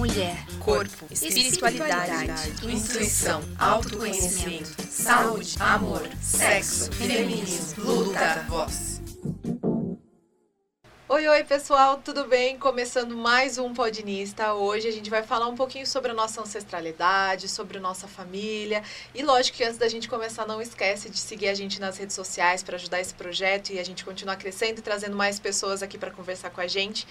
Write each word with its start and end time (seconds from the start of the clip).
mulher, 0.00 0.46
corpo, 0.60 1.04
espiritualidade, 1.10 2.48
intuição, 2.62 3.42
autoconhecimento, 3.58 4.82
saúde, 4.88 5.56
amor, 5.60 6.00
sexo, 6.22 6.90
feminismo, 6.90 7.84
luta, 7.84 8.46
voz. 8.48 9.02
Oi, 11.06 11.26
oi, 11.26 11.44
pessoal, 11.44 12.00
tudo 12.02 12.24
bem? 12.24 12.56
Começando 12.56 13.16
mais 13.16 13.58
um 13.58 13.74
Podinista. 13.74 14.54
Hoje 14.54 14.86
a 14.86 14.92
gente 14.92 15.10
vai 15.10 15.24
falar 15.24 15.48
um 15.48 15.56
pouquinho 15.56 15.84
sobre 15.84 16.12
a 16.12 16.14
nossa 16.14 16.40
ancestralidade, 16.40 17.48
sobre 17.48 17.78
a 17.78 17.80
nossa 17.80 18.06
família. 18.06 18.82
E 19.12 19.20
lógico 19.20 19.58
que 19.58 19.64
antes 19.64 19.76
da 19.76 19.88
gente 19.88 20.08
começar, 20.08 20.46
não 20.46 20.62
esquece 20.62 21.10
de 21.10 21.18
seguir 21.18 21.48
a 21.48 21.54
gente 21.54 21.80
nas 21.80 21.98
redes 21.98 22.14
sociais 22.14 22.62
para 22.62 22.76
ajudar 22.76 23.00
esse 23.00 23.12
projeto 23.12 23.70
e 23.70 23.80
a 23.80 23.84
gente 23.84 24.04
continuar 24.04 24.36
crescendo 24.36 24.78
e 24.78 24.82
trazendo 24.82 25.16
mais 25.16 25.40
pessoas 25.40 25.82
aqui 25.82 25.98
para 25.98 26.12
conversar 26.12 26.50
com 26.50 26.60
a 26.60 26.68
gente. 26.68 27.06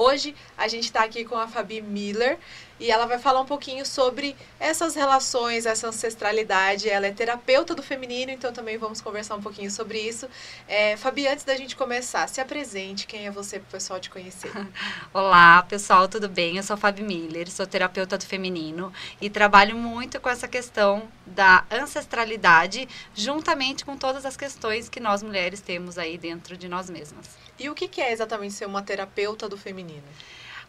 Hoje 0.00 0.32
a 0.56 0.68
gente 0.68 0.84
está 0.84 1.02
aqui 1.02 1.24
com 1.24 1.36
a 1.36 1.48
Fabi 1.48 1.82
Miller 1.82 2.38
e 2.78 2.88
ela 2.88 3.04
vai 3.04 3.18
falar 3.18 3.40
um 3.40 3.44
pouquinho 3.44 3.84
sobre 3.84 4.36
essas 4.60 4.94
relações, 4.94 5.66
essa 5.66 5.88
ancestralidade. 5.88 6.88
Ela 6.88 7.08
é 7.08 7.10
terapeuta 7.10 7.74
do 7.74 7.82
feminino, 7.82 8.30
então 8.30 8.52
também 8.52 8.78
vamos 8.78 9.00
conversar 9.00 9.34
um 9.34 9.42
pouquinho 9.42 9.68
sobre 9.72 9.98
isso. 9.98 10.28
É, 10.68 10.96
Fabi, 10.96 11.26
antes 11.26 11.44
da 11.44 11.56
gente 11.56 11.74
começar, 11.74 12.28
se 12.28 12.40
apresente, 12.40 13.08
quem 13.08 13.26
é 13.26 13.30
você 13.32 13.58
para 13.58 13.66
o 13.66 13.72
pessoal 13.72 13.98
te 13.98 14.08
conhecer? 14.08 14.52
Olá, 15.12 15.64
pessoal, 15.64 16.06
tudo 16.06 16.28
bem? 16.28 16.58
Eu 16.58 16.62
sou 16.62 16.74
a 16.74 16.76
Fabi 16.76 17.02
Miller, 17.02 17.50
sou 17.50 17.66
terapeuta 17.66 18.16
do 18.16 18.24
feminino 18.24 18.92
e 19.20 19.28
trabalho 19.28 19.76
muito 19.76 20.20
com 20.20 20.28
essa 20.28 20.46
questão 20.46 21.08
da 21.26 21.64
ancestralidade, 21.72 22.88
juntamente 23.16 23.84
com 23.84 23.96
todas 23.96 24.24
as 24.24 24.36
questões 24.36 24.88
que 24.88 25.00
nós 25.00 25.24
mulheres 25.24 25.60
temos 25.60 25.98
aí 25.98 26.16
dentro 26.16 26.56
de 26.56 26.68
nós 26.68 26.88
mesmas. 26.88 27.47
E 27.58 27.68
o 27.68 27.74
que 27.74 28.00
é 28.00 28.12
exatamente 28.12 28.54
ser 28.54 28.66
uma 28.66 28.82
terapeuta 28.82 29.48
do 29.48 29.58
feminino? 29.58 30.04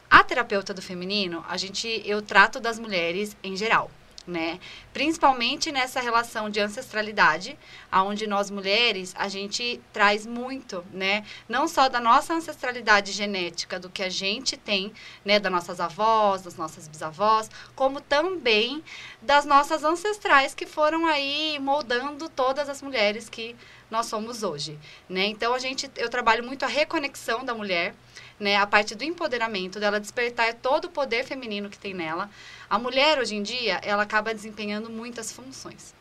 A 0.09 0.23
terapeuta 0.23 0.73
do 0.73 0.81
feminino, 0.81 1.45
a 1.47 1.55
gente, 1.55 2.01
eu 2.03 2.19
trato 2.19 2.59
das 2.59 2.79
mulheres 2.79 3.37
em 3.43 3.55
geral. 3.55 3.91
Né? 4.27 4.59
Principalmente 4.93 5.71
nessa 5.71 5.99
relação 5.99 6.51
de 6.51 6.59
ancestralidade, 6.59 7.57
aonde 7.91 8.27
nós 8.27 8.51
mulheres 8.51 9.15
a 9.17 9.27
gente 9.27 9.81
traz 9.91 10.23
muito, 10.23 10.85
né? 10.93 11.25
Não 11.47 11.67
só 11.67 11.89
da 11.89 11.99
nossa 11.99 12.35
ancestralidade 12.35 13.11
genética, 13.11 13.79
do 13.79 13.89
que 13.89 14.03
a 14.03 14.09
gente 14.09 14.55
tem, 14.55 14.93
né, 15.25 15.39
das 15.39 15.51
nossas 15.51 15.79
avós, 15.79 16.43
das 16.43 16.55
nossas 16.55 16.87
bisavós, 16.87 17.49
como 17.75 18.01
também 18.01 18.83
das 19.19 19.45
nossas 19.45 19.83
ancestrais 19.83 20.53
que 20.53 20.67
foram 20.67 21.07
aí 21.07 21.57
moldando 21.59 22.29
todas 22.29 22.69
as 22.69 22.83
mulheres 22.83 23.29
que 23.29 23.55
nós 23.89 24.05
somos 24.05 24.43
hoje, 24.43 24.77
né? 25.07 25.25
Então 25.25 25.53
a 25.53 25.59
gente 25.59 25.89
eu 25.95 26.09
trabalho 26.09 26.43
muito 26.43 26.63
a 26.63 26.67
reconexão 26.67 27.43
da 27.43 27.53
mulher, 27.53 27.95
né? 28.39 28.55
A 28.55 28.67
parte 28.67 28.95
do 28.95 29.03
empoderamento 29.03 29.79
dela 29.79 29.99
despertar 29.99 30.53
todo 30.55 30.85
o 30.85 30.89
poder 30.89 31.23
feminino 31.25 31.69
que 31.69 31.77
tem 31.77 31.93
nela. 31.93 32.29
A 32.69 32.77
mulher 32.77 33.19
hoje 33.19 33.35
em 33.35 33.43
dia, 33.43 33.79
ela 33.83 34.03
acaba 34.03 34.33
desempenhando 34.33 34.89
muitas 34.89 35.31
funções. 35.31 35.93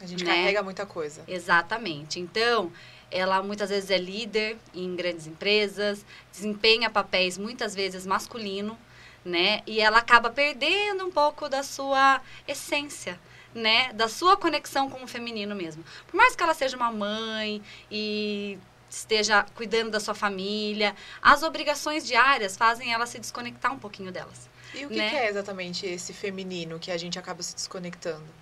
A 0.00 0.06
gente 0.06 0.24
né? 0.24 0.34
carrega 0.34 0.62
muita 0.62 0.86
coisa. 0.86 1.22
Exatamente. 1.28 2.18
Então, 2.18 2.72
ela 3.10 3.42
muitas 3.42 3.70
vezes 3.70 3.90
é 3.90 3.98
líder 3.98 4.56
em 4.74 4.94
grandes 4.96 5.26
empresas, 5.26 6.04
desempenha 6.32 6.88
papéis 6.88 7.36
muitas 7.36 7.74
vezes 7.74 8.06
masculino, 8.06 8.78
né? 9.24 9.62
E 9.66 9.80
ela 9.80 9.98
acaba 9.98 10.30
perdendo 10.30 11.04
um 11.04 11.10
pouco 11.10 11.48
da 11.48 11.62
sua 11.62 12.20
essência, 12.48 13.18
né, 13.54 13.92
da 13.92 14.08
sua 14.08 14.36
conexão 14.36 14.88
com 14.88 15.02
o 15.02 15.06
feminino 15.06 15.54
mesmo. 15.54 15.84
Por 16.06 16.16
mais 16.16 16.36
que 16.36 16.42
ela 16.42 16.54
seja 16.54 16.76
uma 16.76 16.90
mãe 16.90 17.62
e 17.90 18.58
esteja 18.88 19.44
cuidando 19.54 19.90
da 19.90 20.00
sua 20.00 20.14
família, 20.14 20.94
as 21.22 21.42
obrigações 21.42 22.06
diárias 22.06 22.56
fazem 22.56 22.92
ela 22.92 23.06
se 23.06 23.18
desconectar 23.18 23.72
um 23.72 23.78
pouquinho 23.78 24.10
delas. 24.10 24.48
E 24.74 24.84
o 24.84 24.88
que, 24.88 24.96
né? 24.96 25.10
que 25.10 25.16
é 25.16 25.28
exatamente 25.28 25.86
esse 25.86 26.12
feminino 26.12 26.78
que 26.78 26.90
a 26.90 26.96
gente 26.96 27.18
acaba 27.18 27.42
se 27.42 27.54
desconectando? 27.54 28.40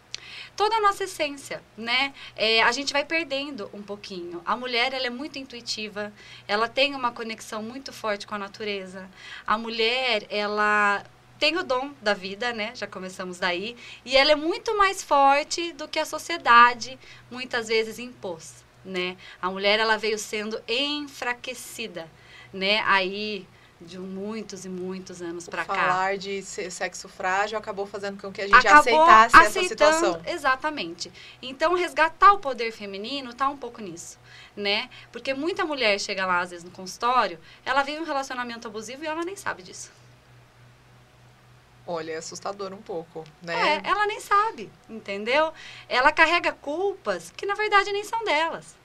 toda 0.59 0.75
a 0.75 0.81
nossa 0.81 1.05
essência, 1.05 1.63
né? 1.77 2.13
É, 2.35 2.61
a 2.65 2.73
gente 2.73 2.93
vai 2.93 3.05
perdendo 3.05 3.71
um 3.73 3.81
pouquinho. 3.81 4.43
A 4.45 4.57
mulher, 4.57 4.93
ela 4.93 5.07
é 5.07 5.11
muito 5.11 5.39
intuitiva, 5.39 6.13
ela 6.49 6.69
tem 6.69 6.97
uma 6.97 7.13
conexão 7.13 7.63
muito 7.63 7.93
forte 7.93 8.27
com 8.27 8.35
a 8.35 8.39
natureza. 8.39 9.09
A 9.47 9.57
mulher, 9.57 10.27
ela 10.29 11.05
tem 11.39 11.57
o 11.57 11.63
dom 11.63 11.93
da 12.03 12.15
vida, 12.15 12.53
né? 12.53 12.73
Já 12.75 12.87
começamos 12.87 13.39
daí. 13.39 13.77
E 14.05 14.17
ela 14.17 14.33
é 14.33 14.37
muito 14.37 14.77
mais 14.77 15.03
forte 15.03 15.73
do 15.73 15.87
que 15.87 15.99
a 15.99 16.05
sociedade 16.05 16.99
muitas 17.31 17.69
vezes 17.69 17.99
impôs, 17.99 18.65
né? 18.85 19.17
A 19.41 19.51
mulher 19.51 19.79
ela 19.79 19.97
veio 19.97 20.19
sendo 20.19 20.61
enfraquecida, 20.69 22.09
né? 22.53 22.81
Aí 22.87 23.47
de 23.81 23.99
muitos 23.99 24.65
e 24.65 24.69
muitos 24.69 25.23
anos 25.23 25.49
para 25.49 25.65
cá. 25.65 25.75
Falar 25.75 26.19
de 26.19 26.43
sexo 26.43 27.09
frágil 27.09 27.57
acabou 27.57 27.87
fazendo 27.87 28.21
com 28.21 28.33
que 28.33 28.43
a 28.43 28.47
gente 28.47 28.67
acabou 28.67 29.03
aceitasse 29.03 29.37
essa 29.37 29.69
situação. 29.69 30.21
Exatamente. 30.27 31.13
Então, 31.41 31.75
resgatar 31.75 32.33
o 32.33 32.39
poder 32.39 32.73
feminino 32.73 33.33
tá 33.33 33.49
um 33.49 33.57
pouco 33.57 33.81
nisso, 33.81 34.19
né? 34.57 34.91
Porque 35.13 35.33
muita 35.33 35.65
mulher 35.65 36.01
chega 36.01 36.27
lá, 36.27 36.41
às 36.41 36.51
vezes, 36.51 36.65
no 36.65 36.73
consultório, 36.73 37.39
ela 37.65 37.83
vive 37.83 38.01
um 38.01 38.05
relacionamento 38.05 38.67
abusivo 38.67 39.05
e 39.05 39.07
ela 39.07 39.25
nem 39.25 39.37
sabe 39.37 39.63
disso. 39.63 39.93
Olha, 41.91 42.13
é 42.13 42.17
assustador 42.19 42.75
um 42.75 42.83
pouco, 42.83 43.25
né? 43.41 43.81
É, 43.83 43.89
ela 43.89 44.07
nem 44.07 44.21
sabe, 44.21 44.71
entendeu? 44.91 45.55
Ela 45.89 46.13
carrega 46.13 46.53
culpas 46.53 47.33
que 47.35 47.47
na 47.47 47.55
verdade 47.55 47.91
nem 47.91 48.05
são 48.05 48.23
delas, 48.25 48.77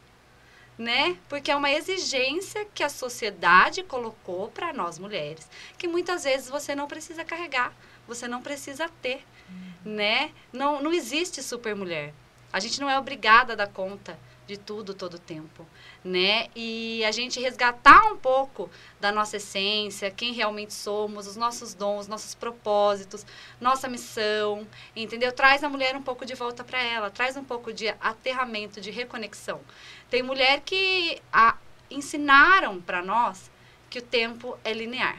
né? 0.78 1.18
Porque 1.28 1.52
é 1.52 1.56
uma 1.56 1.70
exigência 1.70 2.66
que 2.74 2.82
a 2.82 2.88
sociedade 2.88 3.84
colocou 3.84 4.48
para 4.52 4.72
nós 4.72 4.98
mulheres, 4.98 5.50
que 5.78 5.86
muitas 5.86 6.24
vezes 6.24 6.48
você 6.48 6.74
não 6.74 6.88
precisa 6.88 7.26
carregar, 7.26 7.74
você 8.08 8.26
não 8.26 8.42
precisa 8.42 8.88
ter, 9.02 9.26
uhum. 9.50 9.96
né? 9.96 10.32
Não, 10.54 10.82
não 10.82 10.94
existe 10.94 11.44
super 11.44 11.76
mulher. 11.76 12.14
A 12.54 12.60
gente 12.62 12.80
não 12.80 12.90
é 12.90 12.98
obrigada 12.98 13.52
a 13.52 13.58
dar 13.58 13.68
conta 13.68 14.18
de 14.48 14.56
tudo 14.56 14.94
todo 14.94 15.16
o 15.16 15.20
tempo, 15.20 15.68
né? 16.04 16.48
E 16.56 17.04
a 17.06 17.12
gente 17.12 17.40
resgatar 17.40 18.12
um 18.12 18.18
pouco 18.18 18.70
da 19.00 19.12
nossa 19.12 19.38
essência, 19.38 20.12
quem 20.12 20.34
realmente 20.34 20.74
somos, 20.74 21.28
os 21.28 21.36
nossos 21.36 21.74
dons, 21.74 22.08
nossos 22.08 22.36
propósitos, 22.36 23.26
nossa 23.60 23.88
missão, 23.88 24.68
entendeu? 24.96 25.32
Traz 25.32 25.64
a 25.64 25.70
mulher 25.70 25.96
um 25.96 26.02
pouco 26.02 26.26
de 26.26 26.36
volta 26.36 26.64
para 26.64 26.82
ela, 26.82 27.10
traz 27.10 27.38
um 27.38 27.44
pouco 27.44 27.72
de 27.72 27.88
aterramento, 28.02 28.82
de 28.82 28.92
reconexão. 28.92 29.62
Tem 30.10 30.22
mulher 30.22 30.62
que 30.62 31.22
a, 31.32 31.58
ensinaram 31.90 32.82
para 32.82 33.02
nós 33.02 33.50
que 33.90 34.00
o 34.00 34.02
tempo 34.02 34.58
é 34.64 34.74
linear. 34.74 35.18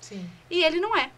Sim. 0.00 0.28
E 0.48 0.64
ele 0.64 0.80
não 0.80 0.96
é, 0.96 1.10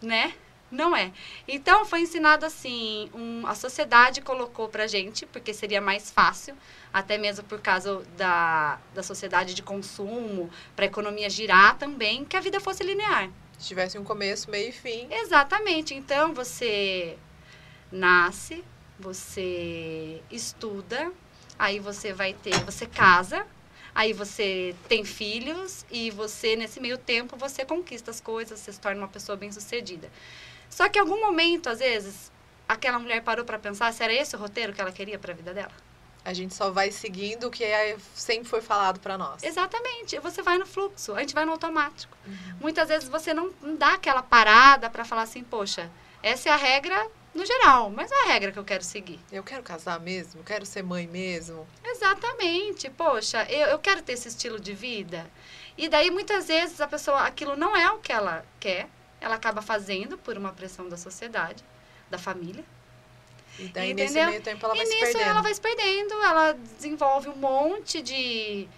né? 0.00 0.34
Não 0.70 0.96
é. 0.96 1.12
Então, 1.48 1.84
foi 1.84 2.02
ensinado 2.02 2.46
assim, 2.46 3.10
um, 3.12 3.46
a 3.46 3.54
sociedade 3.54 4.20
colocou 4.20 4.68
pra 4.68 4.86
gente, 4.86 5.26
porque 5.26 5.52
seria 5.52 5.80
mais 5.80 6.10
fácil, 6.10 6.56
até 6.92 7.18
mesmo 7.18 7.44
por 7.44 7.60
causa 7.60 8.02
da, 8.16 8.78
da 8.94 9.02
sociedade 9.02 9.54
de 9.54 9.62
consumo, 9.62 10.48
para 10.76 10.84
a 10.84 10.88
economia 10.88 11.28
girar 11.28 11.76
também, 11.76 12.24
que 12.24 12.36
a 12.36 12.40
vida 12.40 12.60
fosse 12.60 12.84
linear. 12.84 13.30
Se 13.58 13.66
tivesse 13.66 13.98
um 13.98 14.04
começo, 14.04 14.50
meio 14.50 14.68
e 14.68 14.72
fim. 14.72 15.08
Exatamente. 15.10 15.92
Então, 15.92 16.32
você 16.32 17.18
nasce, 17.90 18.64
você 18.98 20.22
estuda, 20.30 21.12
aí 21.58 21.80
você 21.80 22.12
vai 22.12 22.32
ter, 22.32 22.54
você 22.64 22.86
casa, 22.86 23.44
aí 23.94 24.12
você 24.12 24.74
tem 24.88 25.04
filhos 25.04 25.84
e 25.90 26.10
você, 26.10 26.54
nesse 26.54 26.78
meio 26.80 26.96
tempo, 26.96 27.36
você 27.36 27.64
conquista 27.64 28.10
as 28.10 28.20
coisas, 28.20 28.60
você 28.60 28.72
se 28.72 28.80
torna 28.80 29.00
uma 29.00 29.08
pessoa 29.08 29.36
bem-sucedida. 29.36 30.08
Só 30.70 30.88
que 30.88 30.98
em 30.98 31.02
algum 31.02 31.20
momento, 31.20 31.68
às 31.68 31.80
vezes, 31.80 32.32
aquela 32.66 32.98
mulher 32.98 33.22
parou 33.22 33.44
para 33.44 33.58
pensar 33.58 33.92
se 33.92 34.02
era 34.02 34.14
esse 34.14 34.34
o 34.36 34.38
roteiro 34.38 34.72
que 34.72 34.80
ela 34.80 34.92
queria 34.92 35.18
para 35.18 35.32
a 35.32 35.36
vida 35.36 35.52
dela. 35.52 35.72
A 36.24 36.32
gente 36.32 36.54
só 36.54 36.70
vai 36.70 36.92
seguindo 36.92 37.48
o 37.48 37.50
que 37.50 37.64
é, 37.64 37.96
sempre 38.14 38.48
foi 38.48 38.60
falado 38.60 39.00
para 39.00 39.16
nós. 39.16 39.42
Exatamente. 39.42 40.18
Você 40.20 40.42
vai 40.42 40.58
no 40.58 40.66
fluxo, 40.66 41.14
a 41.14 41.20
gente 41.20 41.34
vai 41.34 41.44
no 41.44 41.52
automático. 41.52 42.16
Uhum. 42.26 42.56
Muitas 42.60 42.88
vezes 42.88 43.08
você 43.08 43.34
não, 43.34 43.50
não 43.60 43.74
dá 43.74 43.94
aquela 43.94 44.22
parada 44.22 44.88
para 44.90 45.04
falar 45.04 45.22
assim, 45.22 45.42
poxa, 45.42 45.90
essa 46.22 46.50
é 46.50 46.52
a 46.52 46.56
regra 46.56 47.10
no 47.34 47.46
geral, 47.46 47.90
mas 47.90 48.10
é 48.10 48.22
a 48.22 48.26
regra 48.26 48.52
que 48.52 48.58
eu 48.58 48.64
quero 48.64 48.84
seguir. 48.84 49.18
Eu 49.32 49.42
quero 49.42 49.62
casar 49.62 49.98
mesmo? 49.98 50.42
Quero 50.44 50.66
ser 50.66 50.82
mãe 50.82 51.06
mesmo? 51.06 51.66
Exatamente. 51.82 52.90
Poxa, 52.90 53.44
eu, 53.50 53.68
eu 53.68 53.78
quero 53.78 54.02
ter 54.02 54.12
esse 54.12 54.28
estilo 54.28 54.60
de 54.60 54.74
vida. 54.74 55.30
E 55.78 55.88
daí, 55.88 56.10
muitas 56.10 56.48
vezes, 56.48 56.80
a 56.80 56.86
pessoa, 56.86 57.20
aquilo 57.20 57.56
não 57.56 57.74
é 57.74 57.90
o 57.90 57.98
que 57.98 58.12
ela 58.12 58.44
quer, 58.58 58.88
ela 59.20 59.34
acaba 59.34 59.60
fazendo 59.60 60.16
por 60.16 60.36
uma 60.36 60.52
pressão 60.52 60.88
da 60.88 60.96
sociedade, 60.96 61.62
da 62.08 62.18
família. 62.18 62.64
E 63.58 63.68
daí, 63.68 63.90
entendeu? 63.90 64.14
nesse 64.14 64.30
meio 64.30 64.42
tempo, 64.42 64.64
ela 64.64 64.74
vai 64.74 64.84
e 64.84 64.86
se 64.86 64.94
nisso 64.94 65.06
perdendo. 65.06 65.30
ela 65.30 65.42
vai 65.42 65.54
se 65.54 65.60
perdendo, 65.60 66.14
ela 66.22 66.52
desenvolve 66.52 67.28
um 67.28 67.36
monte 67.36 68.00
de, 68.00 68.68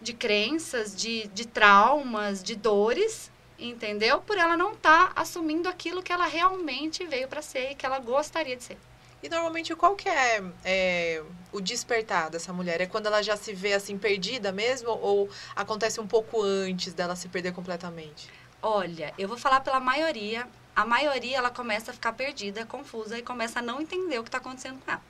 de 0.00 0.12
crenças, 0.12 0.94
de, 0.96 1.28
de 1.28 1.46
traumas, 1.46 2.42
de 2.42 2.56
dores, 2.56 3.30
entendeu? 3.58 4.20
Por 4.20 4.36
ela 4.36 4.56
não 4.56 4.72
estar 4.72 5.14
tá 5.14 5.20
assumindo 5.20 5.68
aquilo 5.68 6.02
que 6.02 6.12
ela 6.12 6.26
realmente 6.26 7.06
veio 7.06 7.28
para 7.28 7.42
ser 7.42 7.72
e 7.72 7.74
que 7.74 7.86
ela 7.86 7.98
gostaria 7.98 8.56
de 8.56 8.64
ser. 8.64 8.78
E 9.22 9.28
normalmente 9.28 9.74
qual 9.74 9.96
que 9.96 10.06
é, 10.06 10.44
é, 10.64 11.22
o 11.50 11.58
despertar 11.58 12.28
dessa 12.28 12.52
mulher? 12.52 12.82
É 12.82 12.86
quando 12.86 13.06
ela 13.06 13.22
já 13.22 13.36
se 13.38 13.54
vê 13.54 13.72
assim 13.72 13.96
perdida 13.96 14.52
mesmo 14.52 14.90
ou 14.90 15.30
acontece 15.56 15.98
um 15.98 16.06
pouco 16.06 16.42
antes 16.42 16.92
dela 16.92 17.16
se 17.16 17.26
perder 17.28 17.52
completamente? 17.52 18.28
Olha, 18.66 19.12
eu 19.18 19.28
vou 19.28 19.36
falar 19.36 19.60
pela 19.60 19.78
maioria. 19.78 20.48
A 20.74 20.86
maioria 20.86 21.36
ela 21.36 21.50
começa 21.50 21.90
a 21.90 21.94
ficar 21.94 22.14
perdida, 22.14 22.64
confusa 22.64 23.18
e 23.18 23.22
começa 23.22 23.58
a 23.58 23.62
não 23.62 23.78
entender 23.78 24.18
o 24.18 24.22
que 24.22 24.28
está 24.28 24.38
acontecendo 24.38 24.80
com 24.82 24.90
ela, 24.90 25.02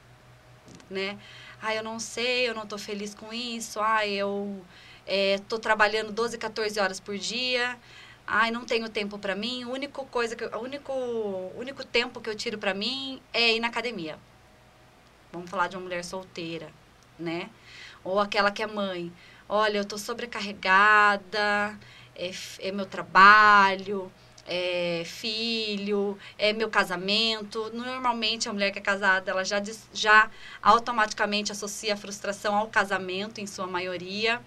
né? 0.90 1.16
Ah, 1.62 1.72
eu 1.72 1.80
não 1.80 2.00
sei, 2.00 2.48
eu 2.48 2.54
não 2.54 2.64
estou 2.64 2.80
feliz 2.80 3.14
com 3.14 3.32
isso. 3.32 3.80
Ah, 3.80 4.04
eu 4.04 4.60
estou 5.06 5.58
é, 5.58 5.62
trabalhando 5.62 6.10
12, 6.10 6.36
14 6.36 6.80
horas 6.80 6.98
por 6.98 7.16
dia. 7.16 7.78
Ai, 8.26 8.50
não 8.50 8.64
tenho 8.64 8.88
tempo 8.88 9.20
para 9.20 9.36
mim. 9.36 9.64
O 9.64 9.70
único 9.70 10.04
coisa 10.06 10.34
que 10.34 10.44
o 10.44 10.58
único 10.58 10.92
único 11.54 11.84
tempo 11.84 12.20
que 12.20 12.28
eu 12.28 12.34
tiro 12.34 12.58
para 12.58 12.74
mim 12.74 13.22
é 13.32 13.52
ir 13.54 13.60
na 13.60 13.68
academia. 13.68 14.18
Vamos 15.32 15.48
falar 15.48 15.68
de 15.68 15.76
uma 15.76 15.82
mulher 15.84 16.04
solteira, 16.04 16.72
né? 17.16 17.48
Ou 18.02 18.18
aquela 18.18 18.50
que 18.50 18.64
é 18.64 18.66
mãe. 18.66 19.12
Olha, 19.48 19.78
eu 19.78 19.84
tô 19.84 19.96
sobrecarregada, 19.96 21.78
é, 22.16 22.30
é 22.60 22.72
meu 22.72 22.86
trabalho, 22.86 24.10
é 24.46 25.02
filho, 25.06 26.18
é 26.38 26.52
meu 26.52 26.68
casamento. 26.68 27.70
Normalmente 27.72 28.48
a 28.48 28.52
mulher 28.52 28.70
que 28.70 28.78
é 28.78 28.82
casada, 28.82 29.30
ela 29.30 29.44
já 29.44 29.62
já 29.92 30.30
automaticamente 30.62 31.52
associa 31.52 31.94
a 31.94 31.96
frustração 31.96 32.56
ao 32.56 32.68
casamento 32.68 33.40
em 33.40 33.46
sua 33.46 33.66
maioria 33.66 34.40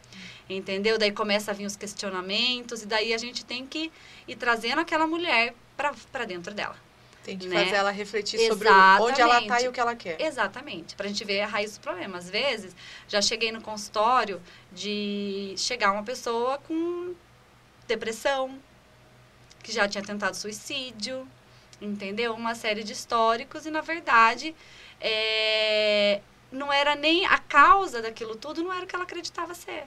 entendeu? 0.50 0.98
Daí 0.98 1.12
começa 1.12 1.52
a 1.52 1.54
vir 1.54 1.66
os 1.66 1.76
questionamentos 1.76 2.84
e 2.84 2.86
daí 2.86 3.14
a 3.14 3.18
gente 3.18 3.44
tem 3.44 3.66
que 3.66 3.92
ir 4.28 4.36
trazendo 4.36 4.80
aquela 4.80 5.06
mulher 5.06 5.54
para 5.76 6.26
dentro 6.26 6.54
dela. 6.54 6.76
Tem 7.24 7.38
que 7.38 7.48
né? 7.48 7.66
fazer 7.66 7.76
ela 7.76 7.92
refletir 7.92 8.40
sobre 8.48 8.70
onde 9.02 9.20
ela 9.20 9.42
está 9.42 9.62
e 9.62 9.68
o 9.68 9.72
que 9.74 9.80
ela 9.82 9.94
quer. 9.96 10.22
Exatamente, 10.22 10.96
para 10.96 11.08
a 11.08 11.10
gente 11.10 11.26
ver 11.26 11.42
a 11.42 11.48
raiz 11.48 11.78
do 11.78 11.82
problema. 11.82 12.18
Às 12.18 12.30
vezes, 12.30 12.74
já 13.08 13.22
cheguei 13.22 13.52
no 13.52 13.62
consultório 13.62 14.42
de 14.72 15.54
chegar 15.58 15.92
uma 15.92 16.04
pessoa 16.04 16.58
com 16.60 17.14
depressão, 17.88 18.60
que 19.64 19.72
já 19.72 19.88
tinha 19.88 20.04
tentado 20.04 20.36
suicídio, 20.36 21.28
entendeu? 21.82 22.34
Uma 22.34 22.56
série 22.56 22.84
de 22.84 22.94
históricos 22.94 23.66
e, 23.66 23.72
na 23.72 23.82
verdade, 23.82 24.56
é, 25.00 26.22
não 26.52 26.72
era 26.72 26.96
nem 26.96 27.26
a 27.26 27.38
causa 27.38 28.02
daquilo 28.02 28.36
tudo, 28.36 28.64
não 28.64 28.74
era 28.74 28.86
o 28.86 28.88
que 28.88 28.96
ela 28.96 29.04
acreditava 29.04 29.54
ser. 29.54 29.86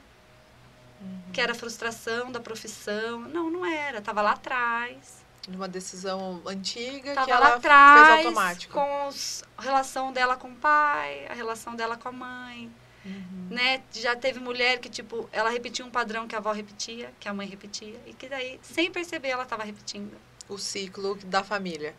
Uhum. 1.01 1.33
Que 1.33 1.41
era 1.41 1.55
frustração 1.55 2.31
da 2.31 2.41
profissão. 2.41 3.21
Não, 3.21 3.51
não 3.51 3.65
era. 3.65 3.99
Estava 3.99 4.21
lá 4.21 4.33
atrás. 4.33 5.21
Uma 5.49 5.67
decisão 5.67 6.43
antiga 6.47 7.15
Tava 7.15 7.27
que 7.27 7.33
ela 7.33 7.49
lá 7.49 7.55
atrás, 7.57 8.15
fez 8.15 8.27
automático. 8.27 8.73
Com 8.75 9.09
os, 9.09 9.43
a 9.57 9.63
relação 9.63 10.13
dela 10.13 10.37
com 10.37 10.49
o 10.49 10.55
pai, 10.55 11.27
a 11.29 11.35
relação 11.35 11.75
dela 11.75 11.97
com 11.97 12.09
a 12.09 12.13
mãe. 12.13 12.71
Uhum. 13.05 13.49
Né? 13.51 13.83
Já 13.93 14.15
teve 14.15 14.41
mulher 14.41 14.79
que, 14.79 14.89
tipo, 14.89 15.29
ela 15.33 15.51
repetia 15.51 15.85
um 15.85 15.91
padrão 15.91 16.27
que 16.29 16.35
a 16.35 16.39
avó 16.39 16.53
repetia, 16.53 17.13
que 17.19 17.29
a 17.29 17.35
mãe 17.35 17.47
repetia. 17.47 18.01
E 18.07 18.13
que 18.13 18.29
daí, 18.29 18.61
sem 18.63 18.91
perceber, 18.91 19.29
ela 19.29 19.45
estava 19.45 19.65
repetindo. 19.65 20.17
O 20.49 20.59
ciclo 20.59 21.17
da 21.25 21.43
família. 21.43 21.95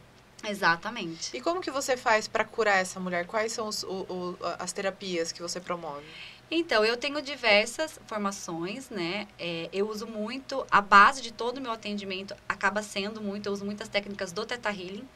Exatamente. 0.48 1.36
E 1.36 1.42
como 1.42 1.62
que 1.62 1.72
você 1.72 1.96
faz 1.96 2.28
para 2.28 2.44
curar 2.44 2.80
essa 2.80 3.00
mulher? 3.00 3.26
Quais 3.26 3.52
são 3.52 3.68
os, 3.68 3.84
o, 3.84 3.88
o, 3.88 4.38
as 4.60 4.72
terapias 4.74 5.32
que 5.32 5.42
você 5.42 5.60
promove? 5.60 6.06
Então, 6.50 6.84
eu 6.84 6.98
tenho 6.98 7.22
diversas 7.22 7.98
formações, 8.06 8.90
né? 8.90 9.26
É, 9.40 9.70
eu 9.72 9.88
uso 9.90 10.06
muito, 10.06 10.66
a 10.70 10.82
base 10.82 11.22
de 11.22 11.32
todo 11.32 11.60
o 11.60 11.62
meu 11.62 11.72
atendimento 11.72 12.36
acaba 12.50 12.84
sendo 12.84 13.22
muito, 13.22 13.46
eu 13.48 13.54
uso 13.54 13.64
muitas 13.64 13.88
técnicas 13.88 14.34
do 14.34 14.46
Theta 14.46 14.70
Healing, 14.70 15.08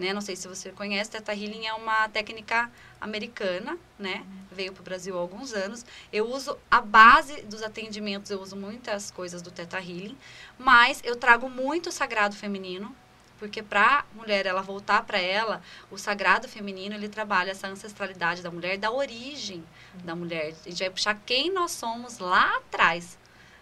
né? 0.00 0.12
Não 0.12 0.20
sei 0.20 0.34
se 0.34 0.48
você 0.48 0.70
conhece, 0.72 1.10
Theta 1.10 1.32
Healing 1.32 1.66
é 1.66 1.74
uma 1.74 2.08
técnica 2.08 2.70
americana, 3.00 3.78
né? 3.98 4.24
Veio 4.50 4.72
para 4.72 4.80
o 4.80 4.84
Brasil 4.84 5.16
há 5.16 5.20
alguns 5.20 5.52
anos. 5.52 5.84
Eu 6.12 6.28
uso 6.28 6.58
a 6.70 6.80
base 6.80 7.42
dos 7.42 7.62
atendimentos, 7.62 8.30
eu 8.30 8.40
uso 8.40 8.56
muitas 8.56 9.10
coisas 9.10 9.42
do 9.42 9.50
Theta 9.50 9.78
Healing, 9.78 10.16
mas 10.58 11.00
eu 11.04 11.14
trago 11.14 11.48
muito 11.48 11.92
sagrado 11.92 12.34
feminino, 12.34 12.94
porque 13.38 13.62
para 13.62 14.00
a 14.00 14.04
mulher 14.14 14.46
ela 14.46 14.62
voltar 14.62 15.02
para 15.04 15.18
ela, 15.18 15.62
o 15.90 15.96
sagrado 15.96 16.48
feminino 16.48 16.94
ele 16.94 17.08
trabalha 17.08 17.52
essa 17.52 17.68
ancestralidade 17.68 18.42
da 18.42 18.50
mulher, 18.50 18.76
da 18.76 18.90
origem 18.90 19.64
da 20.02 20.16
mulher. 20.16 20.54
A 20.66 20.68
gente 20.68 20.80
vai 20.80 20.90
puxar 20.90 21.14
quem 21.24 21.52
nós 21.52 21.72
somos 21.72 22.18
lá 22.18 22.56
atrás, 22.56 23.18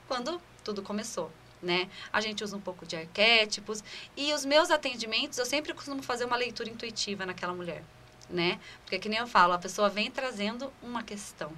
quando 0.06 0.40
tudo 0.64 0.82
começou. 0.82 1.30
Né? 1.60 1.88
A 2.12 2.20
gente 2.20 2.44
usa 2.44 2.56
um 2.56 2.60
pouco 2.60 2.86
de 2.86 2.94
arquétipos 2.94 3.82
e 4.16 4.32
os 4.32 4.44
meus 4.44 4.70
atendimentos 4.70 5.38
eu 5.38 5.44
sempre 5.44 5.74
costumo 5.74 6.02
fazer 6.04 6.24
uma 6.24 6.36
leitura 6.36 6.70
intuitiva 6.70 7.26
naquela 7.26 7.52
mulher, 7.52 7.82
né? 8.30 8.60
Porque 8.84 8.96
que 8.96 9.08
nem 9.08 9.18
eu 9.18 9.26
falo, 9.26 9.54
a 9.54 9.58
pessoa 9.58 9.88
vem 9.88 10.08
trazendo 10.08 10.72
uma 10.80 11.02
questão, 11.02 11.52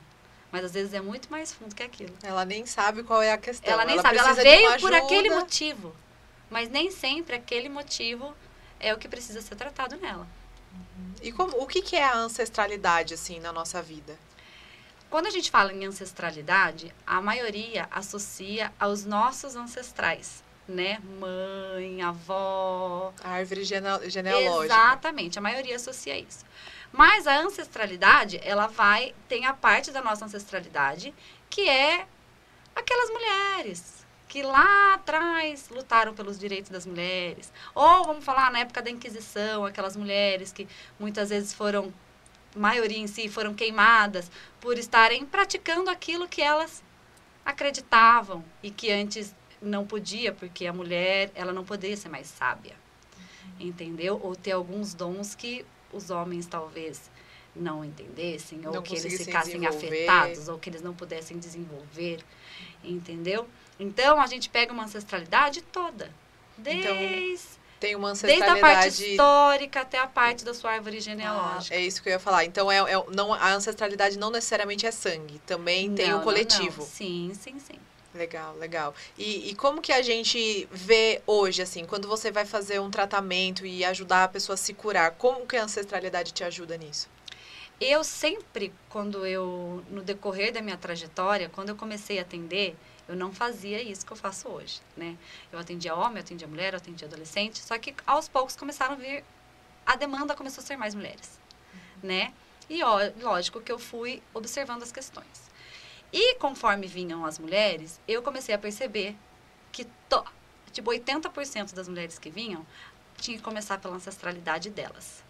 mas 0.51 0.65
às 0.65 0.73
vezes 0.73 0.95
é 0.95 1.03
muito 1.03 1.31
mais 1.31 1.53
fundo 1.53 1.75
que 1.75 1.83
aquilo. 1.83 2.15
Ela 2.23 2.47
nem 2.47 2.65
sabe 2.65 3.03
qual 3.03 3.21
é 3.21 3.33
a 3.33 3.37
questão. 3.37 3.71
Ela 3.71 3.85
nem 3.85 3.97
ela 3.97 4.03
sabe, 4.03 4.17
ela 4.17 4.33
veio 4.33 4.81
por 4.81 4.95
aquele 4.95 5.29
motivo. 5.29 5.95
Mas 6.51 6.69
nem 6.69 6.91
sempre 6.91 7.37
aquele 7.37 7.69
motivo 7.69 8.35
é 8.81 8.93
o 8.93 8.99
que 8.99 9.09
precisa 9.09 9.41
ser 9.41 9.55
tratado 9.55 9.97
nela. 9.97 10.27
Uhum. 10.73 11.15
E 11.23 11.31
como, 11.31 11.57
o 11.63 11.67
que, 11.67 11.81
que 11.81 11.95
é 11.95 12.05
a 12.05 12.17
ancestralidade, 12.17 13.15
assim, 13.15 13.39
na 13.39 13.53
nossa 13.53 13.81
vida? 13.81 14.19
Quando 15.11 15.27
a 15.27 15.31
gente 15.31 15.51
fala 15.51 15.73
em 15.73 15.85
ancestralidade, 15.85 16.95
a 17.05 17.21
maioria 17.21 17.89
associa 17.91 18.73
aos 18.79 19.05
nossos 19.05 19.57
ancestrais, 19.57 20.45
né? 20.69 21.01
Mãe, 21.19 22.01
avó. 22.01 23.13
A 23.25 23.31
árvore 23.31 23.65
genealógica. 23.65 24.65
Exatamente, 24.65 25.37
a 25.37 25.43
maioria 25.43 25.75
associa 25.75 26.17
isso. 26.17 26.45
Mas 26.93 27.27
a 27.27 27.37
ancestralidade, 27.41 28.41
ela 28.45 28.69
vai, 28.69 29.13
tem 29.29 29.47
a 29.47 29.53
parte 29.53 29.91
da 29.91 30.01
nossa 30.01 30.25
ancestralidade, 30.25 31.13
que 31.49 31.69
é 31.69 32.07
aquelas 32.75 33.11
mulheres, 33.11 34.07
que 34.29 34.45
lá 34.45 34.95
atrás 34.95 35.69
lutaram 35.71 36.15
pelos 36.15 36.39
direitos 36.39 36.71
das 36.71 36.87
mulheres. 36.87 37.53
Ou, 37.75 38.05
vamos 38.05 38.25
falar, 38.25 38.53
na 38.53 38.61
época 38.61 38.81
da 38.81 38.91
Inquisição, 38.91 39.65
aquelas 39.65 39.97
mulheres 39.97 40.53
que 40.53 40.69
muitas 41.01 41.31
vezes 41.31 41.53
foram, 41.53 41.93
maioria 42.55 42.99
em 42.99 43.07
si, 43.07 43.29
foram 43.29 43.55
queimadas 43.55 44.31
por 44.61 44.79
estarem 44.79 45.25
praticando 45.25 45.91
aquilo 45.91 46.29
que 46.29 46.43
elas 46.43 46.83
acreditavam 47.45 48.45
e 48.63 48.71
que 48.71 48.91
antes 48.91 49.35
não 49.61 49.87
podia, 49.87 50.33
porque 50.33 50.67
a 50.67 50.73
mulher, 50.73 51.31
ela 51.35 51.53
não 51.53 51.65
poderia 51.65 51.97
ser 51.97 52.09
mais 52.09 52.27
sábia. 52.27 52.75
Entendeu? 53.59 54.19
Ou 54.23 54.35
ter 54.35 54.53
alguns 54.53 54.95
dons 54.95 55.35
que 55.35 55.65
os 55.93 56.11
homens 56.11 56.47
talvez 56.47 57.11
não 57.55 57.85
entendessem, 57.85 58.67
ou 58.67 58.81
que 58.81 58.97
eles 58.97 59.19
ficassem 59.19 59.67
afetados, 59.67 60.49
ou 60.49 60.59
que 60.59 60.71
eles 60.71 60.83
não 60.83 60.95
pudessem 60.95 61.39
desenvolver, 61.39 62.25
entendeu? 62.83 63.47
Então, 63.79 64.21
a 64.21 64.27
gente 64.27 64.49
pega 64.49 64.73
uma 64.73 64.85
ancestralidade 64.85 65.61
toda. 65.63 66.11
Desde, 66.57 66.83
então, 66.83 66.97
tem 67.81 67.97
uma 67.97 68.11
ancestralidade... 68.11 68.53
desde 68.53 68.67
a 68.67 68.75
parte 68.75 69.11
histórica 69.11 69.81
até 69.81 69.99
a 69.99 70.07
parte 70.07 70.45
da 70.45 70.53
sua 70.53 70.73
árvore 70.73 71.01
genealógica. 71.01 71.75
Ah, 71.75 71.79
é 71.79 71.81
isso 71.81 72.03
que 72.03 72.11
eu 72.11 72.13
ia 72.13 72.19
falar. 72.19 72.45
Então, 72.45 72.71
é, 72.71 72.79
é, 72.79 73.05
não, 73.09 73.33
a 73.33 73.55
ancestralidade 73.55 74.19
não 74.19 74.31
necessariamente 74.31 74.87
é 74.87 74.91
sangue. 74.91 75.41
Também 75.47 75.89
não, 75.89 75.97
tem 75.97 76.13
o 76.13 76.21
coletivo. 76.21 76.71
Não, 76.71 76.79
não. 76.79 76.87
Sim, 76.87 77.33
sim, 77.35 77.59
sim. 77.59 77.79
Legal, 78.15 78.55
legal. 78.57 78.95
E, 79.17 79.51
e 79.51 79.55
como 79.55 79.81
que 79.81 79.93
a 79.93 80.03
gente 80.03 80.69
vê 80.71 81.23
hoje, 81.27 81.63
assim, 81.63 81.87
quando 81.87 82.07
você 82.07 82.31
vai 82.31 82.45
fazer 82.45 82.81
um 82.81 82.91
tratamento 82.91 83.65
e 83.65 83.85
ajudar 83.85 84.25
a 84.25 84.29
pessoa 84.29 84.55
a 84.55 84.59
se 84.59 84.75
curar, 84.75 85.13
como 85.13 85.47
que 85.47 85.57
a 85.57 85.65
ancestralidade 85.65 86.33
te 86.33 86.45
ajuda 86.45 86.77
nisso? 86.77 87.09
Eu 87.81 88.05
sempre, 88.05 88.75
quando 88.91 89.25
eu, 89.25 89.83
no 89.89 90.03
decorrer 90.03 90.53
da 90.53 90.61
minha 90.61 90.77
trajetória, 90.77 91.49
quando 91.49 91.71
eu 91.71 91.77
comecei 91.77 92.19
a 92.19 92.23
atender, 92.23 92.77
eu 93.11 93.17
não 93.17 93.33
fazia 93.33 93.83
isso 93.83 94.07
que 94.07 94.13
eu 94.13 94.17
faço 94.17 94.49
hoje, 94.49 94.81
né? 94.97 95.19
Eu 95.51 95.59
atendia 95.59 95.97
homem, 95.97 96.19
eu 96.19 96.21
atendia 96.21 96.47
mulher, 96.47 96.75
eu 96.75 96.77
atendia 96.77 97.09
adolescente, 97.09 97.59
só 97.59 97.77
que 97.77 97.93
aos 98.07 98.29
poucos 98.29 98.55
começaram 98.55 98.93
a 98.93 98.97
vir, 98.97 99.25
a 99.85 99.97
demanda 99.97 100.37
começou 100.37 100.63
a 100.63 100.65
ser 100.65 100.77
mais 100.77 100.95
mulheres, 100.95 101.41
uhum. 101.75 101.81
né? 102.05 102.33
E 102.69 102.85
ó, 102.85 103.01
lógico 103.21 103.61
que 103.61 103.73
eu 103.73 103.81
fui 103.81 104.23
observando 104.33 104.85
as 104.85 104.93
questões. 104.93 105.51
E 106.13 106.37
conforme 106.37 106.87
vinham 106.87 107.27
as 107.27 107.37
mulheres, 107.37 108.01
eu 108.07 108.23
comecei 108.23 108.55
a 108.55 108.59
perceber 108.59 109.17
que 109.73 109.85
to, 110.09 110.25
tipo 110.71 110.93
80% 110.93 111.75
das 111.75 111.89
mulheres 111.89 112.17
que 112.17 112.31
vinham 112.31 112.65
tinha 113.17 113.37
que 113.37 113.43
começar 113.43 113.79
pela 113.79 113.97
ancestralidade 113.97 114.71
delas, 114.71 115.25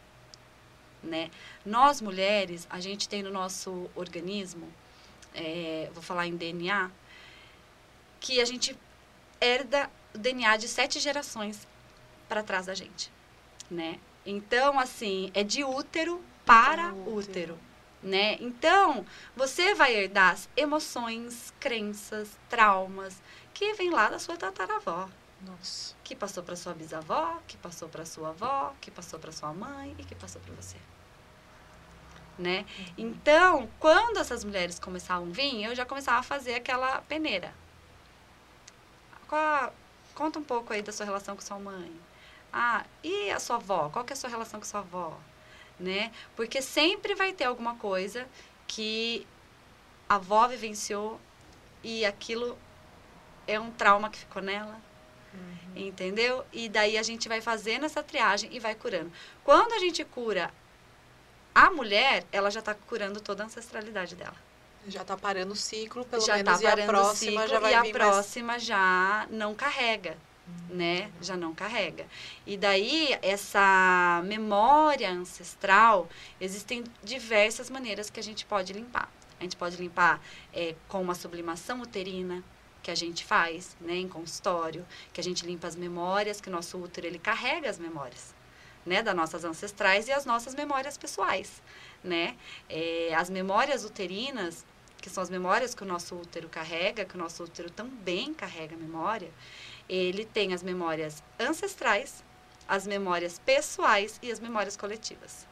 né? 1.02 1.30
Nós 1.64 2.02
mulheres, 2.02 2.66
a 2.68 2.78
gente 2.78 3.08
tem 3.08 3.22
no 3.22 3.30
nosso 3.30 3.90
organismo, 3.94 4.70
é, 5.34 5.88
vou 5.94 6.02
falar 6.02 6.26
em 6.26 6.36
DNA, 6.36 6.90
que 8.20 8.40
a 8.40 8.44
gente 8.44 8.78
herda 9.40 9.90
o 10.14 10.18
DNA 10.18 10.56
de 10.58 10.68
sete 10.68 11.00
gerações 11.00 11.66
para 12.28 12.42
trás 12.42 12.66
da 12.66 12.74
gente, 12.74 13.10
né? 13.70 13.98
Então, 14.24 14.78
assim, 14.78 15.30
é 15.34 15.42
de 15.42 15.64
útero 15.64 16.22
para 16.44 16.92
útero. 16.92 17.16
útero, 17.16 17.58
né? 18.02 18.36
Então, 18.40 19.04
você 19.34 19.74
vai 19.74 19.94
herdar 19.94 20.38
emoções, 20.56 21.52
crenças, 21.58 22.38
traumas 22.48 23.20
que 23.54 23.72
vem 23.74 23.90
lá 23.90 24.08
da 24.10 24.18
sua 24.18 24.36
tataravó. 24.36 25.08
Nossa. 25.40 25.94
Que 26.04 26.14
passou 26.14 26.42
para 26.42 26.54
sua 26.56 26.74
bisavó, 26.74 27.40
que 27.46 27.56
passou 27.56 27.88
para 27.88 28.04
sua 28.04 28.28
avó, 28.30 28.74
que 28.80 28.90
passou 28.90 29.18
para 29.18 29.32
sua 29.32 29.52
mãe 29.54 29.94
e 29.98 30.04
que 30.04 30.14
passou 30.14 30.40
para 30.42 30.54
você. 30.54 30.76
né? 32.38 32.64
Então, 32.96 33.68
quando 33.78 34.18
essas 34.18 34.44
mulheres 34.44 34.78
começavam 34.78 35.28
a 35.28 35.32
vir, 35.32 35.64
eu 35.64 35.74
já 35.74 35.84
começava 35.84 36.18
a 36.20 36.22
fazer 36.22 36.54
aquela 36.54 37.00
peneira. 37.02 37.54
Qual, 39.30 39.72
conta 40.12 40.40
um 40.40 40.42
pouco 40.42 40.72
aí 40.72 40.82
da 40.82 40.90
sua 40.90 41.06
relação 41.06 41.36
com 41.36 41.40
sua 41.40 41.56
mãe. 41.56 41.92
Ah, 42.52 42.84
e 43.00 43.30
a 43.30 43.38
sua 43.38 43.56
avó? 43.56 43.88
Qual 43.88 44.04
que 44.04 44.12
é 44.12 44.14
a 44.14 44.16
sua 44.16 44.28
relação 44.28 44.58
com 44.58 44.66
sua 44.66 44.80
avó? 44.80 45.16
Né? 45.78 46.10
Porque 46.34 46.60
sempre 46.60 47.14
vai 47.14 47.32
ter 47.32 47.44
alguma 47.44 47.76
coisa 47.76 48.26
que 48.66 49.24
a 50.08 50.16
avó 50.16 50.48
vivenciou 50.48 51.20
e 51.80 52.04
aquilo 52.04 52.58
é 53.46 53.60
um 53.60 53.70
trauma 53.70 54.10
que 54.10 54.18
ficou 54.18 54.42
nela. 54.42 54.80
Uhum. 55.32 55.76
Entendeu? 55.76 56.44
E 56.52 56.68
daí 56.68 56.98
a 56.98 57.02
gente 57.04 57.28
vai 57.28 57.40
fazendo 57.40 57.86
essa 57.86 58.02
triagem 58.02 58.50
e 58.52 58.58
vai 58.58 58.74
curando. 58.74 59.12
Quando 59.44 59.74
a 59.74 59.78
gente 59.78 60.04
cura 60.04 60.52
a 61.54 61.70
mulher, 61.70 62.26
ela 62.32 62.50
já 62.50 62.58
está 62.58 62.74
curando 62.74 63.20
toda 63.20 63.44
a 63.44 63.46
ancestralidade 63.46 64.16
dela. 64.16 64.49
Já 64.88 65.02
está 65.02 65.16
parando 65.16 65.52
o 65.52 65.56
ciclo, 65.56 66.04
pelo 66.04 66.24
já 66.24 66.36
menos, 66.36 66.60
tá 66.60 66.68
parando 66.68 66.82
a 66.82 66.86
próxima 66.86 67.42
ciclo, 67.42 67.48
já 67.48 67.58
vai 67.58 67.72
E 67.72 67.74
a 67.74 67.92
próxima 67.92 68.46
mais... 68.46 68.62
já 68.62 69.26
não 69.30 69.54
carrega, 69.54 70.16
hum. 70.48 70.74
né? 70.74 71.10
Já 71.20 71.36
não 71.36 71.54
carrega. 71.54 72.06
E 72.46 72.56
daí, 72.56 73.16
essa 73.22 74.22
memória 74.24 75.10
ancestral, 75.10 76.08
existem 76.40 76.84
diversas 77.02 77.68
maneiras 77.68 78.08
que 78.08 78.18
a 78.18 78.22
gente 78.22 78.46
pode 78.46 78.72
limpar. 78.72 79.10
A 79.38 79.42
gente 79.42 79.56
pode 79.56 79.76
limpar 79.76 80.20
é, 80.52 80.74
com 80.88 81.00
uma 81.00 81.14
sublimação 81.14 81.80
uterina, 81.80 82.42
que 82.82 82.90
a 82.90 82.94
gente 82.94 83.24
faz, 83.24 83.76
né, 83.80 83.96
em 83.96 84.08
consultório, 84.08 84.86
que 85.12 85.20
a 85.20 85.24
gente 85.24 85.44
limpa 85.44 85.66
as 85.68 85.76
memórias, 85.76 86.40
que 86.40 86.48
o 86.48 86.52
nosso 86.52 86.78
útero, 86.78 87.06
ele 87.06 87.18
carrega 87.18 87.68
as 87.68 87.78
memórias 87.78 88.34
né, 88.84 89.02
das 89.02 89.14
nossas 89.14 89.44
ancestrais 89.44 90.08
e 90.08 90.12
as 90.12 90.24
nossas 90.24 90.54
memórias 90.54 90.96
pessoais, 90.96 91.62
né? 92.02 92.36
É, 92.68 93.14
as 93.14 93.28
memórias 93.28 93.84
uterinas, 93.84 94.64
que 95.00 95.10
são 95.10 95.22
as 95.22 95.30
memórias 95.30 95.74
que 95.74 95.82
o 95.82 95.86
nosso 95.86 96.14
útero 96.14 96.48
carrega, 96.48 97.04
que 97.04 97.14
o 97.14 97.18
nosso 97.18 97.44
útero 97.44 97.70
também 97.70 98.34
carrega 98.34 98.76
memória, 98.76 99.30
ele 99.88 100.24
tem 100.24 100.52
as 100.52 100.62
memórias 100.62 101.22
ancestrais, 101.38 102.24
as 102.68 102.86
memórias 102.86 103.38
pessoais 103.38 104.18
e 104.22 104.30
as 104.30 104.40
memórias 104.40 104.76
coletivas. 104.76 105.48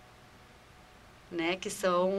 Né, 1.30 1.56
que 1.56 1.68
são 1.68 2.10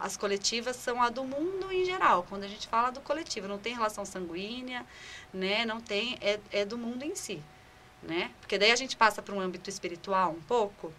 as 0.00 0.16
coletivas 0.16 0.76
são 0.76 1.02
a 1.02 1.10
do 1.10 1.24
mundo 1.24 1.72
em 1.72 1.84
geral. 1.84 2.24
Quando 2.28 2.44
a 2.44 2.48
gente 2.48 2.68
fala 2.68 2.90
do 2.90 3.00
coletivo, 3.00 3.48
não 3.48 3.58
tem 3.58 3.74
relação 3.74 4.04
sanguínea, 4.04 4.86
né, 5.34 5.66
não 5.66 5.80
tem 5.80 6.16
é, 6.20 6.38
é 6.52 6.64
do 6.64 6.78
mundo 6.78 7.02
em 7.02 7.16
si 7.16 7.42
né? 8.02 8.30
Porque 8.40 8.58
daí 8.58 8.70
a 8.70 8.76
gente 8.76 8.96
passa 8.96 9.22
para 9.22 9.34
um 9.34 9.40
âmbito 9.40 9.68
espiritual 9.68 10.32
um 10.32 10.42
pouco 10.42 10.92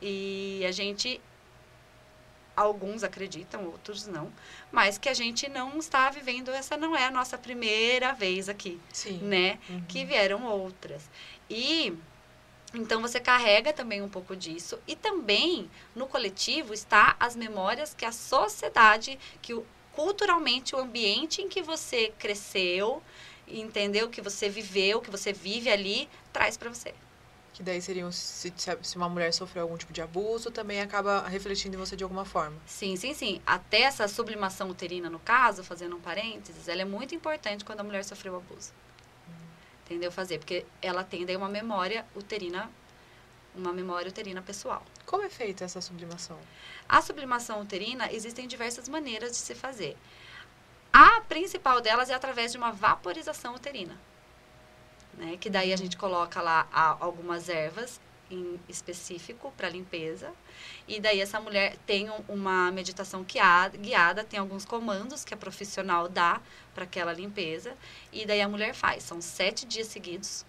e 0.00 0.62
a 0.66 0.72
gente 0.72 1.20
alguns 2.56 3.04
acreditam, 3.04 3.66
outros 3.66 4.06
não, 4.06 4.32
mas 4.72 4.96
que 4.96 5.08
a 5.08 5.14
gente 5.14 5.48
não 5.48 5.78
está 5.78 6.08
vivendo 6.10 6.50
essa 6.50 6.76
não 6.76 6.96
é 6.96 7.04
a 7.04 7.10
nossa 7.10 7.36
primeira 7.36 8.12
vez 8.14 8.48
aqui, 8.48 8.80
Sim. 8.92 9.18
né? 9.18 9.58
Uhum. 9.68 9.82
Que 9.86 10.04
vieram 10.04 10.44
outras. 10.46 11.10
E 11.50 11.96
então 12.74 13.00
você 13.00 13.20
carrega 13.20 13.72
também 13.72 14.02
um 14.02 14.08
pouco 14.08 14.34
disso 14.34 14.78
e 14.86 14.96
também 14.96 15.70
no 15.94 16.06
coletivo 16.06 16.74
está 16.74 17.16
as 17.20 17.36
memórias 17.36 17.94
que 17.94 18.04
a 18.04 18.12
sociedade, 18.12 19.18
que 19.40 19.54
o, 19.54 19.64
culturalmente 19.92 20.74
o 20.74 20.78
ambiente 20.78 21.40
em 21.40 21.48
que 21.48 21.62
você 21.62 22.12
cresceu, 22.18 23.02
entendeu 23.46 24.08
que 24.10 24.20
você 24.20 24.48
viveu, 24.48 25.00
que 25.00 25.10
você 25.10 25.32
vive 25.32 25.70
ali, 25.70 26.08
traz 26.32 26.56
para 26.56 26.68
você. 26.68 26.94
Que 27.56 27.62
daí 27.62 27.80
seriam, 27.80 28.12
se, 28.12 28.52
se 28.82 28.96
uma 28.98 29.08
mulher 29.08 29.32
sofreu 29.32 29.62
algum 29.62 29.78
tipo 29.78 29.90
de 29.90 30.02
abuso, 30.02 30.50
também 30.50 30.82
acaba 30.82 31.26
refletindo 31.26 31.74
em 31.74 31.78
você 31.78 31.96
de 31.96 32.04
alguma 32.04 32.26
forma. 32.26 32.54
Sim, 32.66 32.96
sim, 32.96 33.14
sim. 33.14 33.40
Até 33.46 33.80
essa 33.80 34.06
sublimação 34.08 34.68
uterina, 34.68 35.08
no 35.08 35.18
caso, 35.18 35.64
fazendo 35.64 35.96
um 35.96 36.00
parênteses, 36.00 36.68
ela 36.68 36.82
é 36.82 36.84
muito 36.84 37.14
importante 37.14 37.64
quando 37.64 37.80
a 37.80 37.82
mulher 37.82 38.04
sofreu 38.04 38.36
abuso. 38.36 38.72
Hum. 39.26 39.32
Entendeu? 39.86 40.12
Fazer, 40.12 40.38
porque 40.38 40.66
ela 40.82 41.02
tem 41.02 41.24
daí 41.24 41.34
uma 41.34 41.48
memória 41.48 42.04
uterina, 42.14 42.70
uma 43.54 43.72
memória 43.72 44.10
uterina 44.10 44.42
pessoal. 44.42 44.84
Como 45.06 45.22
é 45.22 45.30
feita 45.30 45.64
essa 45.64 45.80
sublimação? 45.80 46.38
A 46.86 47.00
sublimação 47.00 47.62
uterina, 47.62 48.12
existem 48.12 48.46
diversas 48.46 48.86
maneiras 48.86 49.30
de 49.30 49.38
se 49.38 49.54
fazer. 49.54 49.96
A 50.92 51.22
principal 51.22 51.80
delas 51.80 52.10
é 52.10 52.14
através 52.14 52.52
de 52.52 52.58
uma 52.58 52.70
vaporização 52.70 53.54
uterina. 53.54 53.98
Né? 55.16 55.36
Que 55.38 55.48
daí 55.48 55.72
a 55.72 55.76
gente 55.76 55.96
coloca 55.96 56.40
lá 56.42 56.68
algumas 57.00 57.48
ervas 57.48 58.00
em 58.30 58.58
específico 58.68 59.52
para 59.56 59.68
limpeza. 59.68 60.32
E 60.86 61.00
daí 61.00 61.20
essa 61.20 61.40
mulher 61.40 61.76
tem 61.86 62.10
uma 62.28 62.70
meditação 62.70 63.24
guiada, 63.24 64.24
tem 64.24 64.38
alguns 64.38 64.64
comandos 64.64 65.24
que 65.24 65.32
a 65.32 65.36
profissional 65.36 66.08
dá 66.08 66.40
para 66.74 66.84
aquela 66.84 67.12
limpeza. 67.12 67.74
E 68.12 68.26
daí 68.26 68.40
a 68.40 68.48
mulher 68.48 68.74
faz. 68.74 69.02
São 69.02 69.20
sete 69.20 69.66
dias 69.66 69.86
seguidos. 69.86 70.44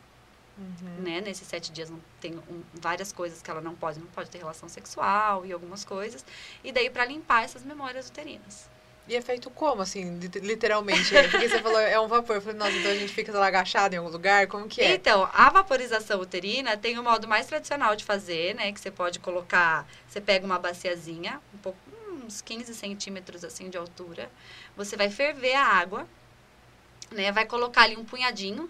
Uhum. 0.57 1.03
Né? 1.03 1.21
Nesses 1.21 1.47
sete 1.47 1.71
dias 1.71 1.91
tem 2.19 2.36
um, 2.36 2.63
várias 2.74 3.12
coisas 3.12 3.41
que 3.41 3.51
ela 3.51 3.62
não 3.62 3.75
pode, 3.75 4.00
não 4.00 4.07
pode 4.07 4.29
ter 4.29 4.39
relação 4.39 4.67
sexual 4.67 5.45
e 5.45 5.51
algumas 5.51 5.86
coisas. 5.86 6.25
E 6.63 6.71
daí 6.71 6.89
para 6.89 7.05
limpar 7.05 7.43
essas 7.43 7.63
memórias 7.63 8.09
uterinas. 8.09 8.69
E 9.07 9.15
é 9.15 9.21
feito 9.21 9.49
como, 9.49 9.81
assim, 9.81 10.19
literalmente? 10.19 11.15
É, 11.15 11.27
porque 11.29 11.47
você 11.47 11.59
falou, 11.61 11.79
é 11.79 11.97
um 11.99 12.07
vapor. 12.07 12.35
Eu 12.35 12.41
falei, 12.41 12.57
nossa, 12.57 12.73
então 12.73 12.91
a 12.91 12.95
gente 12.95 13.13
fica 13.13 13.37
agachado 13.41 13.95
em 13.95 13.97
algum 13.97 14.11
lugar? 14.11 14.47
Como 14.47 14.67
que 14.67 14.81
é? 14.81 14.95
Então, 14.95 15.29
a 15.33 15.49
vaporização 15.49 16.19
uterina 16.19 16.75
tem 16.75 16.99
o 16.99 17.03
modo 17.03 17.27
mais 17.27 17.45
tradicional 17.47 17.95
de 17.95 18.03
fazer, 18.03 18.53
né? 18.55 18.71
Que 18.73 18.79
você 18.79 18.91
pode 18.91 19.19
colocar, 19.19 19.87
você 20.07 20.19
pega 20.19 20.45
uma 20.45 20.59
baciazinha, 20.59 21.39
um 21.53 21.57
pouco, 21.57 21.79
uns 22.25 22.41
15 22.41 22.75
centímetros, 22.75 23.45
assim, 23.45 23.69
de 23.69 23.77
altura. 23.77 24.29
Você 24.75 24.97
vai 24.97 25.09
ferver 25.09 25.55
a 25.55 25.65
água, 25.65 26.05
né? 27.09 27.31
Vai 27.31 27.45
colocar 27.45 27.83
ali 27.83 27.95
um 27.95 28.03
punhadinho 28.03 28.69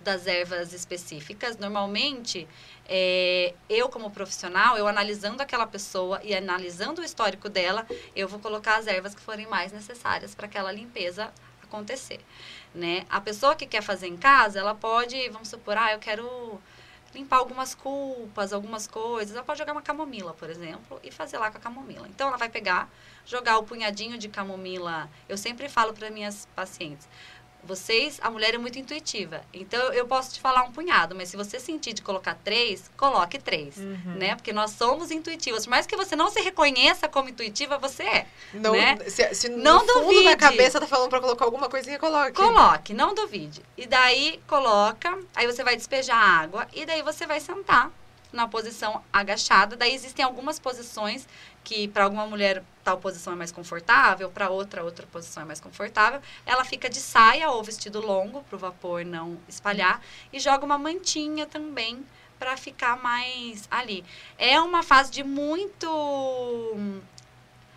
das 0.00 0.26
ervas 0.26 0.72
específicas. 0.72 1.56
Normalmente, 1.56 2.48
é, 2.88 3.54
eu 3.68 3.88
como 3.88 4.10
profissional, 4.10 4.76
eu 4.76 4.86
analisando 4.86 5.42
aquela 5.42 5.66
pessoa 5.66 6.20
e 6.22 6.34
analisando 6.34 7.00
o 7.00 7.04
histórico 7.04 7.48
dela, 7.48 7.86
eu 8.14 8.28
vou 8.28 8.38
colocar 8.38 8.76
as 8.76 8.86
ervas 8.86 9.14
que 9.14 9.20
forem 9.20 9.46
mais 9.46 9.72
necessárias 9.72 10.34
para 10.34 10.46
aquela 10.46 10.72
limpeza 10.72 11.32
acontecer, 11.62 12.20
né? 12.74 13.04
A 13.10 13.20
pessoa 13.20 13.54
que 13.54 13.66
quer 13.66 13.82
fazer 13.82 14.06
em 14.06 14.16
casa, 14.16 14.58
ela 14.58 14.74
pode, 14.74 15.28
vamos 15.28 15.48
supor, 15.48 15.76
ah, 15.76 15.92
eu 15.92 15.98
quero 15.98 16.58
limpar 17.14 17.38
algumas 17.38 17.74
culpas, 17.74 18.52
algumas 18.52 18.86
coisas. 18.86 19.34
Ela 19.34 19.44
pode 19.44 19.58
jogar 19.58 19.72
uma 19.72 19.82
camomila, 19.82 20.34
por 20.34 20.50
exemplo, 20.50 21.00
e 21.02 21.10
fazer 21.10 21.38
lá 21.38 21.50
com 21.50 21.58
a 21.58 21.60
camomila. 21.60 22.06
Então, 22.08 22.28
ela 22.28 22.36
vai 22.36 22.48
pegar, 22.48 22.90
jogar 23.24 23.58
o 23.58 23.62
punhadinho 23.64 24.18
de 24.18 24.28
camomila. 24.28 25.08
Eu 25.28 25.36
sempre 25.36 25.68
falo 25.68 25.92
para 25.92 26.10
minhas 26.10 26.46
pacientes, 26.54 27.08
vocês, 27.68 28.18
a 28.22 28.30
mulher 28.30 28.54
é 28.54 28.58
muito 28.58 28.78
intuitiva. 28.78 29.42
Então, 29.52 29.92
eu 29.92 30.06
posso 30.06 30.34
te 30.34 30.40
falar 30.40 30.62
um 30.64 30.72
punhado, 30.72 31.14
mas 31.14 31.28
se 31.28 31.36
você 31.36 31.60
sentir 31.60 31.92
de 31.92 32.00
colocar 32.00 32.34
três, 32.42 32.90
coloque 32.96 33.38
três, 33.38 33.76
uhum. 33.76 34.14
né? 34.16 34.34
Porque 34.34 34.52
nós 34.52 34.70
somos 34.70 35.10
intuitivas. 35.10 35.66
Por 35.66 35.70
mais 35.70 35.86
que 35.86 35.94
você 35.94 36.16
não 36.16 36.30
se 36.30 36.40
reconheça 36.40 37.06
como 37.06 37.28
intuitiva, 37.28 37.76
você 37.76 38.02
é, 38.02 38.26
não, 38.54 38.72
né? 38.72 38.98
Se, 39.06 39.34
se 39.34 39.48
não 39.50 39.80
no 39.80 39.86
duvide. 39.86 40.14
fundo 40.14 40.24
da 40.24 40.36
cabeça 40.36 40.80
tá 40.80 40.86
falando 40.86 41.10
para 41.10 41.20
colocar 41.20 41.44
alguma 41.44 41.68
coisinha, 41.68 41.98
coloque. 41.98 42.32
Coloque, 42.32 42.94
não 42.94 43.14
duvide. 43.14 43.62
E 43.76 43.86
daí, 43.86 44.40
coloca, 44.46 45.18
aí 45.36 45.46
você 45.46 45.62
vai 45.62 45.76
despejar 45.76 46.16
a 46.16 46.40
água 46.40 46.66
e 46.72 46.86
daí 46.86 47.02
você 47.02 47.26
vai 47.26 47.38
sentar 47.38 47.92
na 48.32 48.48
posição 48.48 49.02
agachada. 49.12 49.76
Daí 49.76 49.94
existem 49.94 50.24
algumas 50.24 50.58
posições 50.58 51.26
que 51.68 51.86
para 51.86 52.04
alguma 52.04 52.26
mulher 52.26 52.64
tal 52.82 52.96
posição 52.96 53.34
é 53.34 53.36
mais 53.36 53.52
confortável, 53.52 54.30
para 54.30 54.48
outra 54.48 54.82
outra 54.82 55.06
posição 55.06 55.42
é 55.42 55.46
mais 55.46 55.60
confortável. 55.60 56.18
Ela 56.46 56.64
fica 56.64 56.88
de 56.88 56.98
saia 56.98 57.50
ou 57.50 57.62
vestido 57.62 58.00
longo 58.00 58.42
para 58.44 58.56
o 58.56 58.58
vapor 58.58 59.04
não 59.04 59.36
espalhar 59.46 60.00
e 60.32 60.40
joga 60.40 60.64
uma 60.64 60.78
mantinha 60.78 61.44
também 61.44 62.02
para 62.38 62.56
ficar 62.56 62.96
mais 63.02 63.68
ali. 63.70 64.02
É 64.38 64.58
uma 64.58 64.82
fase 64.82 65.10
de 65.10 65.22
muito 65.22 65.86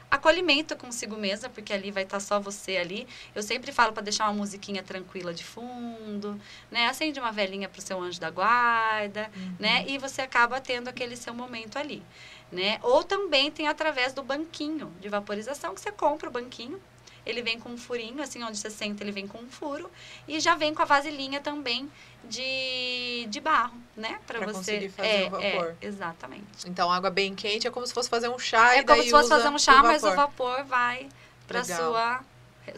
acolhimento 0.09 0.75
consigo 0.75 1.15
mesma, 1.15 1.49
porque 1.49 1.73
ali 1.73 1.89
vai 1.89 2.03
estar 2.03 2.17
tá 2.17 2.21
só 2.21 2.39
você 2.39 2.77
ali. 2.77 3.07
Eu 3.33 3.41
sempre 3.41 3.71
falo 3.71 3.91
para 3.91 4.03
deixar 4.03 4.25
uma 4.25 4.33
musiquinha 4.33 4.83
tranquila 4.83 5.33
de 5.33 5.43
fundo, 5.43 6.39
né? 6.69 6.87
Acende 6.87 7.19
uma 7.19 7.31
velhinha 7.31 7.67
para 7.67 7.79
o 7.79 7.81
seu 7.81 8.01
anjo 8.01 8.19
da 8.19 8.29
guarda, 8.29 9.29
uhum. 9.35 9.55
né? 9.59 9.85
E 9.87 9.97
você 9.97 10.21
acaba 10.21 10.59
tendo 10.59 10.89
aquele 10.89 11.15
seu 11.15 11.33
momento 11.33 11.77
ali, 11.77 12.03
né? 12.51 12.79
Ou 12.83 13.03
também 13.03 13.49
tem 13.49 13.67
através 13.67 14.13
do 14.13 14.21
banquinho 14.21 14.91
de 14.99 15.07
vaporização, 15.09 15.73
que 15.73 15.81
você 15.81 15.91
compra 15.91 16.29
o 16.29 16.31
banquinho, 16.31 16.81
ele 17.25 17.41
vem 17.41 17.59
com 17.59 17.69
um 17.69 17.77
furinho, 17.77 18.21
assim, 18.21 18.43
onde 18.43 18.57
você 18.57 18.69
senta, 18.69 19.03
ele 19.03 19.11
vem 19.11 19.27
com 19.27 19.37
um 19.37 19.49
furo. 19.49 19.89
E 20.27 20.39
já 20.39 20.55
vem 20.55 20.73
com 20.73 20.81
a 20.81 20.85
vasilhinha 20.85 21.39
também 21.39 21.89
de, 22.23 23.27
de 23.29 23.39
barro, 23.39 23.77
né? 23.95 24.19
Pra, 24.25 24.39
pra 24.39 24.47
você 24.47 24.57
conseguir 24.57 24.89
fazer 24.89 25.09
é, 25.09 25.27
o 25.27 25.29
vapor. 25.29 25.75
É, 25.79 25.85
exatamente. 25.85 26.67
Então, 26.67 26.91
água 26.91 27.09
bem 27.09 27.35
quente 27.35 27.67
é 27.67 27.71
como 27.71 27.85
se 27.85 27.93
fosse 27.93 28.09
fazer 28.09 28.27
um 28.27 28.39
chá. 28.39 28.75
É 28.75 28.83
como 28.83 29.03
se 29.03 29.11
fosse 29.11 29.29
fazer 29.29 29.49
um 29.49 29.59
chá, 29.59 29.81
o 29.81 29.83
mas 29.83 30.03
o 30.03 30.15
vapor 30.15 30.63
vai 30.63 31.09
pra 31.47 31.61
Legal. 31.61 31.77
sua 31.77 32.23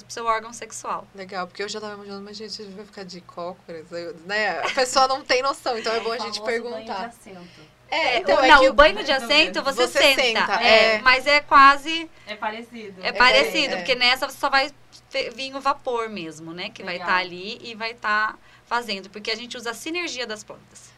pro 0.01 0.11
seu 0.11 0.25
órgão 0.25 0.53
sexual. 0.53 1.05
Legal, 1.13 1.45
porque 1.45 1.61
eu 1.61 1.69
já 1.69 1.79
tava 1.79 1.93
imaginando, 1.93 2.23
mas 2.23 2.37
gente, 2.37 2.63
vai 2.63 2.85
ficar 2.85 3.03
de 3.03 3.21
cócoras, 3.21 3.85
né? 4.25 4.59
A 4.61 4.69
pessoa 4.71 5.07
não 5.07 5.23
tem 5.23 5.41
noção, 5.41 5.77
então 5.77 5.93
é 5.93 5.99
bom 5.99 6.11
a 6.11 6.17
gente 6.17 6.41
perguntar. 6.41 7.13
É, 7.93 8.19
então, 8.19 8.37
o, 8.37 8.43
é 8.43 8.47
não, 8.47 8.65
o 8.65 8.73
banho 8.73 9.03
de 9.03 9.11
assento 9.11 9.61
você, 9.61 9.87
você 9.87 10.01
senta. 10.01 10.21
senta 10.21 10.63
é, 10.63 10.95
é, 10.95 11.01
Mas 11.01 11.27
é 11.27 11.41
quase. 11.41 12.09
É 12.25 12.35
parecido. 12.35 13.01
É, 13.03 13.11
parecido, 13.11 13.77
porque 13.77 13.93
nessa 13.93 14.27
você 14.27 14.37
só 14.37 14.49
vai 14.49 14.71
vir 15.35 15.55
o 15.55 15.61
vapor 15.61 16.09
mesmo, 16.09 16.53
né? 16.53 16.69
Que 16.69 16.81
Legal. 16.81 16.85
vai 16.85 16.95
estar 16.95 17.13
tá 17.13 17.19
ali 17.19 17.59
e 17.63 17.75
vai 17.75 17.91
estar 17.91 18.33
tá 18.33 18.39
fazendo. 18.65 19.09
Porque 19.09 19.29
a 19.29 19.35
gente 19.35 19.55
usa 19.55 19.71
a 19.71 19.73
sinergia 19.73 20.25
das 20.25 20.43
plantas. 20.43 20.91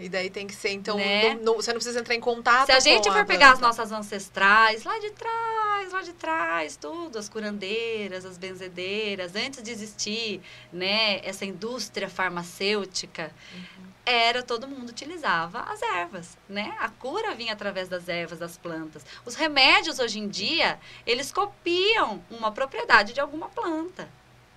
E 0.00 0.08
daí 0.08 0.28
tem 0.28 0.48
que 0.48 0.54
ser, 0.54 0.70
então, 0.70 0.96
né? 0.96 1.34
não, 1.34 1.44
não, 1.44 1.54
você 1.54 1.70
não 1.70 1.76
precisa 1.76 2.00
entrar 2.00 2.16
em 2.16 2.20
contato 2.20 2.66
Se 2.66 2.72
a 2.72 2.80
gente 2.80 3.08
for 3.08 3.18
a 3.18 3.24
pegar 3.24 3.52
as 3.52 3.60
nossas 3.60 3.92
ancestrais, 3.92 4.82
lá 4.82 4.98
de 4.98 5.10
trás, 5.10 5.92
lá 5.92 6.02
de 6.02 6.12
trás, 6.12 6.76
tudo, 6.76 7.16
as 7.20 7.28
curandeiras, 7.28 8.24
as 8.24 8.36
benzedeiras, 8.36 9.36
antes 9.36 9.62
de 9.62 9.70
existir, 9.70 10.40
né, 10.72 11.20
essa 11.22 11.44
indústria 11.44 12.08
farmacêutica, 12.08 13.30
uhum. 13.54 13.91
Era 14.04 14.42
todo 14.42 14.66
mundo 14.66 14.90
utilizava 14.90 15.60
as 15.60 15.80
ervas, 15.82 16.36
né? 16.48 16.74
A 16.80 16.88
cura 16.88 17.34
vinha 17.34 17.52
através 17.52 17.88
das 17.88 18.08
ervas, 18.08 18.38
das 18.38 18.56
plantas. 18.56 19.04
Os 19.24 19.34
remédios, 19.34 19.98
hoje 19.98 20.18
em 20.18 20.28
dia, 20.28 20.78
eles 21.06 21.30
copiam 21.30 22.22
uma 22.30 22.50
propriedade 22.50 23.12
de 23.12 23.20
alguma 23.20 23.48
planta. 23.48 24.08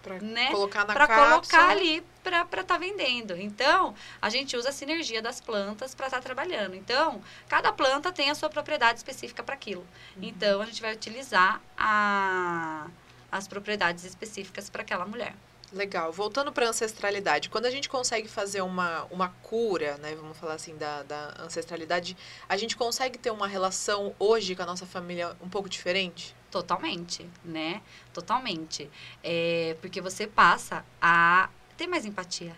Para 0.02 0.20
né? 0.20 0.52
colocar 0.52 0.86
na 0.86 0.94
Para 0.94 1.08
colocar 1.08 1.70
ali 1.70 2.04
para 2.24 2.42
estar 2.42 2.64
tá 2.64 2.78
vendendo. 2.78 3.36
Então, 3.36 3.96
a 4.22 4.30
gente 4.30 4.56
usa 4.56 4.70
a 4.70 4.72
sinergia 4.72 5.22
das 5.22 5.42
plantas 5.42 5.96
para 5.96 6.08
estar 6.08 6.18
tá 6.18 6.24
trabalhando. 6.24 6.75
Então, 6.75 7.22
cada 7.48 7.72
planta 7.72 8.12
tem 8.12 8.30
a 8.30 8.36
sua 8.36 8.50
propriedade 8.50 9.00
específica 9.00 9.42
para 9.42 9.56
aquilo. 9.56 9.82
Uhum. 10.16 10.24
Então, 10.24 10.62
a 10.62 10.66
gente 10.66 10.82
vai 10.82 10.94
utilizar 10.94 11.60
a, 11.78 12.88
as 13.32 13.48
propriedades 13.48 14.04
específicas 14.04 14.70
para 14.70 14.82
aquela 14.84 15.06
mulher. 15.06 15.34
Legal. 15.75 16.10
Voltando 16.13 16.53
para 16.53 16.67
a 16.67 16.70
ancestralidade, 16.70 17.50
quando 17.50 17.65
a 17.65 17.70
gente 17.70 17.89
consegue 17.89 18.29
fazer 18.29 18.62
uma, 18.62 19.03
uma 19.12 19.27
cura, 19.44 19.98
né, 19.98 20.15
vamos 20.15 20.38
falar 20.38 20.53
assim, 20.53 20.77
da, 20.77 21.03
da 21.03 21.36
ancestralidade, 21.38 22.15
a 22.48 22.55
gente 22.55 22.77
consegue 22.77 23.17
ter 23.17 23.29
uma 23.29 23.46
relação 23.46 24.15
hoje 24.17 24.55
com 24.55 24.63
a 24.63 24.65
nossa 24.65 24.86
família 24.86 25.36
um 25.41 25.50
pouco 25.50 25.67
diferente? 25.67 26.34
Totalmente, 26.50 27.29
né? 27.44 27.82
Totalmente. 28.13 28.89
É, 29.22 29.75
porque 29.82 30.00
você 30.00 30.25
passa 30.25 30.86
a 31.01 31.50
ter 31.75 31.88
mais 31.88 32.05
empatia, 32.05 32.55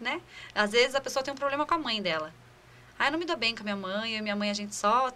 né? 0.00 0.22
Às 0.54 0.72
vezes 0.72 0.94
a 0.94 1.02
pessoa 1.02 1.22
tem 1.22 1.34
um 1.34 1.36
problema 1.36 1.66
com 1.66 1.74
a 1.74 1.78
mãe 1.78 2.00
dela. 2.00 2.32
Ah, 2.98 3.08
eu 3.08 3.12
não 3.12 3.18
me 3.18 3.26
dou 3.26 3.36
bem 3.36 3.54
com 3.54 3.60
a 3.60 3.64
minha 3.64 3.76
mãe, 3.76 4.12
eu 4.12 4.20
e 4.20 4.22
minha 4.22 4.36
mãe 4.36 4.48
a 4.48 4.54
gente 4.54 4.74
só 4.74 5.12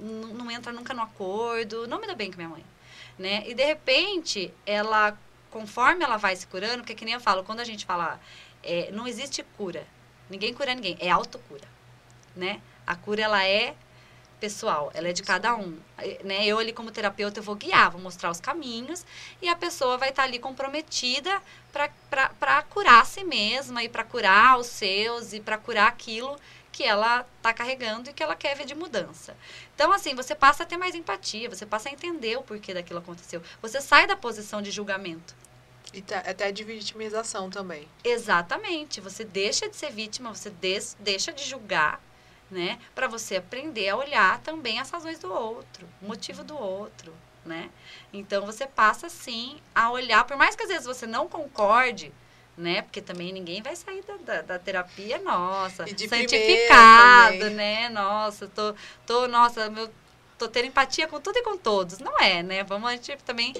não 0.00 0.48
entra 0.48 0.72
nunca 0.72 0.94
no 0.94 1.02
acordo, 1.02 1.88
não 1.88 2.00
me 2.00 2.06
dou 2.06 2.14
bem 2.14 2.30
com 2.30 2.34
a 2.34 2.36
minha 2.36 2.48
mãe, 2.48 2.64
né? 3.18 3.42
E 3.48 3.54
de 3.54 3.64
repente, 3.64 4.54
ela, 4.64 5.18
conforme 5.50 6.04
ela 6.04 6.16
vai 6.16 6.36
se 6.36 6.46
curando, 6.46 6.78
porque 6.78 6.94
que 6.94 7.04
nem 7.04 7.14
eu 7.14 7.20
falo, 7.20 7.44
quando 7.44 7.60
a 7.60 7.64
gente 7.64 7.84
fala, 7.84 8.20
é, 8.62 8.90
não 8.92 9.06
existe 9.06 9.42
cura, 9.56 9.86
ninguém 10.28 10.54
cura 10.54 10.74
ninguém, 10.74 10.96
é 11.00 11.10
autocura, 11.10 11.66
né? 12.36 12.60
A 12.86 12.94
cura, 12.96 13.22
ela 13.22 13.44
é 13.44 13.74
pessoal, 14.40 14.90
ela 14.94 15.08
é 15.08 15.12
de 15.12 15.22
cada 15.22 15.54
um. 15.54 15.78
Né? 16.24 16.46
Eu 16.46 16.58
ali 16.58 16.72
como 16.72 16.90
terapeuta 16.90 17.38
eu 17.38 17.44
vou 17.44 17.54
guiar, 17.54 17.90
vou 17.90 18.00
mostrar 18.00 18.30
os 18.30 18.40
caminhos 18.40 19.04
e 19.40 19.48
a 19.48 19.54
pessoa 19.54 19.98
vai 19.98 20.08
estar 20.08 20.22
tá 20.22 20.28
ali 20.28 20.38
comprometida 20.38 21.40
para 21.70 22.62
curar 22.70 23.02
a 23.02 23.04
si 23.04 23.22
mesma 23.22 23.84
e 23.84 23.88
para 23.88 24.02
curar 24.02 24.58
os 24.58 24.66
seus 24.66 25.34
e 25.34 25.40
para 25.40 25.58
curar 25.58 25.88
aquilo 25.88 26.40
que 26.72 26.82
ela 26.82 27.26
está 27.36 27.52
carregando 27.52 28.08
e 28.08 28.12
que 28.12 28.22
ela 28.22 28.34
quer 28.34 28.56
ver 28.56 28.64
de 28.64 28.74
mudança. 28.74 29.36
Então, 29.80 29.94
assim, 29.94 30.14
você 30.14 30.34
passa 30.34 30.62
a 30.62 30.66
ter 30.66 30.76
mais 30.76 30.94
empatia, 30.94 31.48
você 31.48 31.64
passa 31.64 31.88
a 31.88 31.92
entender 31.92 32.36
o 32.36 32.42
porquê 32.42 32.74
daquilo 32.74 32.98
aconteceu. 32.98 33.42
Você 33.62 33.80
sai 33.80 34.06
da 34.06 34.14
posição 34.14 34.60
de 34.60 34.70
julgamento. 34.70 35.34
E 35.94 36.02
tá, 36.02 36.18
até 36.18 36.52
de 36.52 36.62
vitimização 36.62 37.48
também. 37.48 37.88
Exatamente. 38.04 39.00
Você 39.00 39.24
deixa 39.24 39.70
de 39.70 39.76
ser 39.76 39.90
vítima, 39.90 40.34
você 40.34 40.50
des, 40.50 40.94
deixa 41.00 41.32
de 41.32 41.42
julgar 41.44 41.98
né? 42.50 42.78
Para 42.94 43.08
você 43.08 43.36
aprender 43.36 43.88
a 43.88 43.96
olhar 43.96 44.40
também 44.40 44.78
as 44.80 44.90
razões 44.90 45.18
do 45.18 45.32
outro, 45.32 45.88
o 46.02 46.08
motivo 46.08 46.44
do 46.44 46.58
outro, 46.58 47.14
né? 47.46 47.70
Então 48.12 48.44
você 48.44 48.66
passa 48.66 49.08
sim 49.08 49.62
a 49.74 49.90
olhar, 49.90 50.24
por 50.24 50.36
mais 50.36 50.56
que 50.56 50.64
às 50.64 50.68
vezes 50.68 50.84
você 50.84 51.06
não 51.06 51.28
concorde, 51.28 52.12
né? 52.60 52.82
Porque 52.82 53.00
também 53.00 53.32
ninguém 53.32 53.62
vai 53.62 53.74
sair 53.74 54.02
da, 54.02 54.16
da, 54.16 54.42
da 54.42 54.58
terapia, 54.58 55.18
nossa, 55.18 55.84
santificado, 55.86 57.50
né? 57.50 57.88
Nossa, 57.88 58.46
tô, 58.48 58.74
tô, 59.06 59.26
nossa, 59.26 59.70
meu, 59.70 59.90
tô 60.38 60.46
tendo 60.46 60.66
empatia 60.66 61.08
com 61.08 61.20
tudo 61.20 61.38
e 61.38 61.42
com 61.42 61.56
todos. 61.56 61.98
Não 61.98 62.18
é, 62.20 62.42
né? 62.42 62.62
Vamos, 62.62 62.88
a 62.88 62.92
gente 62.92 63.16
também, 63.24 63.54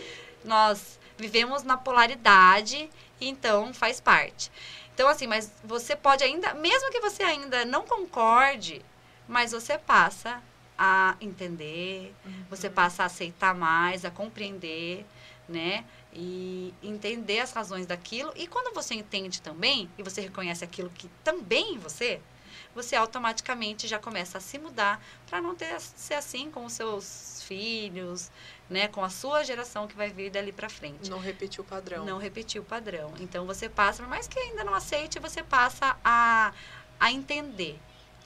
nós 0.44 0.98
vivemos 1.16 1.62
na 1.62 1.76
polaridade, 1.76 2.88
então 3.20 3.72
faz 3.74 4.00
parte. 4.00 4.50
Então, 4.94 5.08
assim, 5.08 5.26
mas 5.26 5.50
você 5.64 5.96
pode 5.96 6.22
ainda, 6.22 6.54
mesmo 6.54 6.90
que 6.90 7.00
você 7.00 7.22
ainda 7.22 7.64
não 7.64 7.86
concorde, 7.86 8.82
mas 9.26 9.52
você 9.52 9.78
passa 9.78 10.42
a 10.78 11.16
entender, 11.20 12.14
uhum. 12.24 12.44
você 12.48 12.70
passa 12.70 13.02
a 13.02 13.06
aceitar 13.06 13.54
mais, 13.54 14.04
a 14.04 14.10
compreender, 14.10 15.04
né? 15.48 15.84
E 16.12 16.74
entender 16.82 17.40
as 17.40 17.52
razões 17.52 17.86
daquilo. 17.86 18.32
E 18.34 18.46
quando 18.46 18.74
você 18.74 18.94
entende 18.94 19.40
também, 19.40 19.88
e 19.96 20.02
você 20.02 20.20
reconhece 20.20 20.64
aquilo 20.64 20.90
que 20.90 21.08
também 21.22 21.74
em 21.74 21.78
você, 21.78 22.20
você 22.74 22.94
automaticamente 22.94 23.88
já 23.88 23.98
começa 23.98 24.38
a 24.38 24.40
se 24.40 24.58
mudar 24.58 25.02
para 25.28 25.40
não 25.40 25.54
ter 25.54 25.80
ser 25.80 26.14
assim 26.14 26.50
com 26.50 26.64
os 26.64 26.72
seus 26.72 27.42
filhos, 27.46 28.30
né, 28.68 28.86
com 28.88 29.02
a 29.02 29.10
sua 29.10 29.42
geração 29.42 29.88
que 29.88 29.96
vai 29.96 30.10
vir 30.10 30.30
dali 30.30 30.52
para 30.52 30.68
frente. 30.68 31.10
Não 31.10 31.18
repetir 31.18 31.60
o 31.60 31.64
padrão. 31.64 32.04
Não 32.04 32.18
repetir 32.18 32.60
o 32.60 32.64
padrão. 32.64 33.12
Então 33.18 33.44
você 33.46 33.68
passa, 33.68 34.02
por 34.02 34.08
mais 34.08 34.28
que 34.28 34.38
ainda 34.38 34.62
não 34.62 34.74
aceite, 34.74 35.18
você 35.18 35.42
passa 35.42 35.96
a, 36.04 36.52
a 36.98 37.12
entender. 37.12 37.78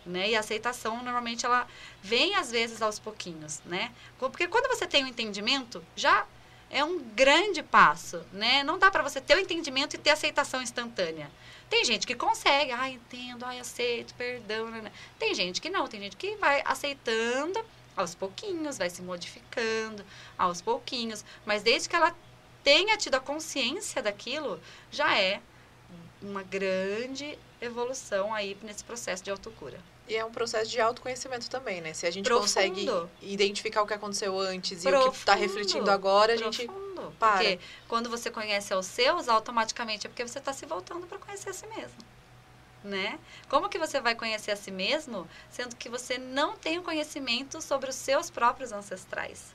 Né? 0.04 0.30
E 0.30 0.36
a 0.36 0.40
aceitação 0.40 1.02
normalmente 1.02 1.46
ela 1.46 1.66
vem 2.02 2.34
às 2.34 2.50
vezes 2.50 2.82
aos 2.82 2.98
pouquinhos, 2.98 3.62
né? 3.64 3.90
Porque 4.18 4.46
quando 4.46 4.68
você 4.68 4.86
tem 4.86 5.02
o 5.02 5.06
um 5.06 5.08
entendimento, 5.08 5.82
já 5.96 6.26
é 6.74 6.84
um 6.84 6.98
grande 6.98 7.62
passo, 7.62 8.20
né? 8.32 8.64
Não 8.64 8.76
dá 8.76 8.90
para 8.90 9.04
você 9.04 9.20
ter 9.20 9.36
o 9.36 9.40
entendimento 9.40 9.94
e 9.94 9.98
ter 9.98 10.10
aceitação 10.10 10.60
instantânea. 10.60 11.30
Tem 11.70 11.84
gente 11.84 12.04
que 12.04 12.16
consegue, 12.16 12.72
ah, 12.72 12.90
entendo, 12.90 13.44
ah, 13.44 13.52
aceito, 13.60 14.12
perdão. 14.14 14.68
Né? 14.68 14.90
Tem 15.16 15.32
gente 15.36 15.60
que 15.60 15.70
não, 15.70 15.86
tem 15.86 16.00
gente 16.00 16.16
que 16.16 16.34
vai 16.34 16.62
aceitando 16.64 17.64
aos 17.96 18.16
pouquinhos, 18.16 18.76
vai 18.76 18.90
se 18.90 19.02
modificando 19.02 20.04
aos 20.36 20.60
pouquinhos. 20.60 21.24
Mas 21.46 21.62
desde 21.62 21.88
que 21.88 21.94
ela 21.94 22.12
tenha 22.64 22.96
tido 22.96 23.14
a 23.14 23.20
consciência 23.20 24.02
daquilo, 24.02 24.60
já 24.90 25.16
é 25.16 25.40
uma 26.20 26.42
grande 26.42 27.38
evolução 27.60 28.34
aí 28.34 28.56
nesse 28.62 28.82
processo 28.82 29.22
de 29.22 29.30
autocura. 29.30 29.80
E 30.06 30.16
é 30.16 30.24
um 30.24 30.30
processo 30.30 30.70
de 30.70 30.80
autoconhecimento 30.80 31.48
também, 31.48 31.80
né? 31.80 31.94
Se 31.94 32.06
a 32.06 32.10
gente 32.10 32.24
Profundo. 32.26 32.42
consegue 32.42 32.90
identificar 33.22 33.82
o 33.82 33.86
que 33.86 33.94
aconteceu 33.94 34.38
antes 34.38 34.82
Profundo. 34.82 35.06
e 35.06 35.08
o 35.08 35.12
que 35.12 35.18
está 35.18 35.34
refletindo 35.34 35.90
agora, 35.90 36.34
a 36.34 36.36
gente 36.36 36.68
para. 37.18 37.36
Porque 37.36 37.60
quando 37.88 38.10
você 38.10 38.30
conhece 38.30 38.74
os 38.74 38.86
seus, 38.86 39.28
automaticamente 39.28 40.06
é 40.06 40.10
porque 40.10 40.26
você 40.26 40.38
está 40.38 40.52
se 40.52 40.66
voltando 40.66 41.06
para 41.06 41.18
conhecer 41.18 41.50
a 41.50 41.52
si 41.52 41.66
mesmo. 41.68 41.98
Né? 42.82 43.18
Como 43.48 43.70
que 43.70 43.78
você 43.78 43.98
vai 43.98 44.14
conhecer 44.14 44.50
a 44.50 44.56
si 44.56 44.70
mesmo, 44.70 45.26
sendo 45.50 45.74
que 45.74 45.88
você 45.88 46.18
não 46.18 46.54
tem 46.54 46.78
o 46.78 46.82
conhecimento 46.82 47.62
sobre 47.62 47.88
os 47.88 47.96
seus 47.96 48.28
próprios 48.28 48.72
ancestrais, 48.72 49.54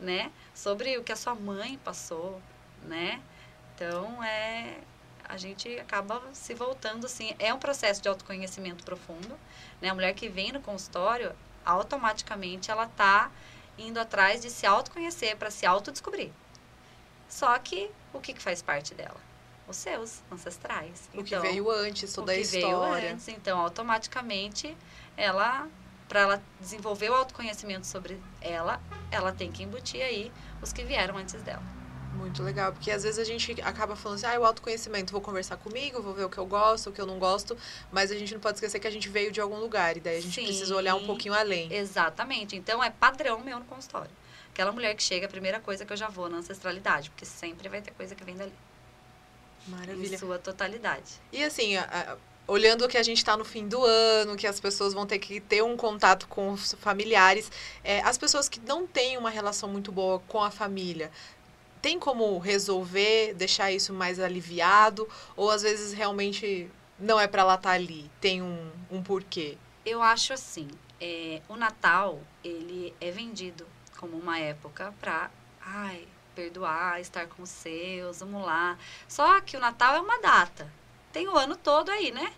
né? 0.00 0.32
Sobre 0.52 0.98
o 0.98 1.04
que 1.04 1.12
a 1.12 1.16
sua 1.16 1.36
mãe 1.36 1.78
passou, 1.84 2.42
né? 2.82 3.22
Então, 3.74 4.22
é 4.24 4.78
a 5.28 5.36
gente 5.36 5.78
acaba 5.78 6.20
se 6.32 6.54
voltando 6.54 7.06
assim, 7.06 7.34
é 7.38 7.52
um 7.52 7.58
processo 7.58 8.02
de 8.02 8.08
autoconhecimento 8.08 8.84
profundo, 8.84 9.38
né? 9.80 9.88
A 9.88 9.94
mulher 9.94 10.14
que 10.14 10.28
vem 10.28 10.52
no 10.52 10.60
consultório, 10.60 11.32
automaticamente 11.64 12.70
ela 12.70 12.86
tá 12.86 13.30
indo 13.78 13.98
atrás 13.98 14.42
de 14.42 14.50
se 14.50 14.66
autoconhecer 14.66 15.36
para 15.36 15.50
se 15.50 15.66
autodescobrir. 15.66 16.30
Só 17.28 17.58
que 17.58 17.90
o 18.12 18.20
que, 18.20 18.32
que 18.32 18.42
faz 18.42 18.62
parte 18.62 18.94
dela? 18.94 19.20
os 19.66 19.76
seus 19.76 20.22
ancestrais. 20.30 21.08
O 21.14 21.20
então, 21.20 21.40
que 21.40 21.48
veio 21.48 21.70
antes, 21.70 22.12
toda 22.12 22.32
a 22.32 22.36
história. 22.36 22.66
O 22.66 22.70
que 22.70 23.00
veio 23.00 23.12
antes, 23.12 23.28
então 23.28 23.58
automaticamente 23.58 24.76
ela 25.16 25.68
para 26.08 26.20
ela 26.20 26.42
desenvolver 26.60 27.10
o 27.10 27.14
autoconhecimento 27.14 27.86
sobre 27.86 28.20
ela, 28.40 28.80
ela 29.10 29.32
tem 29.32 29.50
que 29.50 29.62
embutir 29.62 30.02
aí 30.02 30.30
os 30.60 30.72
que 30.72 30.84
vieram 30.84 31.16
antes 31.16 31.42
dela. 31.42 31.62
Muito 32.34 32.42
legal, 32.42 32.72
porque 32.72 32.90
às 32.90 33.04
vezes 33.04 33.16
a 33.20 33.22
gente 33.22 33.52
acaba 33.62 33.94
falando 33.94 34.18
assim, 34.18 34.26
ah, 34.26 34.40
o 34.40 34.44
autoconhecimento, 34.44 35.12
vou 35.12 35.20
conversar 35.20 35.56
comigo, 35.56 36.02
vou 36.02 36.12
ver 36.12 36.24
o 36.24 36.28
que 36.28 36.36
eu 36.36 36.44
gosto, 36.44 36.90
o 36.90 36.92
que 36.92 37.00
eu 37.00 37.06
não 37.06 37.16
gosto, 37.16 37.56
mas 37.92 38.10
a 38.10 38.16
gente 38.16 38.34
não 38.34 38.40
pode 38.40 38.56
esquecer 38.56 38.80
que 38.80 38.88
a 38.88 38.90
gente 38.90 39.08
veio 39.08 39.30
de 39.30 39.40
algum 39.40 39.60
lugar, 39.60 39.96
e 39.96 40.00
daí 40.00 40.16
a 40.16 40.20
gente 40.20 40.34
Sim, 40.34 40.44
precisa 40.44 40.74
olhar 40.74 40.96
um 40.96 41.06
pouquinho 41.06 41.32
além. 41.32 41.72
Exatamente, 41.72 42.56
então 42.56 42.82
é 42.82 42.90
padrão 42.90 43.38
meu 43.38 43.60
no 43.60 43.64
consultório. 43.66 44.10
Aquela 44.50 44.72
mulher 44.72 44.96
que 44.96 45.02
chega, 45.04 45.26
a 45.26 45.28
primeira 45.28 45.60
coisa 45.60 45.84
que 45.84 45.92
eu 45.92 45.96
já 45.96 46.08
vou 46.08 46.28
na 46.28 46.38
ancestralidade, 46.38 47.08
porque 47.10 47.24
sempre 47.24 47.68
vai 47.68 47.80
ter 47.80 47.92
coisa 47.92 48.16
que 48.16 48.24
vem 48.24 48.34
dali. 48.34 48.52
Maravilha. 49.68 50.16
Em 50.16 50.18
sua 50.18 50.36
totalidade. 50.36 51.12
E 51.32 51.44
assim, 51.44 51.76
a, 51.76 51.84
a, 51.84 52.16
olhando 52.48 52.88
que 52.88 52.98
a 52.98 53.02
gente 53.04 53.18
está 53.18 53.36
no 53.36 53.44
fim 53.44 53.68
do 53.68 53.84
ano, 53.84 54.36
que 54.36 54.46
as 54.48 54.58
pessoas 54.58 54.92
vão 54.92 55.06
ter 55.06 55.20
que 55.20 55.40
ter 55.40 55.62
um 55.62 55.76
contato 55.76 56.26
com 56.26 56.50
os 56.50 56.74
familiares, 56.80 57.48
é, 57.84 58.00
as 58.00 58.18
pessoas 58.18 58.48
que 58.48 58.58
não 58.58 58.88
têm 58.88 59.16
uma 59.16 59.30
relação 59.30 59.68
muito 59.68 59.92
boa 59.92 60.18
com 60.26 60.42
a 60.42 60.50
família, 60.50 61.12
tem 61.84 61.98
como 61.98 62.38
resolver, 62.38 63.34
deixar 63.34 63.70
isso 63.70 63.92
mais 63.92 64.18
aliviado? 64.18 65.06
Ou 65.36 65.50
às 65.50 65.60
vezes 65.60 65.92
realmente 65.92 66.70
não 66.98 67.20
é 67.20 67.26
para 67.26 67.42
ela 67.42 67.56
estar 67.56 67.68
tá 67.68 67.74
ali, 67.74 68.10
tem 68.22 68.40
um, 68.40 68.70
um 68.90 69.02
porquê? 69.02 69.58
Eu 69.84 70.00
acho 70.00 70.32
assim, 70.32 70.66
é, 70.98 71.42
o 71.46 71.56
Natal, 71.56 72.22
ele 72.42 72.94
é 72.98 73.10
vendido 73.10 73.66
como 73.98 74.16
uma 74.16 74.38
época 74.38 74.94
para, 74.98 75.30
ai, 75.60 76.08
perdoar, 76.34 77.02
estar 77.02 77.26
com 77.26 77.42
os 77.42 77.50
seus, 77.50 78.20
vamos 78.20 78.46
lá. 78.46 78.78
Só 79.06 79.42
que 79.42 79.54
o 79.54 79.60
Natal 79.60 79.96
é 79.96 80.00
uma 80.00 80.18
data. 80.22 80.72
Tem 81.12 81.28
o 81.28 81.36
ano 81.36 81.54
todo 81.54 81.90
aí, 81.90 82.10
né? 82.10 82.32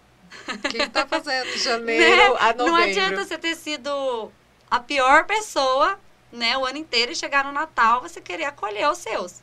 O 0.49 0.69
que 0.69 0.79
está 0.79 1.07
fazendo 1.07 1.55
janeiro 1.57 2.35
né? 2.35 2.41
a 2.41 2.53
novembro? 2.53 2.67
Não 2.67 2.75
adianta 2.75 3.25
você 3.25 3.39
ter 3.39 3.55
sido 3.55 4.33
a 4.69 4.81
pior 4.81 5.25
pessoa, 5.25 6.01
né, 6.37 6.57
o 6.57 6.65
ano 6.65 6.79
inteiro 6.79 7.13
e 7.13 7.17
chegar 7.17 7.45
no 7.45 7.53
Natal 7.53 8.01
você 8.01 8.21
querer 8.21 8.45
acolher 8.45 8.89
os 8.91 8.99
seus, 8.99 9.43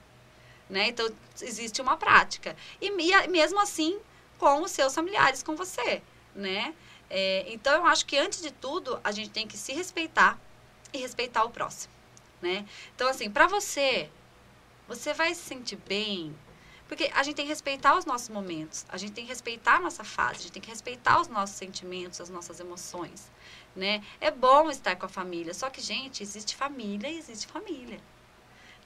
né? 0.70 0.90
Então 0.90 1.10
existe 1.42 1.82
uma 1.82 1.98
prática 1.98 2.56
e 2.80 2.92
mesmo 2.92 3.60
assim 3.60 4.00
com 4.38 4.62
os 4.62 4.72
seus 4.72 4.94
familiares, 4.94 5.42
com 5.44 5.56
você, 5.56 6.02
né? 6.36 6.74
É, 7.10 7.46
então 7.48 7.74
eu 7.74 7.86
acho 7.86 8.06
que 8.06 8.18
antes 8.18 8.42
de 8.42 8.52
tudo 8.52 9.00
a 9.04 9.12
gente 9.12 9.30
tem 9.30 9.48
que 9.48 9.58
se 9.58 9.74
respeitar 9.74 10.40
e 10.94 11.00
respeitar 11.00 11.44
o 11.44 11.50
próximo, 11.50 11.94
né? 12.42 12.66
Então 12.96 13.08
assim, 13.08 13.30
para 13.30 13.48
você 13.48 14.10
você 14.88 15.14
vai 15.14 15.34
se 15.34 15.42
sentir 15.42 15.78
bem. 15.78 16.36
Porque 16.94 17.10
a 17.16 17.24
gente 17.24 17.38
tem 17.38 17.46
que 17.46 17.50
respeitar 17.50 17.98
os 17.98 18.06
nossos 18.06 18.30
momentos, 18.30 18.86
a 18.88 18.98
gente 18.98 19.14
tem 19.14 19.24
que 19.24 19.30
respeitar 19.32 19.78
a 19.78 19.80
nossa 19.80 20.04
fase, 20.04 20.36
a 20.36 20.42
gente 20.44 20.52
tem 20.52 20.62
que 20.62 20.70
respeitar 20.70 21.20
os 21.20 21.28
nossos 21.28 21.56
sentimentos, 21.56 22.22
as 22.22 22.30
nossas 22.30 22.60
emoções, 22.60 23.32
né? 23.76 24.04
É 24.22 24.30
bom 24.30 24.70
estar 24.70 24.96
com 24.96 25.08
a 25.08 25.10
família, 25.10 25.56
só 25.56 25.72
que, 25.72 25.82
gente, 25.82 26.22
existe 26.22 26.56
família 26.56 27.10
e 27.10 27.18
existe 27.18 27.48
família. 27.48 28.00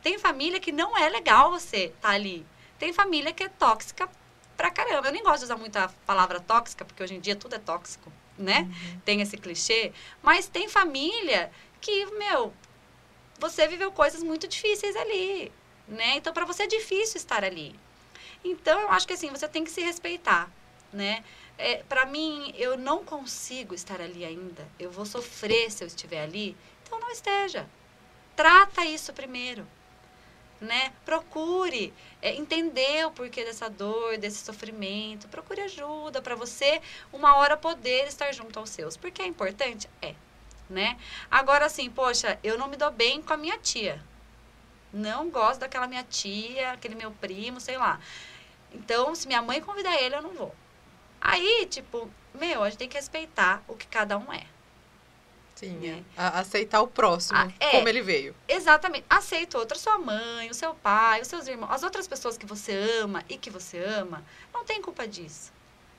Tem 0.02 0.18
família 0.18 0.58
que 0.58 0.72
não 0.72 0.98
é 0.98 1.10
legal 1.10 1.52
você 1.52 1.88
estar 1.88 2.00
tá 2.00 2.10
ali. 2.14 2.46
Tem 2.80 2.94
família 2.94 3.34
que 3.34 3.44
é 3.44 3.50
tóxica 3.50 4.10
pra 4.56 4.72
caramba. 4.72 5.10
Eu 5.10 5.12
nem 5.12 5.22
gosto 5.22 5.40
de 5.40 5.44
usar 5.44 5.58
muito 5.58 5.76
a 5.76 5.90
palavra 6.06 6.40
tóxica, 6.40 6.86
porque 6.86 7.04
hoje 7.04 7.16
em 7.16 7.20
dia 7.20 7.36
tudo 7.36 7.56
é 7.56 7.60
tóxico, 7.60 8.10
né? 8.38 8.62
Uhum. 8.62 9.00
Tem 9.04 9.20
esse 9.20 9.36
clichê. 9.36 9.92
Mas 10.24 10.48
tem 10.48 10.70
família 10.70 11.52
que, 11.82 12.06
meu, 12.06 12.54
você 13.38 13.68
viveu 13.68 13.92
coisas 13.92 14.24
muito 14.24 14.48
difíceis 14.48 14.96
ali 14.96 15.52
né? 15.88 16.18
Então, 16.18 16.34
para 16.34 16.46
você 16.46 16.64
é 16.64 16.68
difícil 16.68 17.18
estar 17.18 17.44
ali. 17.44 17.74
Então, 18.50 18.80
eu 18.80 18.92
acho 18.92 19.06
que 19.06 19.14
assim, 19.14 19.30
você 19.30 19.48
tem 19.48 19.64
que 19.64 19.72
se 19.72 19.82
respeitar, 19.82 20.50
né? 20.92 21.24
É, 21.58 21.84
para 21.84 22.06
mim, 22.06 22.54
eu 22.58 22.78
não 22.78 23.04
consigo 23.04 23.74
estar 23.74 24.00
ali 24.00 24.24
ainda. 24.24 24.66
Eu 24.80 24.90
vou 24.90 25.06
sofrer 25.06 25.72
se 25.72 25.84
eu 25.84 25.88
estiver 25.88 26.22
ali. 26.22 26.56
Então, 26.84 27.00
não 27.00 27.12
esteja. 27.12 27.68
Trata 28.36 28.86
isso 28.86 29.12
primeiro. 29.12 29.68
Né? 30.62 30.94
Procure 31.04 31.94
é, 32.22 32.34
entender 32.36 33.06
o 33.06 33.12
porquê 33.12 33.44
dessa 33.44 33.70
dor, 33.70 34.18
desse 34.18 34.46
sofrimento. 34.46 35.28
Procure 35.28 35.62
ajuda 35.62 36.22
para 36.22 36.36
você, 36.36 36.82
uma 37.12 37.36
hora, 37.36 37.58
poder 37.58 38.08
estar 38.08 38.32
junto 38.32 38.60
aos 38.60 38.70
seus. 38.70 38.96
Porque 38.96 39.22
é 39.22 39.26
importante? 39.26 39.90
É. 40.02 40.14
Né? 40.70 40.98
Agora, 41.30 41.66
assim, 41.66 41.90
poxa, 41.90 42.40
eu 42.44 42.58
não 42.58 42.68
me 42.68 42.78
dou 42.78 42.92
bem 42.92 43.22
com 43.22 43.34
a 43.34 43.38
minha 43.38 43.58
tia. 43.58 44.02
Não 44.94 45.30
gosto 45.30 45.60
daquela 45.60 45.88
minha 45.88 46.04
tia, 46.04 46.72
aquele 46.72 46.96
meu 46.96 47.12
primo, 47.12 47.60
sei 47.60 47.78
lá. 47.78 48.00
Então, 48.72 49.14
se 49.16 49.28
minha 49.28 49.42
mãe 49.42 49.62
convidar 49.62 49.96
ele, 50.02 50.16
eu 50.16 50.22
não 50.22 50.34
vou. 50.34 50.54
Aí, 51.20 51.66
tipo, 51.70 52.10
meu, 52.34 52.64
a 52.64 52.70
gente 52.70 52.80
tem 52.80 52.90
que 52.90 52.98
respeitar 52.98 53.64
o 53.68 53.76
que 53.76 53.88
cada 53.88 54.18
um 54.18 54.32
é. 54.32 54.46
Sim, 55.56 55.72
né? 55.78 56.04
aceitar 56.16 56.82
o 56.82 56.88
próximo, 56.88 57.40
ah, 57.40 57.52
é, 57.60 57.72
como 57.72 57.90
ele 57.90 58.04
veio. 58.04 58.36
Exatamente. 58.48 59.06
Aceita 59.10 59.58
outra, 59.58 59.76
sua 59.76 59.98
mãe, 59.98 60.52
o 60.52 60.54
seu 60.54 60.76
pai, 60.76 61.20
os 61.22 61.28
seus 61.28 61.48
irmãos, 61.48 61.72
as 61.72 61.82
outras 61.82 62.08
pessoas 62.08 62.38
que 62.38 62.46
você 62.46 62.74
ama 63.02 63.26
e 63.28 63.40
que 63.40 63.50
você 63.50 63.80
ama, 63.80 64.24
não 64.54 64.64
tem 64.64 64.80
culpa 64.80 65.08
disso, 65.08 65.52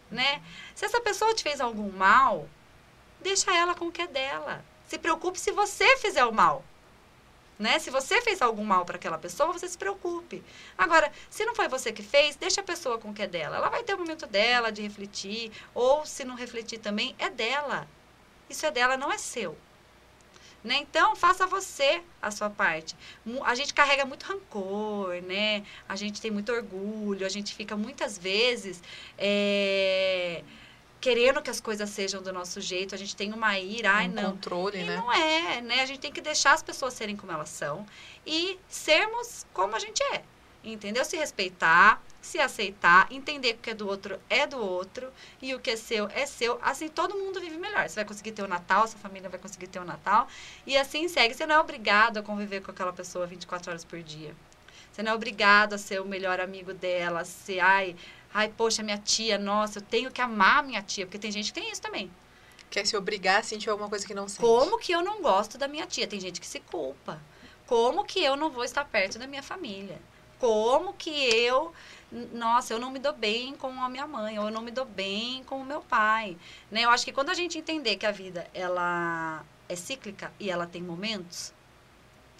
né? 0.08 0.40
Se 0.76 0.84
essa 0.84 1.00
pessoa 1.00 1.34
te 1.34 1.42
fez 1.42 1.60
algum 1.60 1.90
mal, 1.90 2.48
deixa 3.20 3.52
ela 3.52 3.74
com 3.74 3.86
o 3.86 3.92
que 3.92 4.02
é 4.02 4.06
dela. 4.06 4.64
Se 4.86 4.96
preocupe 4.96 5.40
se 5.40 5.50
você 5.50 5.96
fizer 5.96 6.24
o 6.24 6.32
mal. 6.32 6.64
Né? 7.58 7.78
Se 7.80 7.90
você 7.90 8.22
fez 8.22 8.40
algum 8.40 8.64
mal 8.64 8.84
para 8.84 8.96
aquela 8.96 9.18
pessoa, 9.18 9.52
você 9.52 9.66
se 9.66 9.76
preocupe. 9.76 10.44
Agora, 10.76 11.10
se 11.28 11.44
não 11.44 11.54
foi 11.54 11.66
você 11.66 11.92
que 11.92 12.02
fez, 12.02 12.36
deixa 12.36 12.60
a 12.60 12.64
pessoa 12.64 12.98
com 12.98 13.10
o 13.10 13.14
que 13.14 13.22
é 13.22 13.26
dela. 13.26 13.56
Ela 13.56 13.68
vai 13.68 13.82
ter 13.82 13.94
o 13.94 13.98
momento 13.98 14.26
dela 14.26 14.70
de 14.70 14.80
refletir, 14.80 15.50
ou 15.74 16.06
se 16.06 16.24
não 16.24 16.36
refletir 16.36 16.78
também, 16.78 17.16
é 17.18 17.28
dela. 17.28 17.88
Isso 18.48 18.64
é 18.64 18.70
dela, 18.70 18.96
não 18.96 19.10
é 19.10 19.18
seu. 19.18 19.56
Né? 20.62 20.76
Então, 20.76 21.16
faça 21.16 21.46
você 21.46 22.02
a 22.20 22.30
sua 22.30 22.50
parte. 22.50 22.96
A 23.44 23.54
gente 23.54 23.72
carrega 23.72 24.04
muito 24.04 24.24
rancor, 24.24 25.20
né? 25.22 25.64
A 25.88 25.94
gente 25.94 26.20
tem 26.20 26.30
muito 26.30 26.52
orgulho, 26.52 27.24
a 27.24 27.28
gente 27.28 27.54
fica 27.54 27.76
muitas 27.76 28.18
vezes 28.18 28.82
é, 29.16 30.42
querendo 31.00 31.40
que 31.40 31.50
as 31.50 31.60
coisas 31.60 31.88
sejam 31.90 32.22
do 32.22 32.32
nosso 32.32 32.60
jeito, 32.60 32.94
a 32.94 32.98
gente 32.98 33.14
tem 33.14 33.32
uma 33.32 33.58
ira, 33.58 33.92
ai 33.92 34.08
um 34.08 34.12
não. 34.12 34.30
controle, 34.32 34.80
e 34.80 34.84
né? 34.84 34.96
não 34.96 35.12
é, 35.12 35.60
né? 35.60 35.82
A 35.82 35.86
gente 35.86 36.00
tem 36.00 36.12
que 36.12 36.20
deixar 36.20 36.52
as 36.52 36.62
pessoas 36.62 36.94
serem 36.94 37.16
como 37.16 37.32
elas 37.32 37.48
são 37.48 37.86
e 38.26 38.58
sermos 38.68 39.46
como 39.52 39.76
a 39.76 39.78
gente 39.78 40.02
é. 40.02 40.22
Entendeu? 40.64 41.04
Se 41.04 41.16
respeitar, 41.16 42.02
se 42.20 42.38
aceitar, 42.40 43.06
entender 43.12 43.54
que 43.54 43.58
o 43.58 43.62
que 43.62 43.70
é 43.70 43.74
do 43.74 43.86
outro 43.86 44.18
é 44.28 44.46
do 44.46 44.58
outro 44.58 45.10
e 45.40 45.54
o 45.54 45.60
que 45.60 45.70
é 45.70 45.76
seu 45.76 46.08
é 46.08 46.26
seu. 46.26 46.58
Assim 46.60 46.88
todo 46.88 47.16
mundo 47.16 47.40
vive 47.40 47.56
melhor. 47.56 47.88
Você 47.88 47.94
vai 47.94 48.04
conseguir 48.04 48.32
ter 48.32 48.42
o 48.42 48.48
Natal, 48.48 48.86
sua 48.88 48.98
família 48.98 49.28
vai 49.28 49.38
conseguir 49.38 49.68
ter 49.68 49.78
o 49.78 49.84
Natal 49.84 50.26
e 50.66 50.76
assim 50.76 51.08
segue. 51.08 51.34
Você 51.34 51.46
não 51.46 51.54
é 51.54 51.60
obrigado 51.60 52.18
a 52.18 52.22
conviver 52.22 52.60
com 52.60 52.72
aquela 52.72 52.92
pessoa 52.92 53.24
24 53.24 53.70
horas 53.70 53.84
por 53.84 54.02
dia. 54.02 54.34
Você 54.98 55.02
não 55.04 55.12
é 55.12 55.14
obrigado 55.14 55.74
a 55.74 55.78
ser 55.78 56.00
o 56.00 56.04
melhor 56.04 56.40
amigo 56.40 56.74
dela, 56.74 57.24
ser, 57.24 57.60
ai, 57.60 57.94
Ai, 58.32 58.48
poxa, 58.48 58.82
minha 58.82 58.98
tia, 58.98 59.38
nossa, 59.38 59.78
eu 59.78 59.82
tenho 59.82 60.10
que 60.10 60.20
amar 60.20 60.62
minha 60.62 60.82
tia, 60.82 61.06
porque 61.06 61.18
tem 61.18 61.32
gente 61.32 61.52
que 61.52 61.60
tem 61.60 61.70
isso 61.70 61.80
também. 61.80 62.10
Quer 62.70 62.86
se 62.86 62.96
obrigar 62.96 63.40
a 63.40 63.42
sentir 63.42 63.70
alguma 63.70 63.88
coisa 63.88 64.06
que 64.06 64.14
não 64.14 64.28
sente. 64.28 64.40
Como 64.40 64.78
que 64.78 64.92
eu 64.92 65.02
não 65.02 65.22
gosto 65.22 65.56
da 65.56 65.66
minha 65.66 65.86
tia? 65.86 66.06
Tem 66.06 66.20
gente 66.20 66.40
que 66.40 66.46
se 66.46 66.60
culpa. 66.60 67.20
Como 67.66 68.04
que 68.04 68.22
eu 68.22 68.36
não 68.36 68.50
vou 68.50 68.64
estar 68.64 68.84
perto 68.84 69.18
da 69.18 69.26
minha 69.26 69.42
família? 69.42 69.98
Como 70.38 70.92
que 70.94 71.10
eu, 71.10 71.72
nossa, 72.32 72.72
eu 72.72 72.78
não 72.78 72.90
me 72.90 72.98
dou 72.98 73.12
bem 73.12 73.56
com 73.56 73.68
a 73.82 73.88
minha 73.88 74.06
mãe, 74.06 74.38
ou 74.38 74.46
eu 74.46 74.50
não 74.50 74.62
me 74.62 74.70
dou 74.70 74.84
bem 74.84 75.42
com 75.44 75.60
o 75.60 75.64
meu 75.64 75.80
pai, 75.80 76.36
né? 76.70 76.82
Eu 76.82 76.90
acho 76.90 77.04
que 77.04 77.12
quando 77.12 77.30
a 77.30 77.34
gente 77.34 77.58
entender 77.58 77.96
que 77.96 78.06
a 78.06 78.12
vida 78.12 78.46
ela 78.54 79.44
é 79.68 79.74
cíclica 79.74 80.32
e 80.38 80.50
ela 80.50 80.66
tem 80.66 80.80
momentos, 80.82 81.52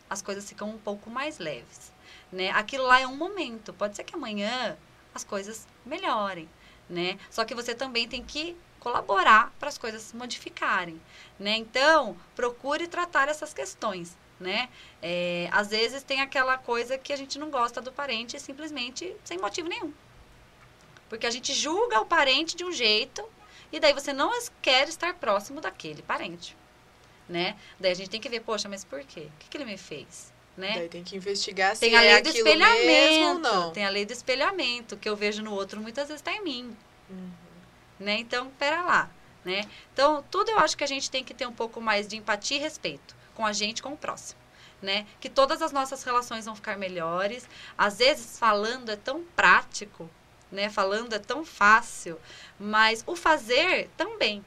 as 0.09 0.23
coisas 0.23 0.49
ficam 0.49 0.71
um 0.71 0.79
pouco 0.79 1.11
mais 1.11 1.39
leves, 1.39 1.93
né? 2.31 2.51
Aquilo 2.51 2.85
lá 2.85 3.01
é 3.01 3.07
um 3.07 3.17
momento. 3.17 3.73
Pode 3.73 3.97
ser 3.97 4.05
que 4.05 4.15
amanhã 4.15 4.79
as 5.19 5.25
coisas 5.25 5.67
melhorem, 5.85 6.49
né? 6.89 7.19
Só 7.29 7.45
que 7.45 7.55
você 7.55 7.75
também 7.75 8.09
tem 8.09 8.23
que 8.25 8.57
colaborar 8.79 9.53
para 9.59 9.69
as 9.69 9.77
coisas 9.77 10.03
se 10.03 10.17
modificarem, 10.17 11.01
né? 11.39 11.57
Então, 11.57 12.17
procure 12.37 12.87
tratar 12.87 13.29
essas 13.29 13.53
questões, 13.53 14.17
né? 14.39 14.69
É, 15.03 15.49
às 15.53 15.69
vezes 15.69 16.03
tem 16.03 16.21
aquela 16.21 16.57
coisa 16.57 16.97
que 16.97 17.13
a 17.13 17.17
gente 17.17 17.39
não 17.39 17.51
gosta 17.51 17.81
do 17.81 17.93
parente 17.93 18.39
simplesmente 18.39 19.15
sem 19.25 19.39
motivo 19.39 19.69
nenhum. 19.69 19.93
Porque 21.09 21.27
a 21.27 21.31
gente 21.31 21.53
julga 21.53 22.01
o 22.01 22.07
parente 22.07 22.57
de 22.57 22.65
um 22.65 22.73
jeito 22.73 23.25
e 23.73 23.81
daí 23.81 23.93
você 23.93 24.13
não 24.13 24.31
quer 24.63 24.89
estar 24.89 25.15
próximo 25.15 25.61
daquele 25.61 26.03
parente, 26.03 26.57
né? 27.29 27.57
Daí 27.81 27.93
a 27.93 27.95
gente 27.95 28.11
tem 28.11 28.21
que 28.21 28.29
ver, 28.29 28.41
poxa, 28.41 28.69
mas 28.69 28.85
por 28.85 29.01
quê? 29.05 29.29
O 29.35 29.39
que, 29.39 29.49
que 29.49 29.57
ele 29.57 29.65
me 29.65 29.77
fez? 29.77 30.33
Né? 30.59 30.75
Daí 30.75 30.89
tem 30.89 31.05
que 31.05 31.17
investigar 31.17 31.75
se 31.75 31.81
tem 31.81 31.97
a 31.97 32.01
lei 32.01 32.11
é 32.11 32.21
do 32.21 32.29
espelhamento, 32.29 32.87
mesmo 32.87 33.27
ou 33.29 33.39
não. 33.39 33.71
Tem 33.71 33.87
a 33.87 33.89
lei 33.89 34.05
do 34.05 34.13
espelhamento, 34.13 34.97
que 34.97 35.09
eu 35.09 35.15
vejo 35.15 35.43
no 35.43 35.53
outro 35.53 35.81
muitas 35.81 36.09
vezes 36.09 36.21
está 36.21 36.33
em 36.33 36.43
mim. 36.43 36.77
Uhum. 37.09 37.31
Né? 38.01 38.19
Então, 38.19 38.51
pera 38.59 38.83
lá. 38.83 39.11
Né? 39.45 39.63
Então, 39.93 40.25
tudo 40.31 40.51
eu 40.51 40.59
acho 40.59 40.77
que 40.77 40.85
a 40.85 40.87
gente 40.87 41.11
tem 41.11 41.23
que 41.23 41.33
ter 41.33 41.47
um 41.47 41.53
pouco 41.53 41.81
mais 41.81 42.09
de 42.09 42.17
empatia 42.17 42.59
e 42.59 42.61
respeito 42.61 43.17
com 43.35 43.47
a 43.47 43.53
gente, 43.53 43.83
com 43.83 43.93
o 43.93 43.97
próximo. 43.97 44.41
Né? 44.83 45.07
Que 45.21 45.29
todas 45.29 45.63
as 45.63 45.73
nossas 45.73 46.03
relações 46.03 46.45
vão 46.45 46.57
ficar 46.57 46.77
melhores. 46.77 47.49
Às 47.77 47.99
vezes, 47.99 48.39
falando 48.39 48.91
é 48.91 48.97
tão 48.97 49.25
prático, 49.37 50.11
né? 50.51 50.69
Falando 50.69 51.15
é 51.15 51.19
tão 51.19 51.45
fácil, 51.45 52.19
mas 52.59 53.03
o 53.07 53.17
fazer 53.17 53.89
também. 53.97 54.45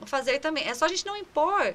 O 0.00 0.06
fazer 0.06 0.38
também. 0.38 0.66
É 0.66 0.74
só 0.74 0.86
a 0.86 0.88
gente 0.88 1.04
não 1.04 1.16
impor 1.16 1.74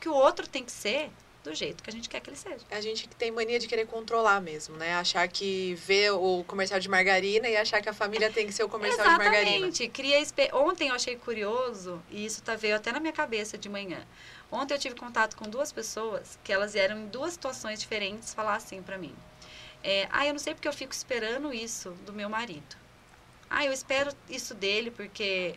que 0.00 0.08
o 0.08 0.14
outro 0.14 0.46
tem 0.48 0.64
que 0.64 0.72
ser 0.72 1.10
do 1.42 1.54
jeito 1.54 1.82
que 1.82 1.88
a 1.88 1.92
gente 1.92 2.08
quer 2.08 2.20
que 2.20 2.28
ele 2.28 2.36
seja. 2.36 2.58
A 2.70 2.80
gente 2.80 3.08
tem 3.08 3.30
mania 3.30 3.58
de 3.58 3.66
querer 3.66 3.86
controlar 3.86 4.40
mesmo, 4.40 4.76
né? 4.76 4.94
Achar 4.94 5.26
que 5.26 5.74
vê 5.74 6.10
o 6.10 6.44
comercial 6.46 6.78
de 6.78 6.88
margarina 6.88 7.48
e 7.48 7.56
achar 7.56 7.80
que 7.80 7.88
a 7.88 7.94
família 7.94 8.30
tem 8.30 8.46
que 8.46 8.52
ser 8.52 8.62
o 8.62 8.68
comercial 8.68 9.08
de 9.08 9.16
margarina. 9.16 9.66
Exatamente. 9.66 9.88
Cria 9.88 10.18
Ontem 10.52 10.88
eu 10.88 10.94
achei 10.94 11.16
curioso, 11.16 12.02
e 12.10 12.24
isso 12.24 12.42
tá 12.42 12.56
veio 12.56 12.76
até 12.76 12.92
na 12.92 13.00
minha 13.00 13.12
cabeça 13.12 13.56
de 13.56 13.68
manhã. 13.68 14.06
Ontem 14.52 14.74
eu 14.74 14.78
tive 14.78 14.94
contato 14.94 15.36
com 15.36 15.48
duas 15.48 15.72
pessoas 15.72 16.38
que 16.44 16.52
elas 16.52 16.74
vieram 16.74 16.98
em 16.98 17.06
duas 17.06 17.32
situações 17.32 17.80
diferentes 17.80 18.34
falar 18.34 18.56
assim 18.56 18.82
para 18.82 18.98
mim. 18.98 19.14
É, 19.82 20.08
ah, 20.10 20.26
eu 20.26 20.32
não 20.32 20.38
sei 20.38 20.54
porque 20.54 20.68
eu 20.68 20.72
fico 20.72 20.92
esperando 20.92 21.54
isso 21.54 21.90
do 22.04 22.12
meu 22.12 22.28
marido. 22.28 22.76
Ah, 23.48 23.64
eu 23.64 23.72
espero 23.72 24.12
isso 24.28 24.54
dele 24.54 24.90
porque, 24.90 25.54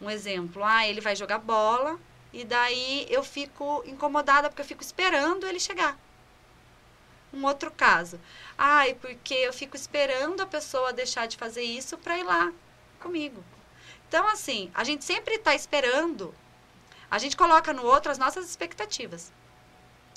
um 0.00 0.10
exemplo, 0.10 0.64
ah, 0.64 0.86
ele 0.86 1.00
vai 1.00 1.14
jogar 1.14 1.38
bola 1.38 1.98
e 2.34 2.44
daí 2.44 3.06
eu 3.08 3.22
fico 3.22 3.82
incomodada 3.86 4.48
porque 4.48 4.62
eu 4.62 4.66
fico 4.66 4.82
esperando 4.82 5.46
ele 5.46 5.60
chegar. 5.60 5.96
Um 7.32 7.44
outro 7.44 7.70
caso. 7.70 8.20
Ai, 8.58 8.94
porque 8.94 9.34
eu 9.34 9.52
fico 9.52 9.76
esperando 9.76 10.40
a 10.42 10.46
pessoa 10.46 10.92
deixar 10.92 11.26
de 11.28 11.36
fazer 11.36 11.62
isso 11.62 11.96
para 11.98 12.18
ir 12.18 12.24
lá 12.24 12.52
comigo. 13.00 13.42
Então, 14.08 14.26
assim, 14.28 14.70
a 14.74 14.84
gente 14.84 15.04
sempre 15.04 15.34
está 15.36 15.54
esperando 15.54 16.34
A 17.10 17.18
gente 17.18 17.36
coloca 17.36 17.72
no 17.72 17.84
outro 17.84 18.10
as 18.10 18.18
nossas 18.18 18.44
expectativas, 18.50 19.32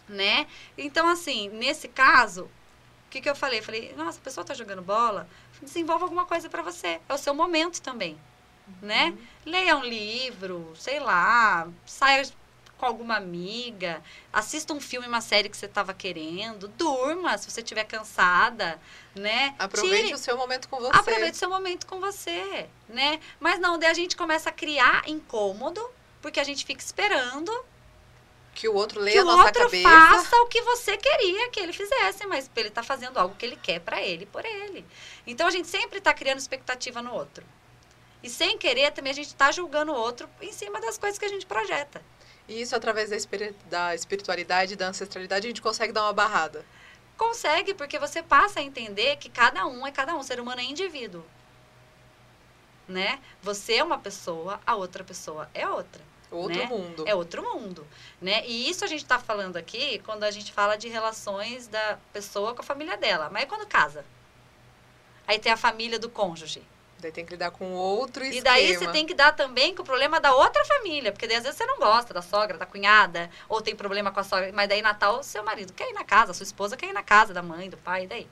né? 0.07 0.47
Então, 0.77 1.07
assim, 1.07 1.49
nesse 1.49 1.87
caso, 1.87 2.45
o 2.45 3.09
que, 3.09 3.21
que 3.21 3.29
eu 3.29 3.35
falei? 3.35 3.61
Falei, 3.61 3.93
nossa, 3.95 4.19
a 4.19 4.21
pessoa 4.23 4.45
tá 4.45 4.53
jogando 4.53 4.81
bola, 4.81 5.29
desenvolva 5.61 6.05
alguma 6.05 6.25
coisa 6.25 6.49
para 6.49 6.63
você. 6.63 6.99
É 7.07 7.13
o 7.13 7.17
seu 7.17 7.33
momento 7.33 7.81
também, 7.81 8.17
né? 8.81 9.13
Leia 9.45 9.75
um 9.77 9.83
livro, 9.83 10.73
sei 10.75 10.99
lá, 10.99 11.67
saia 11.85 12.27
com 12.77 12.85
alguma 12.85 13.15
amiga, 13.15 14.03
assista 14.31 14.71
um 14.71 14.79
filme, 14.79 15.07
uma 15.07 15.19
série 15.21 15.49
que 15.49 15.57
você 15.57 15.65
estava 15.65 15.95
querendo, 15.95 16.67
durma 16.67 17.35
se 17.37 17.49
você 17.49 17.61
estiver 17.61 17.83
cansada, 17.85 18.79
né? 19.15 19.55
Aproveite 19.57 20.03
Tire- 20.03 20.13
o 20.13 20.17
seu 20.17 20.37
momento 20.37 20.69
com 20.69 20.77
você. 20.79 20.95
Aproveite 20.95 21.37
seu 21.37 21.49
momento 21.49 21.87
com 21.87 21.99
você, 21.99 22.69
né? 22.87 23.19
Mas 23.39 23.59
não, 23.59 23.79
daí 23.79 23.89
a 23.89 23.93
gente 23.95 24.15
começa 24.15 24.49
a 24.49 24.51
criar 24.53 25.09
incômodo, 25.09 25.83
porque 26.21 26.39
a 26.39 26.43
gente 26.43 26.65
fica 26.65 26.83
esperando 26.83 27.51
Que 28.53 28.67
o 28.69 28.75
outro 28.75 28.99
leia 29.01 29.13
que 29.13 29.19
a 29.19 29.23
o 29.23 29.25
nossa 29.25 29.45
outro 29.45 29.63
cabeça. 29.63 29.89
faça 29.89 30.35
o 30.41 30.45
que 30.47 30.61
você 30.61 30.97
queria 30.97 31.49
que 31.49 31.59
ele 31.59 31.73
fizesse, 31.73 32.27
mas 32.27 32.47
ele 32.55 32.69
tá 32.69 32.83
fazendo 32.83 33.17
algo 33.17 33.33
que 33.35 33.45
ele 33.45 33.55
quer 33.55 33.79
para 33.79 34.03
ele, 34.03 34.27
por 34.27 34.45
ele. 34.45 34.85
Então 35.25 35.47
a 35.47 35.51
gente 35.51 35.67
sempre 35.67 35.99
tá 35.99 36.13
criando 36.13 36.37
expectativa 36.37 37.01
no 37.01 37.11
outro. 37.11 37.43
E 38.27 38.29
sem 38.29 38.57
querer 38.57 38.91
também 38.91 39.11
a 39.11 39.15
gente 39.15 39.33
tá 39.33 39.53
julgando 39.53 39.93
o 39.93 39.95
outro 39.95 40.29
em 40.41 40.51
cima 40.51 40.81
das 40.81 40.97
coisas 40.97 41.17
que 41.17 41.23
a 41.23 41.29
gente 41.29 41.45
projeta. 41.45 42.01
E 42.45 42.59
isso, 42.61 42.75
através 42.75 43.09
da, 43.09 43.15
da 43.69 43.95
espiritualidade, 43.95 44.75
da 44.75 44.89
ancestralidade, 44.89 45.47
a 45.47 45.49
gente 45.49 45.61
consegue 45.61 45.93
dar 45.93 46.03
uma 46.03 46.11
barrada. 46.11 46.65
Consegue, 47.17 47.73
porque 47.73 47.97
você 47.97 48.21
passa 48.21 48.59
a 48.59 48.63
entender 48.63 49.15
que 49.15 49.29
cada 49.29 49.65
um 49.65 49.87
é 49.87 49.93
cada 49.93 50.13
um, 50.13 50.19
o 50.19 50.23
ser 50.25 50.41
humano 50.41 50.59
é 50.59 50.65
indivíduo. 50.65 51.23
Né? 52.85 53.17
Você 53.41 53.75
é 53.75 53.83
uma 53.83 53.97
pessoa, 53.97 54.59
a 54.67 54.75
outra 54.75 55.05
pessoa 55.05 55.49
é 55.53 55.65
outra. 55.65 56.03
Outro 56.29 56.57
Né? 56.59 56.65
mundo. 56.65 57.05
É 57.07 57.15
outro 57.15 57.41
mundo, 57.41 57.87
né? 58.21 58.45
E 58.45 58.69
isso 58.69 58.83
a 58.83 58.87
gente 58.87 59.03
está 59.03 59.17
falando 59.17 59.55
aqui 59.55 59.99
quando 59.99 60.25
a 60.25 60.31
gente 60.31 60.51
fala 60.51 60.75
de 60.75 60.89
relações 60.89 61.69
da 61.69 61.97
pessoa 62.11 62.53
com 62.53 62.61
a 62.61 62.65
família 62.65 62.97
dela. 62.97 63.29
Mas 63.31 63.43
e 63.43 63.45
quando 63.45 63.65
casa? 63.65 64.03
Aí 65.25 65.39
tem 65.39 65.49
a 65.49 65.57
família 65.57 65.97
do 65.97 66.09
cônjuge. 66.09 66.61
Daí 66.99 67.11
tem 67.11 67.25
que 67.25 67.31
lidar 67.31 67.51
com 67.51 67.73
outro 67.73 68.23
E 68.23 68.29
esquema. 68.29 68.43
daí 68.43 68.75
você 68.75 68.87
tem 68.91 69.05
que 69.05 69.13
dar 69.13 69.31
também 69.31 69.75
com 69.75 69.83
o 69.83 69.85
problema 69.85 70.19
da 70.19 70.33
outra 70.33 70.63
família. 70.65 71.11
Porque 71.11 71.27
daí 71.27 71.37
às 71.37 71.43
vezes 71.43 71.57
você 71.57 71.65
não 71.65 71.77
gosta 71.77 72.13
da 72.13 72.21
sogra, 72.21 72.57
da 72.57 72.65
cunhada, 72.65 73.29
ou 73.47 73.61
tem 73.61 73.75
problema 73.75 74.11
com 74.11 74.19
a 74.19 74.23
sogra. 74.23 74.51
Mas 74.53 74.67
daí 74.67 74.81
Natal, 74.81 75.21
seu 75.23 75.43
marido 75.43 75.73
quer 75.73 75.89
ir 75.89 75.93
na 75.93 76.03
casa, 76.03 76.33
sua 76.33 76.43
esposa 76.43 76.75
quer 76.75 76.89
ir 76.89 76.93
na 76.93 77.03
casa 77.03 77.33
da 77.33 77.43
mãe, 77.43 77.69
do 77.69 77.77
pai, 77.77 78.05
e 78.05 78.07
daí? 78.07 78.27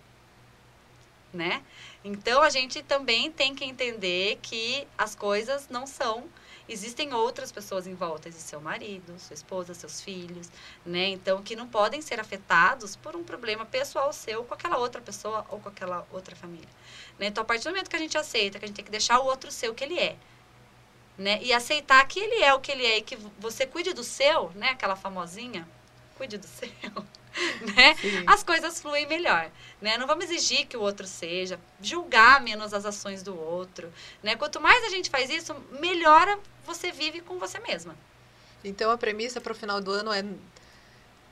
Né? 1.33 1.61
Então 2.03 2.41
a 2.41 2.49
gente 2.49 2.81
também 2.81 3.31
tem 3.31 3.53
que 3.53 3.65
entender 3.65 4.39
que 4.41 4.87
as 4.97 5.15
coisas 5.15 5.67
não 5.69 5.85
são. 5.85 6.23
Existem 6.67 7.13
outras 7.13 7.51
pessoas 7.51 7.85
em 7.85 7.93
volta, 7.93 8.27
existe 8.27 8.49
seu 8.49 8.59
marido, 8.59 9.19
sua 9.19 9.35
esposa, 9.35 9.73
seus 9.75 10.01
filhos, 10.01 10.49
né? 10.83 11.09
Então 11.09 11.43
que 11.43 11.55
não 11.55 11.67
podem 11.67 12.01
ser 12.01 12.19
afetados 12.19 12.95
por 12.95 13.15
um 13.15 13.23
problema 13.23 13.65
pessoal 13.65 14.11
seu 14.11 14.43
com 14.43 14.53
aquela 14.55 14.77
outra 14.77 14.99
pessoa 14.99 15.45
ou 15.49 15.59
com 15.59 15.69
aquela 15.69 16.07
outra 16.11 16.35
família. 16.35 16.67
Né? 17.19 17.27
Então, 17.27 17.41
a 17.41 17.45
partir 17.45 17.63
do 17.63 17.69
momento 17.69 17.89
que 17.89 17.95
a 17.95 17.99
gente 17.99 18.17
aceita 18.17 18.59
que 18.59 18.65
a 18.65 18.67
gente 18.67 18.75
tem 18.75 18.85
que 18.85 18.91
deixar 18.91 19.19
o 19.19 19.25
outro 19.25 19.51
ser 19.51 19.69
o 19.69 19.73
que 19.73 19.83
ele 19.83 19.97
é, 19.97 20.15
né? 21.17 21.39
E 21.41 21.53
aceitar 21.53 22.05
que 22.07 22.19
ele 22.19 22.43
é 22.43 22.53
o 22.53 22.59
que 22.59 22.71
ele 22.71 22.85
é 22.85 22.97
e 22.97 23.01
que 23.01 23.15
você 23.39 23.65
cuide 23.65 23.93
do 23.93 24.03
seu, 24.03 24.51
né? 24.55 24.69
Aquela 24.69 24.95
famosinha, 24.95 25.67
cuide 26.17 26.37
do 26.37 26.45
seu, 26.47 26.69
né? 27.73 27.95
Sim. 27.95 28.23
As 28.27 28.43
coisas 28.43 28.81
fluem 28.81 29.07
melhor, 29.07 29.49
né? 29.81 29.97
Não 29.97 30.07
vamos 30.07 30.25
exigir 30.25 30.67
que 30.67 30.75
o 30.75 30.81
outro 30.81 31.07
seja, 31.07 31.59
julgar 31.81 32.41
menos 32.41 32.73
as 32.73 32.85
ações 32.85 33.23
do 33.23 33.37
outro, 33.39 33.91
né? 34.21 34.35
Quanto 34.35 34.59
mais 34.59 34.83
a 34.83 34.89
gente 34.89 35.09
faz 35.09 35.29
isso, 35.29 35.55
melhora 35.79 36.37
você 36.65 36.91
vive 36.91 37.21
com 37.21 37.39
você 37.39 37.59
mesma. 37.59 37.95
Então 38.63 38.91
a 38.91 38.97
premissa 38.97 39.39
para 39.39 39.53
o 39.53 39.55
final 39.55 39.79
do 39.79 39.91
ano 39.91 40.11
é 40.11 40.23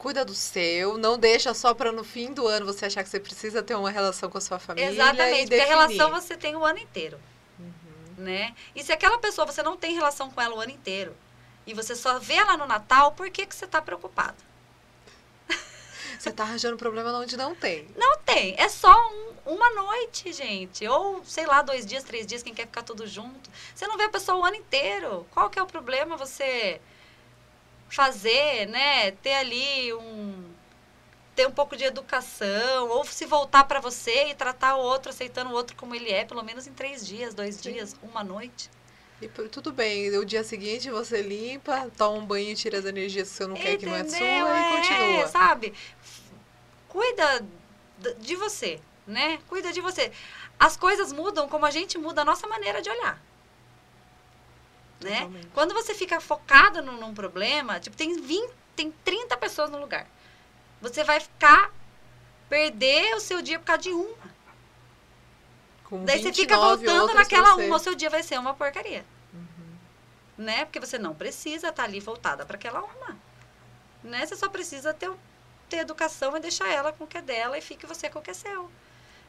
cuida 0.03 0.25
do 0.25 0.35
seu, 0.35 0.97
não 0.97 1.17
deixa 1.17 1.53
só 1.53 1.73
para 1.73 1.91
no 1.91 2.03
fim 2.03 2.33
do 2.33 2.45
ano 2.45 2.65
você 2.65 2.85
achar 2.85 3.03
que 3.03 3.09
você 3.09 3.19
precisa 3.21 3.63
ter 3.63 3.73
uma 3.75 3.89
relação 3.89 4.29
com 4.29 4.37
a 4.37 4.41
sua 4.41 4.59
família 4.59 4.89
Exatamente, 4.91 5.47
porque 5.47 5.61
a 5.61 5.65
relação 5.65 6.11
você 6.11 6.35
tem 6.37 6.55
o 6.55 6.65
ano 6.65 6.77
inteiro. 6.79 7.17
né? 8.17 8.53
E 8.75 8.83
se 8.83 8.91
aquela 8.91 9.17
pessoa 9.17 9.45
você 9.47 9.63
não 9.63 9.77
tem 9.77 9.95
relação 9.95 10.29
com 10.29 10.41
ela 10.41 10.53
o 10.55 10.59
ano 10.59 10.71
inteiro 10.71 11.15
e 11.65 11.73
você 11.73 11.95
só 11.95 12.19
vê 12.19 12.33
ela 12.35 12.57
no 12.57 12.67
Natal, 12.67 13.13
por 13.13 13.29
que, 13.29 13.45
que 13.45 13.55
você 13.55 13.63
está 13.65 13.81
preocupado? 13.81 14.35
Você 16.19 16.31
tá 16.31 16.43
arranjando 16.43 16.77
problema 16.77 17.11
onde 17.17 17.35
não 17.35 17.53
tem. 17.55 17.87
Não 17.97 18.17
tem, 18.19 18.55
é 18.57 18.69
só 18.69 18.93
um- 19.11 19.53
uma 19.53 19.69
noite, 19.71 20.31
gente. 20.31 20.87
Ou, 20.87 21.21
sei 21.25 21.45
lá, 21.45 21.61
dois 21.61 21.85
dias, 21.85 22.03
três 22.03 22.25
dias, 22.25 22.41
quem 22.43 22.53
quer 22.53 22.65
ficar 22.67 22.83
tudo 22.83 23.05
junto. 23.07 23.49
Você 23.75 23.87
não 23.87 23.97
vê 23.97 24.03
a 24.03 24.09
pessoa 24.09 24.37
o 24.37 24.45
ano 24.45 24.55
inteiro. 24.55 25.25
Qual 25.31 25.49
que 25.49 25.59
é 25.59 25.63
o 25.63 25.65
problema 25.65 26.15
você 26.15 26.79
fazer, 27.93 28.67
né? 28.67 29.11
Ter 29.11 29.33
ali 29.35 29.93
um. 29.93 30.51
ter 31.35 31.47
um 31.47 31.51
pouco 31.51 31.75
de 31.75 31.83
educação, 31.83 32.89
ou 32.89 33.05
se 33.05 33.25
voltar 33.25 33.63
para 33.65 33.79
você 33.79 34.29
e 34.29 34.35
tratar 34.35 34.75
o 34.75 34.79
outro, 34.81 35.09
aceitando 35.11 35.51
o 35.51 35.53
outro 35.53 35.75
como 35.75 35.93
ele 35.95 36.11
é, 36.11 36.25
pelo 36.25 36.43
menos 36.43 36.67
em 36.67 36.73
três 36.73 37.05
dias, 37.05 37.33
dois 37.33 37.55
Sim. 37.55 37.73
dias, 37.73 37.95
uma 38.01 38.23
noite. 38.23 38.69
E 39.21 39.27
tudo 39.47 39.71
bem, 39.71 40.09
o 40.17 40.25
dia 40.25 40.43
seguinte 40.43 40.89
você 40.89 41.21
limpa, 41.21 41.89
toma 41.97 42.17
um 42.17 42.25
banho 42.25 42.49
e 42.49 42.55
tira 42.55 42.77
as 42.79 42.85
energias 42.85 43.29
que 43.29 43.35
você 43.35 43.47
não 43.47 43.55
quer 43.55 43.77
que 43.77 43.85
não 43.85 43.95
é 43.95 44.03
sua 44.03 44.17
Entendeu? 44.17 44.47
e 44.47 44.59
É, 44.59 44.69
continua. 44.69 45.27
sabe? 45.27 45.73
Cuida 46.89 47.45
de 48.19 48.35
você, 48.35 48.79
né? 49.07 49.39
Cuida 49.47 49.71
de 49.71 49.79
você. 49.79 50.11
As 50.59 50.75
coisas 50.75 51.13
mudam 51.13 51.47
como 51.47 51.65
a 51.65 51.71
gente 51.71 51.97
muda 51.97 52.21
a 52.21 52.25
nossa 52.25 52.47
maneira 52.47 52.81
de 52.81 52.89
olhar. 52.89 53.21
Né? 55.03 55.17
Totalmente. 55.17 55.47
Quando 55.53 55.73
você 55.73 55.93
fica 55.93 56.19
focado 56.19 56.81
num, 56.81 56.97
num 56.97 57.13
problema, 57.13 57.79
tipo, 57.79 57.95
tem 57.95 58.21
20, 58.21 58.51
tem 58.75 58.91
30 59.03 59.37
pessoas 59.37 59.69
no 59.69 59.79
lugar. 59.79 60.07
Você 60.81 61.03
vai 61.03 61.19
ficar 61.19 61.71
perder 62.49 63.15
o 63.15 63.19
seu 63.19 63.41
dia 63.41 63.59
por 63.59 63.65
causa 63.65 63.81
de 63.81 63.89
uma. 63.89 64.33
Com 65.85 66.05
Daí 66.05 66.21
você 66.21 66.33
fica 66.33 66.55
29 66.55 66.85
voltando 66.85 67.13
naquela 67.13 67.55
uma, 67.55 67.75
o 67.75 67.79
seu 67.79 67.95
dia 67.95 68.09
vai 68.09 68.23
ser 68.23 68.37
uma 68.39 68.53
porcaria. 68.53 69.05
Uhum. 69.33 69.77
né? 70.37 70.65
Porque 70.65 70.79
você 70.79 70.97
não 70.97 71.13
precisa 71.13 71.69
estar 71.69 71.83
ali 71.83 71.99
voltada 71.99 72.45
para 72.45 72.55
aquela 72.55 72.81
uma. 72.81 73.17
Né? 74.03 74.25
Você 74.25 74.35
só 74.35 74.49
precisa 74.49 74.93
ter, 74.93 75.11
ter 75.69 75.77
educação 75.77 76.35
e 76.35 76.39
deixar 76.39 76.69
ela 76.69 76.91
com 76.91 77.05
o 77.05 77.07
que 77.07 77.17
é 77.17 77.21
dela 77.21 77.57
e 77.57 77.61
fique 77.61 77.85
você 77.85 78.09
com 78.09 78.19
o 78.19 78.21
que 78.21 78.31
é 78.31 78.33
seu. 78.33 78.69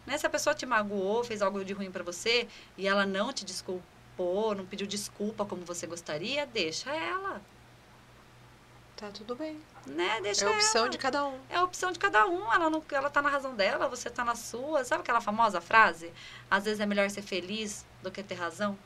Né? 0.07 0.19
Se 0.19 0.27
a 0.27 0.31
pessoa 0.31 0.55
te 0.55 0.67
magoou, 0.67 1.25
fez 1.25 1.41
algo 1.41 1.65
de 1.65 1.73
ruim 1.73 1.91
para 1.91 2.03
você 2.03 2.49
e 2.77 2.87
ela 2.87 3.07
não 3.07 3.33
te 3.33 3.45
desculpou, 4.14 4.55
não 4.55 4.64
pediu 4.64 4.87
desculpa 4.87 5.44
como 5.44 5.64
você 5.64 5.87
gostaria, 5.87 6.46
deixa 6.46 6.90
ela. 6.90 7.40
Tá 8.96 9.11
tudo 9.11 9.35
bem. 9.35 9.61
Né? 9.87 10.20
Deixa 10.22 10.44
É 10.44 10.48
a 10.48 10.53
opção 10.53 10.83
ela. 10.83 10.90
de 10.90 10.98
cada 10.98 11.27
um. 11.27 11.38
É 11.50 11.57
a 11.57 11.64
opção 11.64 11.90
de 11.90 11.98
cada 11.98 12.27
um. 12.27 12.53
Ela, 12.53 12.70
não, 12.70 12.83
ela 12.92 13.11
tá 13.11 13.20
na 13.20 13.29
razão 13.29 13.55
dela, 13.55 13.88
você 13.88 14.09
tá 14.09 14.24
na 14.24 14.37
sua. 14.37 14.85
Sabe 14.85 15.03
aquela 15.03 15.20
famosa 15.20 15.61
frase? 15.61 16.12
Às 16.50 16.64
vezes 16.64 16.81
é 16.81 16.87
melhor 16.87 17.11
ser 17.11 17.22
feliz 17.22 17.85
do 18.03 18.11
que 18.11 18.22
ter 18.22 18.37
razão. 18.37 18.79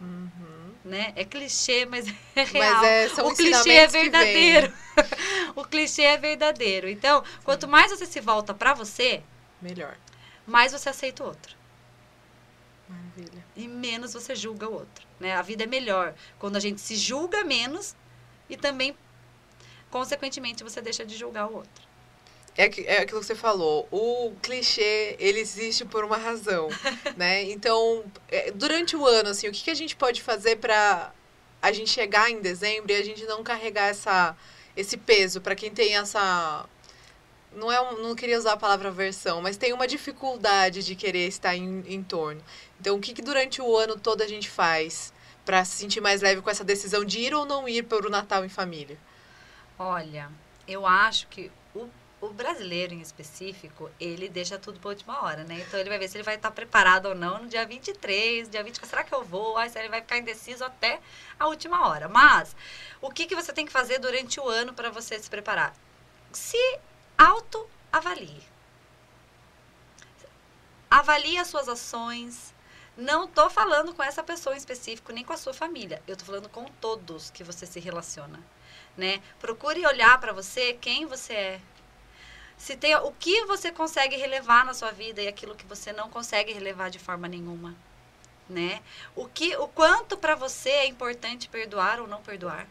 Uhum. 0.00 0.72
Né? 0.84 1.12
É 1.14 1.24
clichê, 1.24 1.84
mas 1.84 2.08
é 2.34 2.44
real. 2.44 2.74
Mas 2.76 2.84
é, 2.84 3.08
são 3.10 3.28
o 3.28 3.36
clichê 3.36 3.72
é 3.72 3.86
verdadeiro. 3.86 4.72
o 5.54 5.64
clichê 5.64 6.02
é 6.02 6.16
verdadeiro. 6.16 6.88
Então, 6.88 7.22
quanto 7.44 7.68
mais 7.68 7.90
você 7.90 8.06
se 8.06 8.20
volta 8.20 8.54
pra 8.54 8.72
você, 8.72 9.22
Melhor. 9.60 9.96
mais 10.46 10.72
você 10.72 10.88
aceita 10.88 11.22
o 11.22 11.26
outro. 11.26 11.54
Maravilha. 12.88 13.41
E 13.56 13.68
menos 13.68 14.12
você 14.14 14.34
julga 14.34 14.68
o 14.68 14.72
outro. 14.72 15.06
Né? 15.20 15.34
A 15.34 15.42
vida 15.42 15.64
é 15.64 15.66
melhor 15.66 16.14
quando 16.38 16.56
a 16.56 16.60
gente 16.60 16.80
se 16.80 16.96
julga 16.96 17.44
menos 17.44 17.94
e 18.48 18.56
também, 18.56 18.96
consequentemente, 19.90 20.62
você 20.64 20.80
deixa 20.80 21.04
de 21.04 21.16
julgar 21.16 21.46
o 21.50 21.56
outro. 21.56 21.92
É, 22.56 22.68
que- 22.68 22.86
é 22.86 22.98
aquilo 22.98 23.20
que 23.20 23.26
você 23.26 23.34
falou. 23.34 23.88
O 23.90 24.32
clichê, 24.42 25.16
ele 25.18 25.40
existe 25.40 25.84
por 25.84 26.04
uma 26.04 26.16
razão, 26.16 26.68
né? 27.16 27.42
Então, 27.44 28.04
é, 28.28 28.50
durante 28.50 28.94
o 28.96 29.06
ano, 29.06 29.30
assim, 29.30 29.48
o 29.48 29.52
que, 29.52 29.64
que 29.64 29.70
a 29.70 29.74
gente 29.74 29.96
pode 29.96 30.20
fazer 30.22 30.56
para 30.56 31.12
a 31.62 31.72
gente 31.72 31.90
chegar 31.90 32.30
em 32.30 32.40
dezembro 32.40 32.92
e 32.92 32.96
a 32.96 33.04
gente 33.04 33.24
não 33.24 33.42
carregar 33.42 33.88
essa, 33.88 34.36
esse 34.76 34.96
peso 34.96 35.40
para 35.40 35.54
quem 35.54 35.70
tem 35.70 35.96
essa... 35.96 36.66
Não, 37.54 37.70
é 37.70 37.96
não 37.96 38.14
queria 38.14 38.38
usar 38.38 38.52
a 38.52 38.56
palavra 38.56 38.90
versão, 38.90 39.42
mas 39.42 39.56
tem 39.56 39.72
uma 39.72 39.86
dificuldade 39.86 40.82
de 40.82 40.94
querer 40.94 41.26
estar 41.26 41.54
em, 41.54 41.84
em 41.86 42.02
torno. 42.02 42.42
Então, 42.80 42.96
o 42.96 43.00
que, 43.00 43.12
que 43.12 43.22
durante 43.22 43.60
o 43.60 43.76
ano 43.76 43.98
todo 43.98 44.22
a 44.22 44.26
gente 44.26 44.48
faz 44.48 45.12
para 45.44 45.64
se 45.64 45.76
sentir 45.76 46.00
mais 46.00 46.22
leve 46.22 46.40
com 46.40 46.50
essa 46.50 46.64
decisão 46.64 47.04
de 47.04 47.20
ir 47.20 47.34
ou 47.34 47.44
não 47.44 47.68
ir 47.68 47.82
para 47.84 48.06
o 48.06 48.10
Natal 48.10 48.44
em 48.44 48.48
família? 48.48 48.98
Olha, 49.78 50.30
eu 50.66 50.86
acho 50.86 51.26
que 51.28 51.50
o, 51.74 51.88
o 52.20 52.28
brasileiro 52.28 52.94
em 52.94 53.00
específico, 53.00 53.90
ele 53.98 54.28
deixa 54.28 54.58
tudo 54.58 54.78
para 54.78 54.90
última 54.90 55.24
hora, 55.24 55.44
né? 55.44 55.64
Então 55.66 55.78
ele 55.78 55.88
vai 55.88 55.98
ver 55.98 56.08
se 56.08 56.16
ele 56.16 56.22
vai 56.22 56.36
estar 56.36 56.50
preparado 56.50 57.06
ou 57.06 57.14
não 57.14 57.42
no 57.42 57.48
dia 57.48 57.66
23, 57.66 58.48
dia 58.48 58.62
24, 58.62 58.88
será 58.88 59.04
que 59.04 59.14
eu 59.14 59.24
vou? 59.24 59.56
Aí 59.56 59.70
ele 59.74 59.88
vai 59.88 60.00
ficar 60.00 60.18
indeciso 60.18 60.64
até 60.64 61.00
a 61.38 61.48
última 61.48 61.88
hora. 61.88 62.08
Mas 62.08 62.54
o 63.00 63.10
que, 63.10 63.26
que 63.26 63.34
você 63.34 63.52
tem 63.52 63.66
que 63.66 63.72
fazer 63.72 63.98
durante 63.98 64.38
o 64.38 64.48
ano 64.48 64.72
para 64.72 64.90
você 64.90 65.18
se 65.18 65.28
preparar? 65.28 65.74
Se 66.32 66.78
autoavalie. 67.18 68.42
Avalie 70.90 71.38
as 71.38 71.48
suas 71.48 71.68
ações, 71.68 72.52
Não 72.96 73.26
tô 73.26 73.48
falando 73.48 73.94
com 73.94 74.02
essa 74.02 74.22
pessoa 74.22 74.54
em 74.54 74.58
específico, 74.58 75.12
nem 75.12 75.24
com 75.24 75.32
a 75.32 75.36
sua 75.36 75.54
família. 75.54 76.02
Eu 76.06 76.16
tô 76.16 76.24
falando 76.26 76.48
com 76.48 76.66
todos 76.80 77.30
que 77.30 77.42
você 77.42 77.64
se 77.66 77.80
relaciona, 77.80 78.38
né? 78.96 79.22
Procure 79.40 79.86
olhar 79.86 80.20
para 80.20 80.32
você 80.32 80.74
quem 80.74 81.06
você 81.06 81.32
é. 81.32 81.60
Se 82.56 82.76
tem 82.76 82.94
o 82.96 83.12
que 83.12 83.44
você 83.46 83.72
consegue 83.72 84.16
relevar 84.16 84.64
na 84.64 84.74
sua 84.74 84.92
vida 84.92 85.22
e 85.22 85.28
aquilo 85.28 85.54
que 85.56 85.64
você 85.66 85.92
não 85.92 86.10
consegue 86.10 86.52
relevar 86.52 86.90
de 86.90 86.98
forma 86.98 87.26
nenhuma, 87.26 87.74
né? 88.48 88.82
O 89.16 89.26
que 89.26 89.56
o 89.56 89.68
quanto 89.68 90.16
para 90.18 90.34
você 90.34 90.70
é 90.70 90.86
importante 90.86 91.48
perdoar 91.48 91.98
ou 92.00 92.06
não 92.06 92.22
perdoar? 92.22 92.68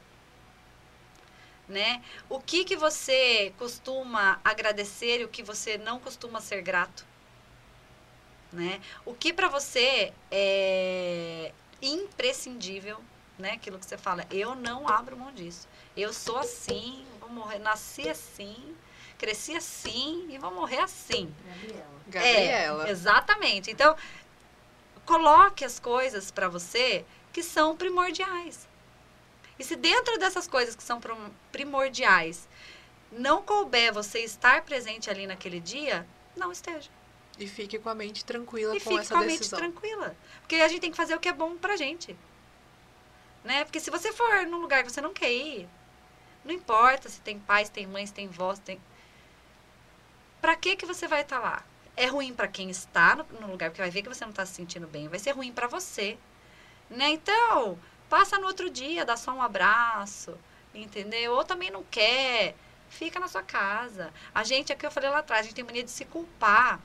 Né? 1.71 2.03
O 2.29 2.38
que 2.38 2.65
que 2.65 2.75
você 2.75 3.53
costuma 3.57 4.41
agradecer 4.43 5.21
e 5.21 5.23
o 5.23 5.29
que 5.29 5.41
você 5.41 5.77
não 5.77 5.99
costuma 5.99 6.41
ser 6.41 6.62
grato? 6.62 7.05
né? 8.51 8.81
O 9.05 9.13
que 9.13 9.31
para 9.31 9.47
você 9.47 10.13
é 10.29 11.51
imprescindível, 11.81 12.99
né? 13.38 13.53
Aquilo 13.53 13.79
que 13.79 13.86
você 13.86 13.97
fala, 13.97 14.25
eu 14.29 14.55
não 14.55 14.88
abro 14.88 15.17
mão 15.17 15.31
disso. 15.31 15.67
Eu 15.95 16.13
sou 16.13 16.38
assim, 16.38 17.05
vou 17.19 17.29
morrer, 17.29 17.60
nasci 17.60 18.10
assim, 18.10 18.75
cresci 19.17 19.55
assim 19.55 20.27
e 20.29 20.38
vou 20.38 20.53
morrer 20.53 20.79
assim. 20.79 21.34
Gabriela. 21.45 22.01
Gabriela. 22.07 22.88
É, 22.88 22.91
exatamente. 22.91 23.71
Então, 23.71 23.95
coloque 25.05 25.63
as 25.63 25.79
coisas 25.79 26.31
para 26.31 26.47
você 26.47 27.05
que 27.31 27.41
são 27.41 27.75
primordiais. 27.75 28.67
E 29.62 29.63
se 29.63 29.76
dentro 29.76 30.17
dessas 30.17 30.47
coisas 30.47 30.76
que 30.76 30.82
são 30.82 31.00
primordiais 31.52 32.50
não 33.12 33.43
couber 33.43 33.93
você 33.93 34.21
estar 34.21 34.63
presente 34.63 35.08
ali 35.08 35.28
naquele 35.28 35.60
dia, 35.60 36.04
não 36.36 36.52
esteja. 36.52 36.89
E 37.38 37.45
fique 37.45 37.78
com 37.78 37.88
a 37.88 37.93
mente 37.93 38.26
tranquila 38.26 38.76
e 38.76 38.80
com 38.80 38.89
fique 38.89 39.02
essa 39.02 39.13
com 39.13 39.21
a 39.21 39.24
decisão. 39.24 39.60
mente 39.60 39.71
tranquila. 39.71 40.15
Porque 40.39 40.56
a 40.56 40.67
gente 40.67 40.82
tem 40.82 40.89
que 40.89 40.97
fazer 40.97 41.13
o 41.13 41.19
que 41.19 41.30
é 41.30 41.34
bom 41.34 41.56
pra 41.58 41.76
gente. 41.76 42.17
Né? 43.43 43.63
Porque 43.63 43.80
se 43.80 43.91
você 43.91 44.12
for 44.12 44.47
num 44.47 44.58
lugar 44.58 44.84
que 44.84 44.91
você 44.91 45.00
não 45.00 45.13
quer 45.13 45.32
ir, 45.32 45.69
não 46.43 46.56
importa 46.56 47.08
se 47.08 47.21
tem 47.21 47.38
pais, 47.38 47.69
tem 47.69 47.86
mães, 47.86 48.10
tem 48.10 48.28
vós, 48.28 48.58
tem. 48.58 48.82
Pra 50.41 50.56
que 50.56 50.76
que 50.76 50.88
você 50.88 51.08
vai 51.08 51.21
estar 51.21 51.39
tá 51.39 51.43
lá? 51.43 51.63
É 51.95 52.08
ruim 52.08 52.34
para 52.34 52.47
quem 52.47 52.71
está 52.71 53.15
no, 53.15 53.26
no, 53.39 53.52
lugar, 53.52 53.69
porque 53.69 53.82
vai 53.84 53.91
ver 53.91 54.02
que 54.02 54.10
você 54.10 54.24
não 54.26 54.32
está 54.32 54.43
se 54.43 54.56
sentindo 54.56 54.88
bem. 54.88 55.08
Vai 55.08 55.19
ser 55.19 55.34
ruim 55.34 55.54
para 55.54 55.67
você. 55.67 56.17
Né? 56.89 57.10
Então, 57.10 57.78
passa 58.12 58.38
no 58.38 58.47
outro 58.47 58.69
dia, 58.69 59.06
dá 59.06 59.15
só 59.15 59.32
um 59.32 59.41
abraço, 59.41 60.38
entendeu? 60.76 61.32
Ou 61.32 61.45
também 61.45 61.71
não 61.71 61.82
quer, 61.89 62.56
fica 62.89 63.21
na 63.21 63.30
sua 63.30 63.41
casa. 63.41 64.12
A 64.36 64.43
gente, 64.43 64.69
é 64.69 64.76
o 64.76 64.78
que 64.78 64.86
eu 64.86 64.91
falei 64.91 65.10
lá 65.10 65.19
atrás, 65.19 65.39
a 65.39 65.43
gente 65.43 65.56
tem 65.56 65.63
mania 65.63 65.82
de 65.82 65.91
se 65.91 66.04
culpar 66.04 66.82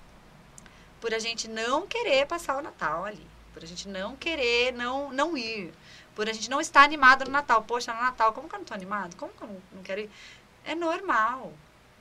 por 1.01 1.13
a 1.13 1.19
gente 1.19 1.49
não 1.49 1.85
querer 1.85 2.27
passar 2.27 2.57
o 2.57 2.63
Natal 2.63 3.05
ali, 3.05 3.27
por 3.53 3.65
a 3.65 3.67
gente 3.67 3.89
não 3.89 4.15
querer 4.15 4.73
não, 4.73 5.11
não 5.11 5.37
ir, 5.37 5.75
por 6.15 6.29
a 6.31 6.33
gente 6.33 6.49
não 6.49 6.61
estar 6.61 6.85
animado 6.85 7.25
no 7.25 7.33
Natal. 7.33 7.61
Poxa, 7.65 7.93
no 7.93 8.01
Natal, 8.01 8.33
como 8.33 8.49
que 8.49 8.55
eu 8.55 8.59
não 8.59 8.65
estou 8.65 8.77
animado? 8.77 9.17
Como 9.17 9.33
que 9.33 9.43
eu 9.43 9.63
não, 9.73 9.83
quero 9.83 10.03
ir? 10.03 10.11
É 10.65 10.77
normal. 10.77 11.53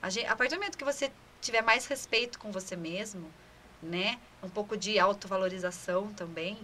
A, 0.03 0.09
gente, 0.11 0.27
a 0.27 0.35
partir 0.35 0.53
do 0.53 0.59
momento 0.59 0.77
que 0.77 0.85
você 0.85 1.11
tiver 1.41 1.63
mais 1.63 1.87
respeito 1.87 2.37
com 2.37 2.51
você 2.51 2.75
mesmo, 2.75 3.31
né? 3.81 4.19
Um 4.43 4.49
pouco 4.49 4.77
de 4.77 4.99
autovalorização 4.99 6.13
também, 6.13 6.59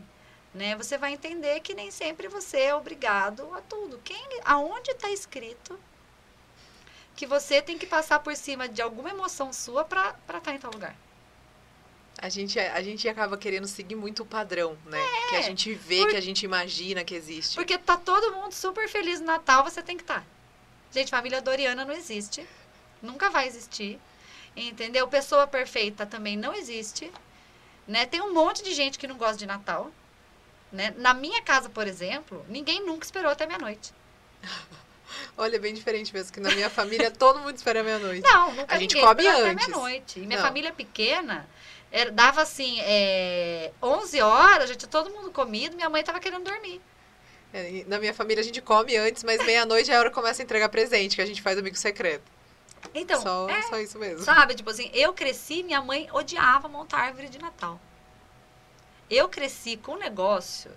né? 0.53 0.75
Você 0.75 0.97
vai 0.97 1.13
entender 1.13 1.59
que 1.61 1.73
nem 1.73 1.89
sempre 1.91 2.27
você 2.27 2.59
é 2.59 2.75
obrigado 2.75 3.53
a 3.53 3.61
tudo. 3.61 3.99
Quem, 4.03 4.21
aonde 4.43 4.91
está 4.91 5.09
escrito 5.09 5.79
que 7.15 7.25
você 7.25 7.61
tem 7.61 7.77
que 7.77 7.85
passar 7.85 8.19
por 8.19 8.35
cima 8.35 8.67
de 8.67 8.81
alguma 8.81 9.09
emoção 9.09 9.53
sua 9.53 9.85
para 9.85 10.09
estar 10.09 10.41
tá 10.41 10.53
em 10.53 10.59
tal 10.59 10.71
lugar? 10.71 10.95
A 12.17 12.29
gente, 12.29 12.59
a 12.59 12.81
gente 12.81 13.07
acaba 13.07 13.37
querendo 13.37 13.67
seguir 13.67 13.95
muito 13.95 14.23
o 14.23 14.25
padrão, 14.25 14.77
né? 14.85 14.99
É, 14.99 15.29
que 15.29 15.35
a 15.37 15.41
gente 15.41 15.73
vê, 15.73 16.01
por... 16.01 16.09
que 16.09 16.17
a 16.17 16.21
gente 16.21 16.43
imagina 16.43 17.03
que 17.03 17.15
existe. 17.15 17.55
Porque 17.55 17.77
tá 17.77 17.97
todo 17.97 18.33
mundo 18.33 18.51
super 18.51 18.87
feliz 18.89 19.19
no 19.19 19.25
Natal, 19.25 19.63
você 19.63 19.81
tem 19.81 19.95
que 19.95 20.03
estar. 20.03 20.19
Tá. 20.19 20.25
Gente, 20.91 21.09
família 21.09 21.41
Doriana 21.41 21.85
não 21.85 21.93
existe. 21.93 22.45
Nunca 23.01 23.29
vai 23.29 23.47
existir. 23.47 23.99
Entendeu? 24.55 25.07
Pessoa 25.07 25.47
perfeita 25.47 26.05
também 26.05 26.35
não 26.35 26.53
existe. 26.53 27.09
Né? 27.87 28.05
Tem 28.05 28.21
um 28.21 28.33
monte 28.33 28.61
de 28.61 28.73
gente 28.73 28.99
que 28.99 29.07
não 29.07 29.17
gosta 29.17 29.37
de 29.37 29.45
Natal. 29.45 29.91
Né? 30.71 30.93
Na 30.97 31.13
minha 31.13 31.41
casa, 31.41 31.69
por 31.69 31.87
exemplo, 31.87 32.45
ninguém 32.47 32.85
nunca 32.85 33.05
esperou 33.05 33.31
até 33.31 33.45
meia-noite. 33.45 33.93
Olha, 35.37 35.55
é 35.55 35.59
bem 35.59 35.73
diferente 35.73 36.13
mesmo, 36.13 36.31
que 36.31 36.39
na 36.39 36.51
minha 36.51 36.69
família 36.69 37.11
todo 37.11 37.39
mundo 37.39 37.55
espera 37.55 37.83
meia-noite. 37.83 38.21
Não, 38.21 38.53
nunca 38.53 38.73
A 38.73 38.77
gente 38.79 38.95
come 38.99 39.27
antes. 39.27 39.41
até 39.41 39.53
meia-noite. 39.53 40.19
E 40.19 40.25
minha 40.25 40.39
não. 40.39 40.45
família 40.45 40.69
é 40.69 40.71
pequena, 40.71 41.47
era, 41.91 42.11
dava 42.11 42.41
assim, 42.41 42.79
é, 42.81 43.71
11 43.81 44.21
horas, 44.21 44.69
já 44.69 44.75
tinha 44.75 44.89
todo 44.89 45.09
mundo 45.09 45.29
comido, 45.31 45.75
minha 45.75 45.89
mãe 45.89 46.03
tava 46.03 46.19
querendo 46.19 46.43
dormir. 46.43 46.81
É, 47.53 47.83
na 47.85 47.99
minha 47.99 48.13
família 48.13 48.41
a 48.41 48.45
gente 48.45 48.61
come 48.61 48.95
antes, 48.95 49.23
mas 49.23 49.45
meia-noite 49.45 49.91
é 49.91 49.95
a 49.95 49.99
hora 49.99 50.09
que 50.09 50.15
começa 50.15 50.41
a 50.41 50.45
entregar 50.45 50.69
presente, 50.69 51.17
que 51.17 51.21
a 51.21 51.25
gente 51.25 51.41
faz 51.41 51.57
amigo 51.57 51.75
secreto. 51.75 52.23
Então, 52.95 53.21
só, 53.21 53.49
é, 53.49 53.61
só 53.63 53.77
isso 53.79 53.99
mesmo. 53.99 54.23
Sabe, 54.23 54.55
tipo 54.55 54.69
assim, 54.69 54.89
eu 54.93 55.13
cresci, 55.13 55.63
minha 55.63 55.81
mãe 55.81 56.07
odiava 56.13 56.67
montar 56.67 56.99
árvore 56.99 57.29
de 57.29 57.37
Natal. 57.39 57.79
Eu 59.11 59.27
cresci 59.27 59.75
com 59.75 59.91
um 59.91 59.97
negócio 59.97 60.71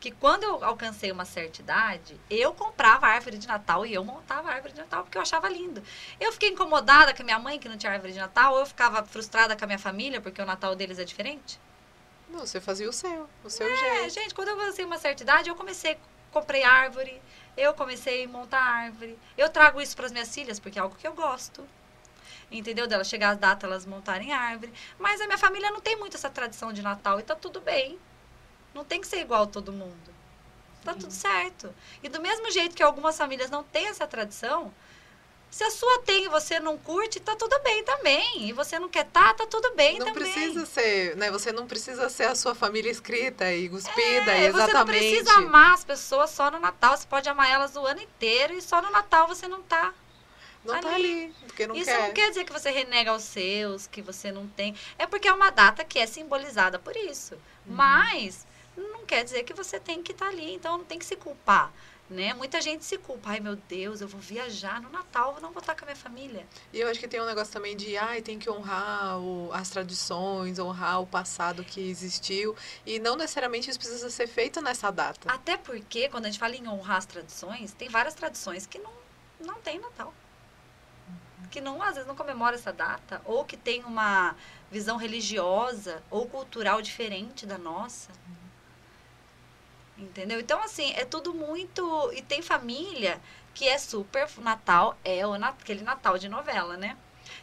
que 0.00 0.10
quando 0.10 0.42
eu 0.42 0.64
alcancei 0.64 1.12
uma 1.12 1.24
certa 1.24 1.60
idade, 1.60 2.20
eu 2.28 2.52
comprava 2.52 3.06
árvore 3.06 3.38
de 3.38 3.46
Natal 3.46 3.86
e 3.86 3.94
eu 3.94 4.04
montava 4.04 4.50
árvore 4.50 4.72
de 4.72 4.80
Natal 4.80 5.04
porque 5.04 5.16
eu 5.16 5.22
achava 5.22 5.48
lindo. 5.48 5.80
Eu 6.18 6.32
fiquei 6.32 6.48
incomodada 6.48 7.14
com 7.14 7.22
a 7.22 7.24
minha 7.24 7.38
mãe 7.38 7.56
que 7.56 7.68
não 7.68 7.78
tinha 7.78 7.92
árvore 7.92 8.12
de 8.12 8.18
Natal, 8.18 8.54
ou 8.54 8.60
eu 8.60 8.66
ficava 8.66 9.04
frustrada 9.04 9.56
com 9.56 9.64
a 9.64 9.66
minha 9.66 9.78
família 9.78 10.20
porque 10.20 10.42
o 10.42 10.44
Natal 10.44 10.74
deles 10.74 10.98
é 10.98 11.04
diferente. 11.04 11.60
Não, 12.28 12.40
você 12.40 12.60
fazia 12.60 12.88
o 12.88 12.92
seu, 12.92 13.28
o 13.44 13.48
seu 13.48 13.66
é, 13.66 13.76
jeito. 13.76 14.10
gente, 14.10 14.34
quando 14.34 14.48
eu 14.48 14.60
alcancei 14.60 14.84
uma 14.84 14.98
certa 14.98 15.22
idade, 15.22 15.48
eu 15.48 15.54
comecei, 15.54 15.96
comprei 16.32 16.64
árvore, 16.64 17.22
eu 17.56 17.72
comecei 17.74 18.24
a 18.24 18.28
montar 18.28 18.60
árvore. 18.60 19.16
Eu 19.36 19.48
trago 19.48 19.80
isso 19.80 19.94
para 19.94 20.06
as 20.06 20.12
minhas 20.12 20.34
filhas 20.34 20.58
porque 20.58 20.80
é 20.80 20.82
algo 20.82 20.96
que 20.96 21.06
eu 21.06 21.14
gosto. 21.14 21.64
Entendeu? 22.50 22.86
Dela 22.86 23.04
chegar 23.04 23.30
as 23.30 23.38
datas, 23.38 23.64
elas 23.64 23.86
montarem 23.86 24.32
árvore. 24.32 24.72
Mas 24.98 25.20
a 25.20 25.26
minha 25.26 25.38
família 25.38 25.70
não 25.70 25.80
tem 25.80 25.96
muito 25.96 26.16
essa 26.16 26.30
tradição 26.30 26.72
de 26.72 26.82
Natal 26.82 27.20
e 27.20 27.22
tá 27.22 27.34
tudo 27.34 27.60
bem. 27.60 27.98
Não 28.74 28.84
tem 28.84 29.00
que 29.00 29.06
ser 29.06 29.20
igual 29.20 29.42
a 29.42 29.46
todo 29.46 29.72
mundo. 29.72 30.14
Tá 30.84 30.94
tudo 30.94 31.12
certo. 31.12 31.74
E 32.02 32.08
do 32.08 32.20
mesmo 32.20 32.50
jeito 32.50 32.74
que 32.74 32.82
algumas 32.82 33.16
famílias 33.16 33.50
não 33.50 33.62
têm 33.62 33.88
essa 33.88 34.06
tradição, 34.06 34.72
se 35.50 35.64
a 35.64 35.70
sua 35.70 36.02
tem 36.02 36.24
e 36.24 36.28
você 36.28 36.60
não 36.60 36.76
curte, 36.76 37.20
tá 37.20 37.34
tudo 37.34 37.58
bem 37.60 37.82
também. 37.84 38.48
E 38.48 38.52
você 38.52 38.78
não 38.78 38.88
quer 38.88 39.04
tá, 39.04 39.34
tá 39.34 39.46
tudo 39.46 39.74
bem 39.74 39.98
não 39.98 40.06
também. 40.06 40.24
Não 40.24 40.32
precisa 40.32 40.66
ser, 40.66 41.16
né? 41.16 41.30
Você 41.30 41.52
não 41.52 41.66
precisa 41.66 42.08
ser 42.08 42.24
a 42.24 42.34
sua 42.34 42.54
família 42.54 42.90
escrita 42.90 43.52
e 43.52 43.68
cuspida, 43.68 44.32
é, 44.32 44.46
exatamente. 44.46 44.54
Você 44.54 44.72
não 44.72 44.86
precisa 44.86 45.32
amar 45.34 45.74
as 45.74 45.84
pessoas 45.84 46.30
só 46.30 46.50
no 46.50 46.58
Natal. 46.58 46.96
Você 46.96 47.06
pode 47.06 47.28
amar 47.28 47.50
elas 47.50 47.76
o 47.76 47.86
ano 47.86 48.00
inteiro 48.00 48.54
e 48.54 48.62
só 48.62 48.82
no 48.82 48.90
Natal 48.90 49.26
você 49.26 49.48
não 49.48 49.62
tá. 49.62 49.92
Não 50.72 50.78
ali. 50.78 50.88
tá 50.88 50.94
ali, 50.94 51.34
porque 51.46 51.66
não 51.66 51.74
Isso 51.74 51.86
quer. 51.86 52.00
não 52.00 52.12
quer 52.12 52.28
dizer 52.28 52.44
que 52.44 52.52
você 52.52 52.70
renega 52.70 53.14
os 53.14 53.24
seus, 53.24 53.86
que 53.86 54.02
você 54.02 54.30
não 54.30 54.46
tem. 54.46 54.74
É 54.98 55.06
porque 55.06 55.28
é 55.28 55.32
uma 55.32 55.50
data 55.50 55.84
que 55.84 55.98
é 55.98 56.06
simbolizada 56.06 56.78
por 56.78 56.96
isso. 56.96 57.34
Uhum. 57.34 57.74
Mas 57.74 58.46
não 58.76 59.04
quer 59.04 59.24
dizer 59.24 59.42
que 59.42 59.52
você 59.52 59.80
tem 59.80 60.02
que 60.02 60.12
estar 60.12 60.26
tá 60.26 60.30
ali, 60.30 60.54
então 60.54 60.78
não 60.78 60.84
tem 60.84 60.98
que 60.98 61.04
se 61.04 61.16
culpar. 61.16 61.72
Né? 62.10 62.32
Muita 62.32 62.58
gente 62.62 62.86
se 62.86 62.96
culpa. 62.96 63.30
Ai, 63.30 63.40
meu 63.40 63.54
Deus, 63.54 64.00
eu 64.00 64.08
vou 64.08 64.18
viajar 64.18 64.80
no 64.80 64.88
Natal, 64.88 65.34
eu 65.34 65.42
não 65.42 65.52
vou 65.52 65.60
estar 65.60 65.74
com 65.74 65.84
a 65.84 65.86
minha 65.86 65.96
família. 65.96 66.46
E 66.72 66.80
eu 66.80 66.88
acho 66.88 66.98
que 66.98 67.06
tem 67.06 67.20
um 67.20 67.26
negócio 67.26 67.52
também 67.52 67.76
de, 67.76 67.98
ai, 67.98 68.22
tem 68.22 68.38
que 68.38 68.48
honrar 68.48 69.18
o, 69.18 69.50
as 69.52 69.68
tradições, 69.68 70.58
honrar 70.58 71.02
o 71.02 71.06
passado 71.06 71.62
que 71.62 71.86
existiu. 71.86 72.56
E 72.86 72.98
não 72.98 73.14
necessariamente 73.14 73.68
isso 73.68 73.78
precisa 73.78 74.08
ser 74.08 74.26
feito 74.26 74.62
nessa 74.62 74.90
data. 74.90 75.30
Até 75.30 75.58
porque, 75.58 76.08
quando 76.08 76.24
a 76.24 76.30
gente 76.30 76.40
fala 76.40 76.56
em 76.56 76.66
honrar 76.66 76.96
as 76.96 77.04
tradições, 77.04 77.74
tem 77.74 77.90
várias 77.90 78.14
tradições 78.14 78.66
que 78.66 78.78
não, 78.78 78.92
não 79.38 79.60
tem 79.60 79.78
Natal. 79.78 80.14
Que 81.50 81.60
não, 81.60 81.82
às 81.82 81.94
vezes 81.94 82.06
não 82.06 82.14
comemora 82.14 82.56
essa 82.56 82.72
data, 82.72 83.22
ou 83.24 83.44
que 83.44 83.56
tem 83.56 83.84
uma 83.84 84.36
visão 84.70 84.96
religiosa 84.96 86.02
ou 86.10 86.26
cultural 86.26 86.82
diferente 86.82 87.46
da 87.46 87.56
nossa. 87.56 88.10
Entendeu? 89.96 90.38
Então, 90.38 90.62
assim, 90.62 90.92
é 90.94 91.04
tudo 91.04 91.34
muito. 91.34 92.12
E 92.12 92.22
tem 92.22 92.40
família 92.40 93.20
que 93.54 93.66
é 93.68 93.76
super. 93.78 94.28
Natal 94.38 94.96
é 95.04 95.26
o, 95.26 95.32
aquele 95.34 95.82
Natal 95.82 96.16
de 96.16 96.28
novela, 96.28 96.76
né? 96.76 96.96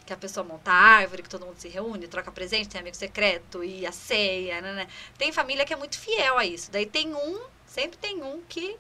Que 0.06 0.14
a 0.14 0.18
pessoa 0.18 0.44
monta 0.46 0.72
a 0.72 0.76
árvore, 0.76 1.24
que 1.24 1.30
todo 1.30 1.46
mundo 1.46 1.58
se 1.58 1.68
reúne, 1.68 2.08
troca 2.08 2.32
presente, 2.32 2.70
tem 2.70 2.80
amigo 2.80 2.96
secreto 2.96 3.64
e 3.64 3.86
a 3.86 3.92
ceia, 3.92 4.62
né, 4.62 4.74
né? 4.74 4.88
Tem 5.18 5.32
família 5.32 5.66
que 5.66 5.74
é 5.74 5.76
muito 5.76 6.00
fiel 6.00 6.38
a 6.38 6.46
isso. 6.46 6.72
Daí 6.72 6.86
tem 6.86 7.14
um, 7.14 7.46
sempre 7.68 7.98
tem 7.98 8.24
um 8.24 8.42
que 8.48 8.78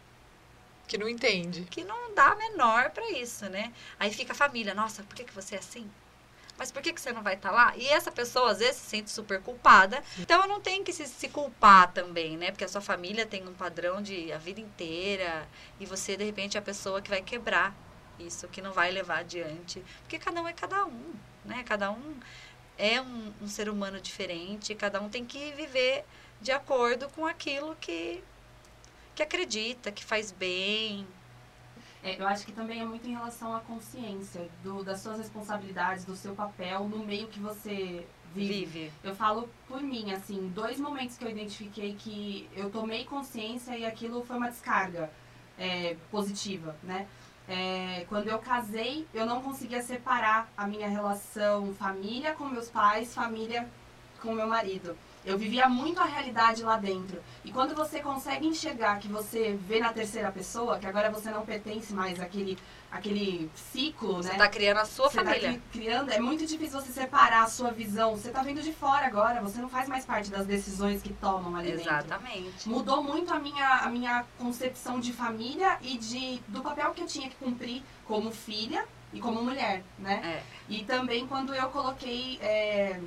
que 0.87 0.97
não 0.97 1.09
entende. 1.09 1.61
Que 1.69 1.83
não 1.83 2.13
dá 2.13 2.35
menor 2.35 2.91
para 2.91 3.09
isso, 3.11 3.49
né? 3.49 3.73
Aí 3.99 4.13
fica 4.13 4.33
a 4.33 4.35
família, 4.35 4.73
nossa, 4.73 5.03
por 5.03 5.15
que, 5.15 5.23
que 5.23 5.33
você 5.33 5.55
é 5.55 5.59
assim? 5.59 5.89
mas 6.57 6.71
por 6.71 6.81
que, 6.81 6.93
que 6.93 7.01
você 7.01 7.11
não 7.11 7.21
vai 7.21 7.35
estar 7.35 7.49
tá 7.49 7.55
lá? 7.55 7.73
E 7.75 7.87
essa 7.87 8.11
pessoa, 8.11 8.51
às 8.51 8.59
vezes, 8.59 8.77
se 8.77 8.89
sente 8.89 9.11
super 9.11 9.41
culpada. 9.41 10.01
Então, 10.17 10.47
não 10.47 10.61
tem 10.61 10.83
que 10.83 10.93
se, 10.93 11.05
se 11.05 11.27
culpar 11.27 11.91
também, 11.91 12.37
né? 12.37 12.51
Porque 12.51 12.63
a 12.63 12.67
sua 12.67 12.81
família 12.81 13.25
tem 13.25 13.47
um 13.47 13.53
padrão 13.53 14.01
de 14.01 14.31
a 14.31 14.37
vida 14.37 14.61
inteira 14.61 15.47
e 15.79 15.85
você, 15.85 16.15
de 16.15 16.23
repente, 16.23 16.55
é 16.55 16.59
a 16.59 16.63
pessoa 16.63 17.01
que 17.01 17.09
vai 17.09 17.21
quebrar 17.21 17.75
isso, 18.17 18.47
que 18.47 18.61
não 18.61 18.71
vai 18.71 18.91
levar 18.91 19.19
adiante. 19.19 19.83
Porque 20.01 20.17
cada 20.17 20.41
um 20.41 20.47
é 20.47 20.53
cada 20.53 20.85
um, 20.85 21.13
né? 21.43 21.63
Cada 21.65 21.91
um 21.91 22.19
é 22.77 23.01
um, 23.01 23.33
um 23.41 23.47
ser 23.47 23.69
humano 23.69 23.99
diferente, 23.99 24.73
cada 24.75 25.01
um 25.01 25.09
tem 25.09 25.25
que 25.25 25.51
viver 25.53 26.05
de 26.41 26.51
acordo 26.51 27.09
com 27.09 27.25
aquilo 27.25 27.75
que, 27.79 28.23
que 29.15 29.23
acredita, 29.23 29.91
que 29.91 30.03
faz 30.03 30.31
bem. 30.31 31.07
É, 32.03 32.21
eu 32.21 32.27
acho 32.27 32.45
que 32.45 32.51
também 32.51 32.81
é 32.81 32.85
muito 32.85 33.07
em 33.07 33.13
relação 33.13 33.55
à 33.55 33.61
consciência 33.61 34.47
do, 34.63 34.83
das 34.83 34.99
suas 34.99 35.17
responsabilidades, 35.17 36.05
do 36.05 36.15
seu 36.15 36.35
papel 36.35 36.87
no 36.87 36.99
meio 36.99 37.27
que 37.27 37.39
você 37.39 38.05
vive. 38.33 38.65
Vive. 38.65 38.91
Eu 39.03 39.15
falo 39.15 39.49
por 39.67 39.81
mim, 39.81 40.11
assim, 40.11 40.51
dois 40.53 40.77
momentos 40.77 41.17
que 41.17 41.23
eu 41.23 41.31
identifiquei 41.31 41.95
que 41.95 42.47
eu 42.55 42.69
tomei 42.69 43.05
consciência 43.05 43.75
e 43.75 43.85
aquilo 43.85 44.23
foi 44.25 44.35
uma 44.35 44.49
descarga 44.49 45.09
é, 45.57 45.95
positiva, 46.11 46.75
né? 46.83 47.07
É, 47.47 48.05
quando 48.09 48.27
eu 48.27 48.39
casei, 48.39 49.07
eu 49.13 49.25
não 49.25 49.41
conseguia 49.41 49.81
separar 49.81 50.51
a 50.57 50.67
minha 50.67 50.89
relação 50.89 51.73
família 51.75 52.33
com 52.33 52.45
meus 52.45 52.69
pais, 52.69 53.13
família 53.13 53.69
com 54.21 54.33
meu 54.33 54.47
marido. 54.47 54.97
Eu 55.25 55.37
vivia 55.37 55.67
muito 55.67 55.99
a 55.99 56.05
realidade 56.05 56.61
lá 56.63 56.77
dentro. 56.77 57.21
E 57.43 57.51
quando 57.51 57.73
você 57.73 57.99
consegue 57.99 58.45
enxergar 58.47 58.99
que 58.99 59.07
você 59.07 59.57
vê 59.67 59.79
na 59.79 59.91
terceira 59.91 60.31
pessoa, 60.31 60.77
que 60.77 60.85
agora 60.85 61.09
você 61.09 61.31
não 61.31 61.43
pertence 61.45 61.93
mais 61.93 62.19
àquele, 62.19 62.57
àquele 62.91 63.49
ciclo, 63.55 64.17
Você 64.17 64.27
né? 64.29 64.33
está 64.35 64.47
criando 64.47 64.77
a 64.77 64.85
sua 64.85 65.09
Você 65.09 65.17
tá 65.17 65.23
família. 65.25 65.49
cri- 65.49 65.61
criando, 65.71 66.11
é 66.11 66.19
muito 66.19 66.45
difícil 66.45 66.79
você 66.79 66.91
separar 66.91 67.43
a 67.43 67.47
sua 67.47 67.71
visão. 67.71 68.15
Você 68.15 68.29
tá 68.29 68.43
vendo 68.43 68.61
de 68.61 68.71
fora 68.71 69.05
agora, 69.07 69.41
você 69.41 69.59
não 69.59 69.67
faz 69.69 69.89
mais 69.89 70.05
parte 70.05 70.29
das 70.29 70.45
decisões 70.45 71.01
que 71.01 71.11
tomam 71.13 71.55
ali 71.55 71.71
dentro. 71.71 71.81
Exatamente. 71.89 72.69
Mudou 72.69 73.03
muito 73.03 73.33
a 73.33 73.39
minha, 73.39 73.67
a 73.79 73.89
minha 73.89 74.25
concepção 74.37 74.99
de 74.99 75.11
família 75.11 75.77
e 75.81 75.97
de, 75.97 76.39
do 76.47 76.61
papel 76.61 76.91
que 76.91 77.01
eu 77.01 77.07
tinha 77.07 77.27
que 77.29 77.35
cumprir 77.37 77.81
como 78.05 78.31
filha 78.31 78.85
e 79.11 79.19
como 79.19 79.41
mulher, 79.43 79.83
né? 79.97 80.21
É. 80.23 80.43
E 80.69 80.83
também 80.83 81.25
quando 81.25 81.53
eu 81.55 81.67
coloquei. 81.69 82.37
é, 82.41 82.99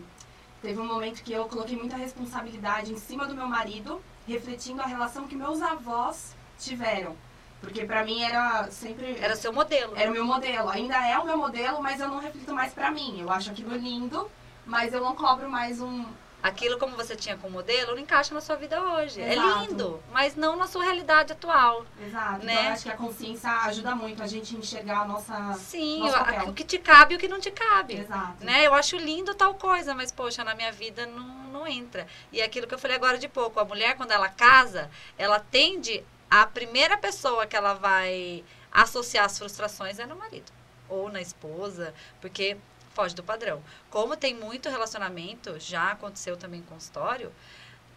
teve 0.63 0.81
um 0.81 0.87
momento 0.87 1.23
que 1.23 1.33
eu 1.33 1.45
coloquei 1.47 1.77
muita 1.77 1.97
responsabilidade 1.97 2.93
em 2.93 2.99
cima 2.99 3.27
do 3.27 3.35
meu 3.35 3.47
marido, 3.47 4.01
refletindo 4.27 4.83
a 4.83 4.87
relação 4.87 5.27
que 5.27 5.37
meus 5.37 5.63
avós 5.63 6.35
tiveram. 6.59 7.17
Porque 7.61 7.85
pra 7.85 8.05
mim 8.05 8.23
era 8.23 8.71
sempre. 8.71 9.17
Era 9.19 9.35
seu 9.35 9.53
modelo. 9.53 9.97
Era 9.97 10.11
o 10.11 10.15
meu 10.15 10.25
modelo. 10.25 10.69
Ainda 10.69 10.97
é 11.07 11.19
o 11.19 11.25
meu 11.25 11.37
modelo, 11.37 11.83
mas 11.83 12.01
eu 12.01 12.09
não 12.09 12.21
reflito 12.21 12.55
mais 12.55 12.73
pra 12.73 12.91
mim. 12.91 13.21
Eu 13.21 13.31
acho 13.31 13.51
aquilo 13.51 13.75
lindo, 13.75 14.31
mas 14.65 14.93
eu 14.93 15.01
não 15.01 15.15
cobro 15.15 15.51
mais 15.51 15.81
um. 15.81 16.05
Aquilo 16.41 16.78
como 16.78 16.97
você 16.97 17.16
tinha 17.16 17.36
como 17.36 17.55
modelo 17.55 17.93
não 17.93 17.99
encaixa 17.99 18.32
na 18.32 18.41
sua 18.41 18.55
vida 18.55 18.80
hoje. 18.80 19.20
É 19.20 19.34
Exato. 19.34 19.61
lindo, 19.61 20.03
mas 20.12 20.36
não 20.36 20.55
na 20.55 20.68
sua 20.68 20.84
realidade 20.84 21.32
atual. 21.32 21.84
Exato. 22.01 22.45
Né? 22.45 22.53
Então 22.53 22.64
eu 22.64 22.72
acho 22.72 22.82
que 22.84 22.91
a 22.91 22.97
consciência 22.97 23.51
ajuda 23.51 23.95
muito 23.97 24.22
a 24.22 24.26
gente 24.26 24.55
enxergar 24.55 25.01
a 25.01 25.05
nossa. 25.05 25.55
Sim, 25.55 26.03
o, 26.03 26.51
o 26.51 26.55
que 26.55 26.62
te 26.62 26.78
cabe 26.78 27.14
e 27.14 27.16
o 27.16 27.20
que 27.20 27.26
não 27.26 27.41
te 27.41 27.51
cabe. 27.51 27.95
Exato. 27.95 28.45
Né? 28.45 28.66
Eu 28.66 28.72
acho 28.74 28.97
lindo 28.97 29.34
tal 29.34 29.55
coisa, 29.55 29.95
mas 29.95 30.12
poxa, 30.12 30.45
na 30.45 30.55
minha 30.55 30.70
vida 30.70 31.07
não, 31.07 31.26
não 31.51 31.66
entra. 31.66 32.07
E 32.30 32.41
é 32.41 32.45
aquilo 32.45 32.68
que 32.68 32.74
eu 32.74 32.78
falei 32.78 32.97
agora 32.97 33.18
de 33.18 33.28
pouco, 33.28 33.59
a 33.59 33.64
mulher 33.64 33.97
quando 33.97 34.12
ela 34.12 34.28
casa, 34.28 34.89
ela 35.16 35.41
tende 35.41 36.05
a 36.30 36.47
primeira 36.47 36.97
pessoa 36.97 37.47
que 37.47 37.57
ela 37.57 37.74
vai 37.74 38.45
associar 38.70 39.24
as 39.24 39.36
frustrações 39.39 39.99
é 39.99 40.07
no 40.07 40.14
marido 40.14 40.53
ou 40.89 41.11
na 41.11 41.20
esposa, 41.20 41.93
porque 42.20 42.57
foge 42.99 43.14
do 43.14 43.22
padrão. 43.22 43.62
Como 43.90 44.16
tem 44.16 44.34
muito 44.34 44.68
relacionamento, 44.68 45.61
já 45.61 45.92
aconteceu 45.92 46.36
também 46.36 46.59
em 46.59 46.64
consultório, 46.64 47.32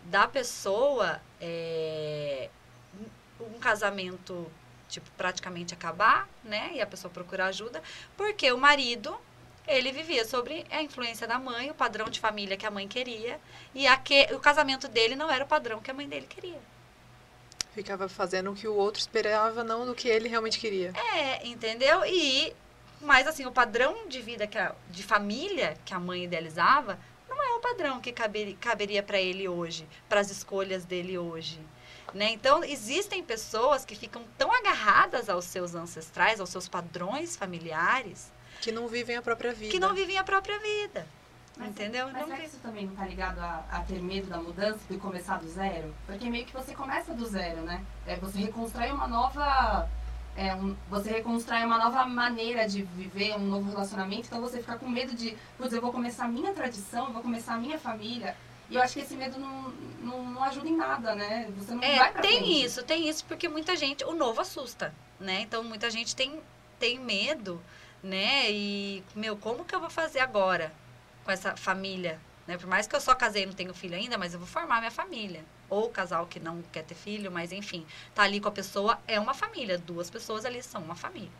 da 0.03 0.27
pessoa 0.27 1.19
é, 1.39 2.51
um 3.39 3.57
casamento 3.57 4.45
tipo 4.87 5.09
praticamente 5.17 5.73
acabar, 5.73 6.29
né? 6.43 6.69
E 6.75 6.81
a 6.81 6.85
pessoa 6.85 7.11
procurar 7.11 7.47
ajuda, 7.47 7.81
porque 8.15 8.51
o 8.51 8.59
marido 8.59 9.19
ele 9.67 9.91
vivia 9.91 10.23
sobre 10.23 10.67
a 10.69 10.83
influência 10.83 11.27
da 11.27 11.39
mãe, 11.39 11.71
o 11.71 11.73
padrão 11.73 12.07
de 12.07 12.19
família 12.19 12.55
que 12.55 12.67
a 12.67 12.71
mãe 12.71 12.87
queria, 12.87 13.39
e 13.73 13.87
aque, 13.87 14.27
o 14.33 14.39
casamento 14.39 14.87
dele 14.87 15.15
não 15.15 15.31
era 15.31 15.43
o 15.43 15.47
padrão 15.47 15.79
que 15.79 15.89
a 15.89 15.93
mãe 15.95 16.07
dele 16.07 16.27
queria. 16.27 16.59
Ficava 17.73 18.07
fazendo 18.07 18.51
o 18.51 18.55
que 18.55 18.67
o 18.67 18.75
outro 18.75 18.99
esperava, 18.99 19.63
não 19.63 19.83
do 19.83 19.95
que 19.95 20.07
ele 20.07 20.27
realmente 20.27 20.59
queria. 20.59 20.93
É, 21.15 21.47
entendeu? 21.47 22.05
E 22.05 22.53
mas 23.01 23.27
assim, 23.27 23.45
o 23.45 23.51
padrão 23.51 24.07
de 24.07 24.21
vida 24.21 24.45
que 24.47 24.57
a, 24.57 24.73
de 24.89 25.03
família 25.03 25.77
que 25.85 25.93
a 25.93 25.99
mãe 25.99 26.23
idealizava 26.23 26.97
não 27.29 27.41
é 27.41 27.55
o 27.55 27.59
padrão 27.59 27.99
que 28.01 28.11
caberia, 28.11 28.55
caberia 28.59 29.01
para 29.03 29.19
ele 29.19 29.47
hoje, 29.47 29.87
para 30.09 30.19
as 30.19 30.29
escolhas 30.29 30.85
dele 30.85 31.17
hoje. 31.17 31.59
Né? 32.13 32.31
Então, 32.31 32.61
existem 32.63 33.23
pessoas 33.23 33.85
que 33.85 33.95
ficam 33.95 34.23
tão 34.37 34.51
agarradas 34.53 35.29
aos 35.29 35.45
seus 35.45 35.73
ancestrais, 35.75 36.41
aos 36.41 36.49
seus 36.49 36.67
padrões 36.67 37.37
familiares, 37.37 38.29
Que 38.59 38.71
não 38.71 38.87
vivem 38.87 39.15
a 39.15 39.21
própria 39.21 39.53
vida. 39.53 39.71
que 39.71 39.79
não 39.79 39.93
vivem 39.93 40.17
a 40.17 40.23
própria 40.23 40.59
vida. 40.59 41.07
Mas- 41.57 41.69
entendeu? 41.69 42.07
Mas 42.07 42.21
Não 42.21 42.25
será 42.25 42.37
que 42.39 42.45
isso 42.47 42.57
também 42.61 42.85
não 42.85 42.95
tá 42.95 43.05
ligado 43.05 43.39
a, 43.39 43.63
a 43.71 43.79
ter 43.81 44.01
medo 44.01 44.27
da 44.27 44.37
mudança, 44.39 44.79
de 44.89 44.97
começar 44.97 45.37
do 45.39 45.47
zero? 45.47 45.93
Porque 46.05 46.29
meio 46.29 46.45
que 46.45 46.53
você 46.53 46.73
começa 46.73 47.13
do 47.13 47.25
zero, 47.25 47.61
né? 47.61 47.83
É, 48.05 48.15
você 48.17 48.39
reconstrói 48.39 48.91
uma 48.91 49.07
nova. 49.07 49.87
É, 50.35 50.55
um- 50.55 50.75
você 50.89 51.09
reconstrói 51.11 51.63
uma 51.65 51.77
nova 51.77 52.05
maneira 52.05 52.67
de 52.67 52.83
viver, 52.83 53.33
um 53.35 53.39
novo 53.47 53.69
relacionamento, 53.69 54.27
então 54.27 54.39
você 54.41 54.59
fica 54.59 54.77
com 54.77 54.87
medo 54.89 55.13
de, 55.13 55.37
putz, 55.57 55.73
eu 55.73 55.81
vou 55.81 55.91
começar 55.91 56.25
a 56.25 56.27
minha 56.27 56.53
tradição, 56.53 57.11
vou 57.11 57.21
começar 57.21 57.55
a 57.55 57.57
minha 57.57 57.77
família. 57.77 58.35
E 58.69 58.75
eu 58.75 58.81
acho 58.81 58.93
que 58.93 59.01
esse 59.01 59.15
medo 59.15 59.37
não, 59.37 59.69
não, 60.01 60.23
não 60.31 60.43
ajuda 60.45 60.69
em 60.69 60.77
nada, 60.77 61.13
né? 61.13 61.49
Você 61.57 61.73
não 61.75 61.83
É, 61.83 61.97
vai 61.97 62.11
pra 62.13 62.21
tem 62.21 62.37
frente. 62.37 62.63
isso, 62.65 62.83
tem 62.83 63.09
isso, 63.09 63.25
porque 63.25 63.49
muita 63.49 63.75
gente, 63.75 64.05
o 64.05 64.13
novo 64.13 64.39
assusta, 64.39 64.93
né? 65.19 65.41
Então, 65.41 65.61
muita 65.65 65.89
gente 65.91 66.15
tem, 66.15 66.39
tem 66.79 66.97
medo, 66.97 67.61
né? 68.01 68.49
E, 68.49 69.03
meu, 69.13 69.35
como 69.35 69.65
que 69.65 69.75
eu 69.75 69.81
vou 69.81 69.89
fazer 69.89 70.19
agora 70.19 70.71
com 71.25 71.31
essa 71.31 71.57
família? 71.57 72.17
Né? 72.51 72.57
Por 72.57 72.67
mais 72.67 72.85
que 72.85 72.93
eu 72.93 72.99
só 72.99 73.15
casei 73.15 73.43
e 73.43 73.45
não 73.45 73.53
tenho 73.53 73.73
filho 73.73 73.95
ainda, 73.95 74.17
mas 74.17 74.33
eu 74.33 74.39
vou 74.39 74.47
formar 74.47 74.79
minha 74.79 74.91
família. 74.91 75.45
Ou 75.69 75.85
o 75.85 75.89
casal 75.89 76.25
que 76.25 76.37
não 76.37 76.61
quer 76.63 76.83
ter 76.83 76.95
filho, 76.95 77.31
mas 77.31 77.53
enfim, 77.53 77.85
tá 78.13 78.23
ali 78.23 78.41
com 78.41 78.49
a 78.49 78.51
pessoa, 78.51 78.99
é 79.07 79.17
uma 79.17 79.33
família. 79.33 79.77
Duas 79.77 80.09
pessoas 80.09 80.43
ali 80.43 80.61
são 80.61 80.81
uma 80.81 80.95
família. 80.95 81.31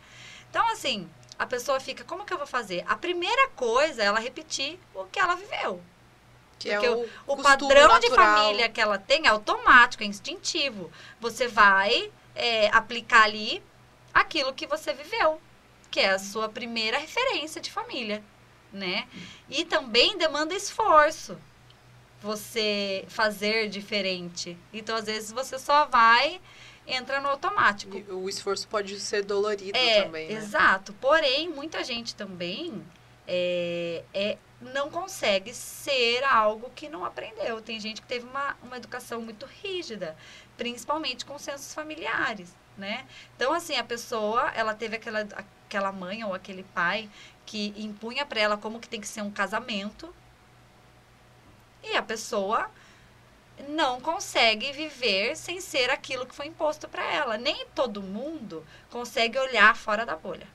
Então, 0.48 0.66
assim, 0.72 1.06
a 1.38 1.44
pessoa 1.44 1.78
fica, 1.80 2.02
como 2.02 2.24
que 2.24 2.32
eu 2.32 2.38
vou 2.38 2.46
fazer? 2.46 2.82
A 2.88 2.96
primeira 2.96 3.48
coisa 3.50 4.02
é 4.02 4.06
ela 4.06 4.18
repetir 4.18 4.78
o 4.94 5.04
que 5.04 5.18
ela 5.18 5.34
viveu. 5.34 5.82
Que 6.58 6.70
é 6.70 6.74
Porque 6.78 6.88
o, 6.88 7.08
O 7.26 7.36
costume 7.36 7.42
padrão 7.42 8.00
de 8.00 8.08
natural. 8.08 8.36
família 8.36 8.68
que 8.70 8.80
ela 8.80 8.98
tem 8.98 9.26
é 9.26 9.28
automático, 9.28 10.02
é 10.02 10.06
instintivo. 10.06 10.90
Você 11.20 11.46
vai 11.46 12.10
é, 12.34 12.68
aplicar 12.68 13.24
ali 13.24 13.62
aquilo 14.14 14.54
que 14.54 14.66
você 14.66 14.94
viveu, 14.94 15.38
que 15.90 16.00
é 16.00 16.10
a 16.10 16.18
sua 16.18 16.48
primeira 16.48 16.96
referência 16.96 17.60
de 17.60 17.70
família, 17.70 18.24
né? 18.72 19.06
E 19.48 19.64
também 19.64 20.16
demanda 20.16 20.54
esforço 20.54 21.36
você 22.20 23.04
fazer 23.08 23.68
diferente. 23.68 24.56
Então, 24.72 24.96
às 24.96 25.06
vezes, 25.06 25.32
você 25.32 25.58
só 25.58 25.86
vai, 25.86 26.40
entra 26.86 27.20
no 27.20 27.28
automático. 27.28 27.96
E 27.96 28.04
o 28.10 28.28
esforço 28.28 28.66
pode 28.68 28.98
ser 29.00 29.24
dolorido 29.24 29.76
É, 29.76 30.02
também, 30.02 30.28
né? 30.28 30.34
exato. 30.34 30.92
Porém, 30.94 31.48
muita 31.48 31.82
gente 31.82 32.14
também 32.14 32.82
é, 33.26 34.04
é, 34.14 34.38
não 34.60 34.90
consegue 34.90 35.52
ser 35.52 36.22
algo 36.24 36.70
que 36.74 36.88
não 36.88 37.04
aprendeu. 37.04 37.60
Tem 37.60 37.78
gente 37.80 38.00
que 38.00 38.06
teve 38.06 38.26
uma, 38.26 38.56
uma 38.62 38.76
educação 38.76 39.20
muito 39.20 39.46
rígida, 39.62 40.16
principalmente 40.56 41.24
com 41.24 41.38
sensos 41.38 41.74
familiares, 41.74 42.54
né? 42.78 43.04
Então, 43.36 43.52
assim, 43.52 43.76
a 43.76 43.84
pessoa, 43.84 44.52
ela 44.54 44.74
teve 44.74 44.96
aquela, 44.96 45.26
aquela 45.66 45.90
mãe 45.90 46.22
ou 46.24 46.34
aquele 46.34 46.62
pai 46.62 47.10
que 47.46 47.74
impunha 47.76 48.24
para 48.24 48.40
ela 48.40 48.56
como 48.56 48.80
que 48.80 48.88
tem 48.88 49.00
que 49.00 49.08
ser 49.08 49.22
um 49.22 49.30
casamento. 49.30 50.14
E 51.82 51.96
a 51.96 52.02
pessoa 52.02 52.70
não 53.68 54.00
consegue 54.00 54.72
viver 54.72 55.36
sem 55.36 55.60
ser 55.60 55.90
aquilo 55.90 56.26
que 56.26 56.34
foi 56.34 56.46
imposto 56.46 56.88
para 56.88 57.04
ela. 57.04 57.36
Nem 57.36 57.66
todo 57.74 58.02
mundo 58.02 58.64
consegue 58.90 59.38
olhar 59.38 59.76
fora 59.76 60.06
da 60.06 60.16
bolha. 60.16 60.46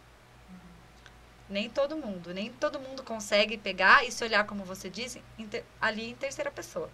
Nem 1.49 1.69
todo 1.69 1.95
mundo, 1.95 2.33
nem 2.33 2.51
todo 2.51 2.79
mundo 2.79 3.03
consegue 3.03 3.57
pegar 3.57 4.05
e 4.05 4.11
se 4.11 4.23
olhar, 4.23 4.45
como 4.45 4.65
você 4.65 4.89
ter- 4.89 5.65
ali 5.79 6.09
em 6.09 6.15
terceira 6.15 6.51
pessoa, 6.51 6.89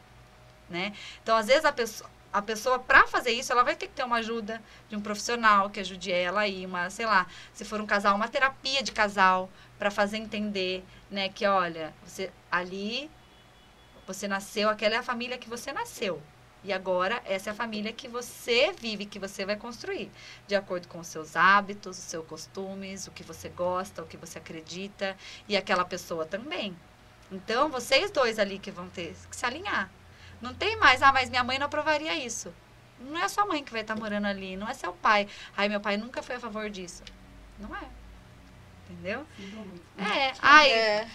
né? 0.70 0.94
Então, 1.24 1.36
às 1.36 1.48
vezes 1.48 1.66
a 1.66 1.72
pessoa, 1.72 2.08
a 2.32 2.40
pessoa 2.42 2.78
para 2.78 3.08
fazer 3.08 3.32
isso, 3.32 3.52
ela 3.52 3.64
vai 3.64 3.76
ter 3.76 3.88
que 3.88 3.94
ter 3.94 4.04
uma 4.04 4.18
ajuda 4.18 4.62
de 4.90 4.96
um 4.96 5.02
profissional 5.02 5.72
que 5.72 5.80
ajude 5.80 6.12
ela 6.12 6.42
aí, 6.42 6.68
uma, 6.68 6.90
sei 6.92 7.06
lá, 7.06 7.26
se 7.52 7.66
for 7.66 7.82
um 7.82 7.88
casal, 7.88 8.16
uma 8.16 8.28
terapia 8.28 8.84
de 8.84 8.92
casal 8.92 9.50
para 9.84 9.92
fazer 9.92 10.16
entender, 10.16 10.82
né, 11.12 11.28
que 11.28 11.46
olha, 11.46 11.94
você 12.06 12.32
ali 12.50 13.12
você 14.08 14.30
nasceu, 14.30 14.70
aquela 14.70 14.96
é 14.96 14.98
a 14.98 15.04
família 15.04 15.38
que 15.38 15.50
você 15.50 15.74
nasceu. 15.74 16.22
E 16.64 16.72
agora, 16.72 17.22
essa 17.26 17.50
é 17.50 17.52
a 17.52 17.56
família 17.56 17.92
que 17.92 18.08
você 18.08 18.72
vive, 18.72 19.06
que 19.06 19.20
você 19.20 19.46
vai 19.46 19.58
construir. 19.58 20.10
De 20.48 20.56
acordo 20.56 20.88
com 20.88 21.00
os 21.00 21.08
seus 21.08 21.36
hábitos, 21.36 21.98
os 21.98 22.04
seus 22.06 22.26
costumes, 22.26 23.08
o 23.08 23.12
que 23.12 23.24
você 23.24 23.50
gosta, 23.50 24.02
o 24.02 24.08
que 24.08 24.16
você 24.16 24.38
acredita. 24.38 25.18
E 25.50 25.58
aquela 25.58 25.84
pessoa 25.84 26.26
também. 26.26 26.74
Então, 27.30 27.68
vocês 27.68 28.10
dois 28.10 28.40
ali 28.40 28.60
que 28.60 28.72
vão 28.72 28.88
ter 28.88 29.14
que 29.30 29.36
se 29.36 29.46
alinhar. 29.46 29.92
Não 30.42 30.54
tem 30.54 30.78
mais, 30.78 31.02
ah, 31.02 31.12
mas 31.12 31.30
minha 31.30 31.44
mãe 31.44 31.60
não 31.60 31.66
aprovaria 31.66 32.16
isso. 32.16 32.54
Não 33.02 33.22
é 33.22 33.28
sua 33.28 33.46
mãe 33.46 33.62
que 33.62 33.74
vai 33.74 33.82
estar 33.82 33.98
morando 33.98 34.28
ali, 34.28 34.56
não 34.56 34.70
é 34.70 34.74
seu 34.74 34.94
pai. 34.94 35.28
Ai, 35.58 35.68
meu 35.68 35.82
pai 35.82 35.98
nunca 35.98 36.24
foi 36.24 36.36
a 36.36 36.40
favor 36.40 36.70
disso. 36.70 37.04
Não 37.60 37.76
é. 37.76 38.03
Entendeu? 38.94 39.26
É. 39.98 40.34
Ai, 40.42 40.72
É, 40.72 41.10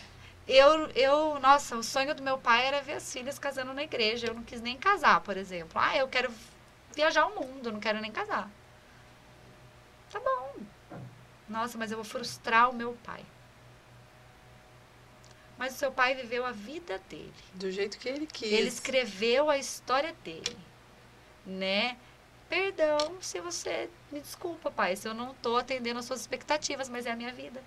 eu, 0.46 0.88
eu, 0.90 1.38
nossa, 1.40 1.76
o 1.76 1.82
sonho 1.82 2.14
do 2.14 2.22
meu 2.22 2.38
pai 2.38 2.66
era 2.66 2.80
ver 2.80 2.94
as 2.94 3.12
filhas 3.12 3.38
casando 3.38 3.72
na 3.72 3.82
igreja. 3.82 4.28
Eu 4.28 4.34
não 4.34 4.42
quis 4.42 4.60
nem 4.60 4.76
casar, 4.76 5.20
por 5.20 5.36
exemplo. 5.36 5.80
Ah, 5.80 5.96
eu 5.96 6.08
quero 6.08 6.32
viajar 6.94 7.26
o 7.26 7.34
mundo, 7.34 7.70
não 7.70 7.80
quero 7.80 8.00
nem 8.00 8.10
casar. 8.10 8.50
Tá 10.10 10.18
bom. 10.20 10.56
Nossa, 11.48 11.78
mas 11.78 11.90
eu 11.90 11.96
vou 11.98 12.04
frustrar 12.04 12.70
o 12.70 12.74
meu 12.74 12.96
pai. 13.04 13.24
Mas 15.58 15.74
o 15.74 15.78
seu 15.78 15.90
pai 15.90 16.14
viveu 16.14 16.46
a 16.46 16.52
vida 16.52 16.98
dele. 17.10 17.34
Do 17.54 17.70
jeito 17.70 17.98
que 17.98 18.08
ele 18.08 18.26
quis. 18.26 18.52
Ele 18.52 18.68
escreveu 18.68 19.50
a 19.50 19.58
história 19.58 20.14
dele, 20.24 20.56
né? 21.44 21.96
Perdão 22.48 23.18
se 23.20 23.40
você 23.40 23.90
me 24.10 24.20
desculpa, 24.20 24.70
pai, 24.70 24.96
se 24.96 25.06
eu 25.06 25.14
não 25.14 25.34
tô 25.34 25.56
atendendo 25.56 25.98
às 25.98 26.06
suas 26.06 26.20
expectativas, 26.20 26.88
mas 26.88 27.06
é 27.06 27.10
a 27.10 27.16
minha 27.16 27.32
vida. 27.32 27.62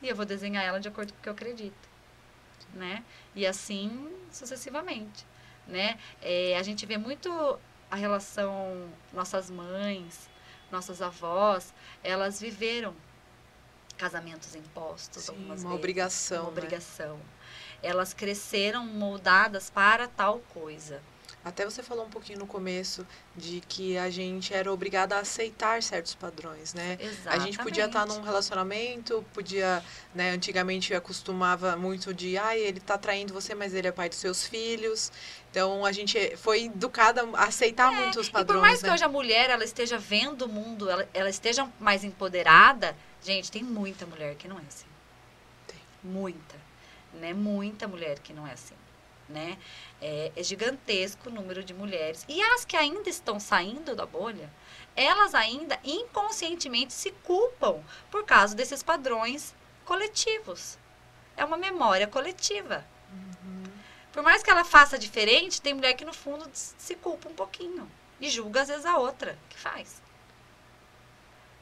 E 0.00 0.08
eu 0.08 0.16
vou 0.16 0.24
desenhar 0.24 0.64
ela 0.64 0.80
de 0.80 0.88
acordo 0.88 1.12
com 1.12 1.18
o 1.18 1.22
que 1.22 1.28
eu 1.28 1.32
acredito, 1.32 1.88
né? 2.74 3.04
E 3.34 3.46
assim 3.46 4.10
sucessivamente, 4.30 5.26
né? 5.66 5.98
É, 6.20 6.56
a 6.56 6.62
gente 6.62 6.86
vê 6.86 6.96
muito 6.96 7.30
a 7.90 7.96
relação 7.96 8.88
nossas 9.12 9.50
mães, 9.50 10.28
nossas 10.70 11.02
avós, 11.02 11.74
elas 12.02 12.40
viveram 12.40 12.94
casamentos 13.98 14.54
impostos 14.54 15.24
Sim, 15.24 15.32
algumas 15.32 15.60
uma 15.60 15.68
vezes, 15.68 15.78
obrigação, 15.78 16.36
uma 16.38 16.44
né? 16.44 16.48
obrigação. 16.48 17.20
Elas 17.82 18.14
cresceram 18.14 18.86
moldadas 18.86 19.68
para 19.68 20.08
tal 20.08 20.40
coisa. 20.54 21.02
Até 21.44 21.64
você 21.64 21.82
falou 21.82 22.06
um 22.06 22.08
pouquinho 22.10 22.38
no 22.38 22.46
começo 22.46 23.04
de 23.36 23.60
que 23.68 23.98
a 23.98 24.08
gente 24.08 24.54
era 24.54 24.72
obrigada 24.72 25.16
a 25.16 25.20
aceitar 25.20 25.82
certos 25.82 26.14
padrões, 26.14 26.72
né? 26.72 26.96
A 27.26 27.38
gente 27.38 27.58
podia 27.58 27.86
estar 27.86 28.06
num 28.06 28.20
relacionamento, 28.22 29.24
podia, 29.34 29.82
né, 30.14 30.30
antigamente 30.30 30.94
acostumava 30.94 31.76
muito 31.76 32.14
de, 32.14 32.38
ai, 32.38 32.60
ele 32.60 32.78
tá 32.78 32.96
traindo 32.96 33.34
você, 33.34 33.54
mas 33.54 33.74
ele 33.74 33.88
é 33.88 33.92
pai 33.92 34.08
dos 34.08 34.18
seus 34.18 34.46
filhos. 34.46 35.10
Então 35.50 35.84
a 35.84 35.90
gente 35.90 36.36
foi 36.36 36.64
educada 36.64 37.28
a 37.34 37.44
aceitar 37.44 37.90
muito 37.92 38.20
os 38.20 38.28
É, 38.28 38.30
E 38.30 38.32
padrões, 38.32 38.60
por 38.60 38.62
mais 38.62 38.82
né? 38.82 38.88
que 38.88 38.94
hoje 38.94 39.04
a 39.04 39.08
mulher 39.08 39.50
ela 39.50 39.64
esteja 39.64 39.98
vendo 39.98 40.42
o 40.42 40.48
mundo, 40.48 40.88
ela, 40.88 41.08
ela 41.12 41.28
esteja 41.28 41.68
mais 41.80 42.04
empoderada, 42.04 42.96
gente, 43.22 43.50
tem 43.50 43.62
muita 43.64 44.06
mulher 44.06 44.36
que 44.36 44.46
não 44.46 44.58
é 44.58 44.62
assim. 44.68 44.86
Tem. 45.66 45.76
Muita. 46.04 46.54
Né? 47.14 47.34
Muita 47.34 47.86
mulher 47.88 48.18
que 48.20 48.32
não 48.32 48.46
é 48.46 48.52
assim. 48.52 48.74
Né? 49.32 49.56
É, 50.00 50.30
é 50.36 50.42
gigantesco 50.42 51.30
o 51.30 51.32
número 51.32 51.64
de 51.64 51.72
mulheres. 51.72 52.24
E 52.28 52.42
as 52.42 52.66
que 52.66 52.76
ainda 52.76 53.08
estão 53.08 53.40
saindo 53.40 53.96
da 53.96 54.04
bolha, 54.04 54.50
elas 54.94 55.34
ainda 55.34 55.78
inconscientemente 55.82 56.92
se 56.92 57.10
culpam 57.24 57.82
por 58.10 58.24
causa 58.24 58.54
desses 58.54 58.82
padrões 58.82 59.54
coletivos. 59.86 60.78
É 61.34 61.44
uma 61.44 61.56
memória 61.56 62.06
coletiva. 62.06 62.84
Uhum. 63.10 63.64
Por 64.12 64.22
mais 64.22 64.42
que 64.42 64.50
ela 64.50 64.64
faça 64.64 64.98
diferente, 64.98 65.62
tem 65.62 65.72
mulher 65.72 65.94
que 65.94 66.04
no 66.04 66.12
fundo 66.12 66.48
se 66.52 66.94
culpa 66.96 67.28
um 67.28 67.34
pouquinho 67.34 67.90
e 68.20 68.28
julga 68.28 68.62
às 68.62 68.68
vezes 68.68 68.84
a 68.84 68.98
outra 68.98 69.38
que 69.48 69.58
faz. 69.58 70.02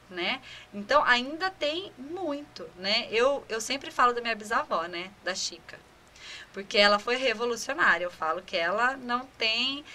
Né? 0.09 0.41
Então 0.73 1.01
ainda 1.05 1.49
tem 1.49 1.93
muito, 1.97 2.69
né? 2.75 3.07
Eu, 3.09 3.45
eu 3.47 3.61
sempre 3.61 3.89
falo 3.89 4.11
da 4.11 4.19
minha 4.19 4.35
bisavó, 4.35 4.83
né, 4.83 5.09
da 5.23 5.33
Chica. 5.33 5.79
Porque 6.53 6.77
ela 6.77 6.99
foi 6.99 7.15
revolucionária. 7.15 8.05
Eu 8.05 8.11
falo 8.11 8.41
que 8.41 8.57
ela 8.57 8.97
não 8.97 9.25
tem 9.37 9.85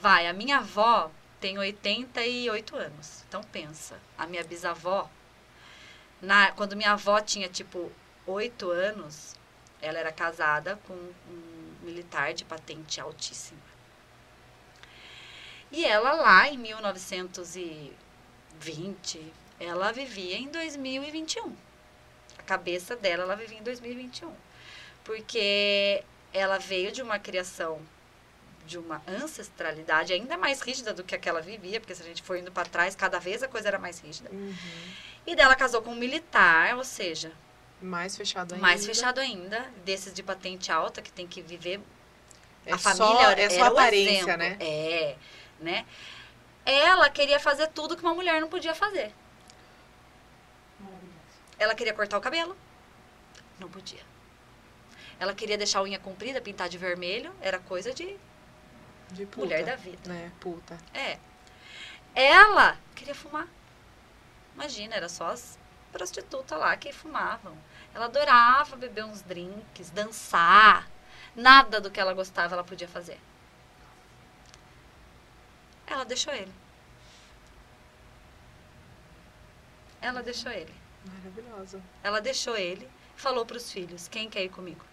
vai, 0.00 0.26
a 0.26 0.32
minha 0.32 0.58
avó 0.58 1.10
tem 1.40 1.58
88 1.58 2.76
anos. 2.76 3.24
Então 3.28 3.42
pensa, 3.42 3.98
a 4.16 4.26
minha 4.26 4.44
bisavó 4.44 5.10
na 6.20 6.52
quando 6.52 6.76
minha 6.76 6.92
avó 6.92 7.20
tinha 7.20 7.48
tipo 7.48 7.90
8 8.26 8.70
anos, 8.70 9.34
ela 9.80 9.98
era 9.98 10.12
casada 10.12 10.78
com 10.86 10.94
um 10.94 11.74
militar 11.82 12.34
de 12.34 12.44
patente 12.44 13.00
altíssima. 13.00 13.58
E 15.72 15.84
ela 15.84 16.12
lá 16.12 16.48
em 16.48 16.58
1920, 16.58 19.32
ela 19.58 19.90
vivia 19.92 20.36
em 20.36 20.48
2021. 20.48 21.56
A 22.38 22.42
cabeça 22.42 22.94
dela, 22.96 23.22
ela 23.22 23.36
vivia 23.36 23.58
em 23.58 23.62
2021. 23.62 24.34
Porque 25.10 26.04
ela 26.32 26.56
veio 26.58 26.92
de 26.92 27.02
uma 27.02 27.18
criação 27.18 27.80
de 28.64 28.78
uma 28.78 29.02
ancestralidade 29.08 30.12
ainda 30.12 30.38
mais 30.38 30.60
rígida 30.60 30.94
do 30.94 31.02
que 31.02 31.16
aquela 31.16 31.40
vivia, 31.40 31.80
porque 31.80 31.92
se 31.96 32.02
a 32.02 32.06
gente 32.06 32.22
for 32.22 32.36
indo 32.38 32.52
para 32.52 32.68
trás, 32.68 32.94
cada 32.94 33.18
vez 33.18 33.42
a 33.42 33.48
coisa 33.48 33.66
era 33.66 33.76
mais 33.76 33.98
rígida. 33.98 34.30
Uhum. 34.30 34.54
E 35.26 35.34
dela 35.34 35.56
casou 35.56 35.82
com 35.82 35.90
um 35.90 35.96
militar, 35.96 36.76
ou 36.76 36.84
seja, 36.84 37.32
Mais 37.82 38.16
fechado 38.16 38.54
ainda. 38.54 38.64
mais 38.64 38.86
fechado 38.86 39.18
ainda, 39.18 39.68
desses 39.84 40.14
de 40.14 40.22
patente 40.22 40.70
alta, 40.70 41.02
que 41.02 41.10
tem 41.10 41.26
que 41.26 41.42
viver. 41.42 41.80
É 42.64 42.74
a 42.74 42.78
só, 42.78 42.94
família 42.94 43.32
era, 43.32 43.42
é 43.42 43.50
só 43.50 43.64
aparência, 43.64 44.20
exemplo. 44.20 44.36
né? 44.36 44.56
É, 44.60 45.16
né? 45.58 45.86
Ela 46.64 47.10
queria 47.10 47.40
fazer 47.40 47.66
tudo 47.70 47.96
que 47.96 48.02
uma 48.04 48.14
mulher 48.14 48.40
não 48.40 48.48
podia 48.48 48.76
fazer. 48.76 49.12
Ela 51.58 51.74
queria 51.74 51.92
cortar 51.92 52.16
o 52.16 52.20
cabelo, 52.20 52.56
não 53.58 53.68
podia. 53.68 54.08
Ela 55.20 55.34
queria 55.34 55.58
deixar 55.58 55.80
a 55.80 55.82
unha 55.82 55.98
comprida, 55.98 56.40
pintar 56.40 56.70
de 56.70 56.78
vermelho, 56.78 57.30
era 57.42 57.58
coisa 57.58 57.92
de 57.92 58.18
De 59.10 59.26
puta, 59.26 59.40
mulher 59.40 59.64
da 59.66 59.76
vida. 59.76 60.10
Né? 60.10 60.32
Puta. 60.40 60.78
É. 60.94 61.18
Ela 62.14 62.78
queria 62.96 63.14
fumar. 63.14 63.46
Imagina, 64.54 64.96
era 64.96 65.10
só 65.10 65.26
as 65.26 65.58
prostitutas 65.92 66.58
lá 66.58 66.74
que 66.74 66.90
fumavam. 66.90 67.54
Ela 67.94 68.06
adorava 68.06 68.76
beber 68.76 69.04
uns 69.04 69.20
drinks, 69.20 69.90
dançar. 69.90 70.88
Nada 71.36 71.82
do 71.82 71.90
que 71.90 72.00
ela 72.00 72.14
gostava 72.14 72.54
ela 72.54 72.64
podia 72.64 72.88
fazer. 72.88 73.20
Ela 75.86 76.04
deixou 76.04 76.32
ele. 76.32 76.52
Ela 80.00 80.22
deixou 80.22 80.50
ele. 80.50 80.74
Maravilhosa. 81.04 81.82
Ela 82.02 82.20
deixou 82.20 82.56
ele, 82.56 82.88
falou 83.16 83.44
para 83.44 83.58
os 83.58 83.70
filhos: 83.70 84.08
quem 84.08 84.30
quer 84.30 84.44
ir 84.44 84.48
comigo? 84.48 84.89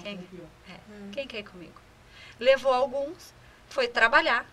Quem? 0.00 0.16
arrepiou. 0.16 0.46
Quem 1.12 1.26
quer 1.26 1.38
ir 1.40 1.44
comigo? 1.44 1.80
Levou 2.38 2.72
alguns, 2.72 3.32
foi 3.68 3.88
trabalhar, 3.88 4.46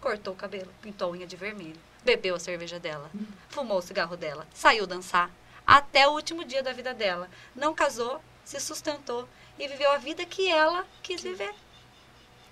cortou 0.00 0.34
o 0.34 0.36
cabelo, 0.36 0.72
pintou 0.80 1.08
a 1.08 1.12
unha 1.12 1.26
de 1.26 1.36
vermelho, 1.36 1.80
bebeu 2.04 2.34
a 2.34 2.40
cerveja 2.40 2.78
dela, 2.78 3.10
fumou 3.48 3.78
o 3.78 3.82
cigarro 3.82 4.16
dela, 4.16 4.46
saiu 4.54 4.86
dançar, 4.86 5.30
até 5.66 6.06
o 6.08 6.12
último 6.12 6.44
dia 6.44 6.62
da 6.62 6.72
vida 6.72 6.94
dela. 6.94 7.28
Não 7.54 7.74
casou, 7.74 8.22
se 8.44 8.58
sustentou 8.60 9.28
e 9.58 9.68
viveu 9.68 9.90
a 9.92 9.98
vida 9.98 10.24
que 10.24 10.48
ela 10.48 10.86
quis 11.02 11.22
viver. 11.22 11.54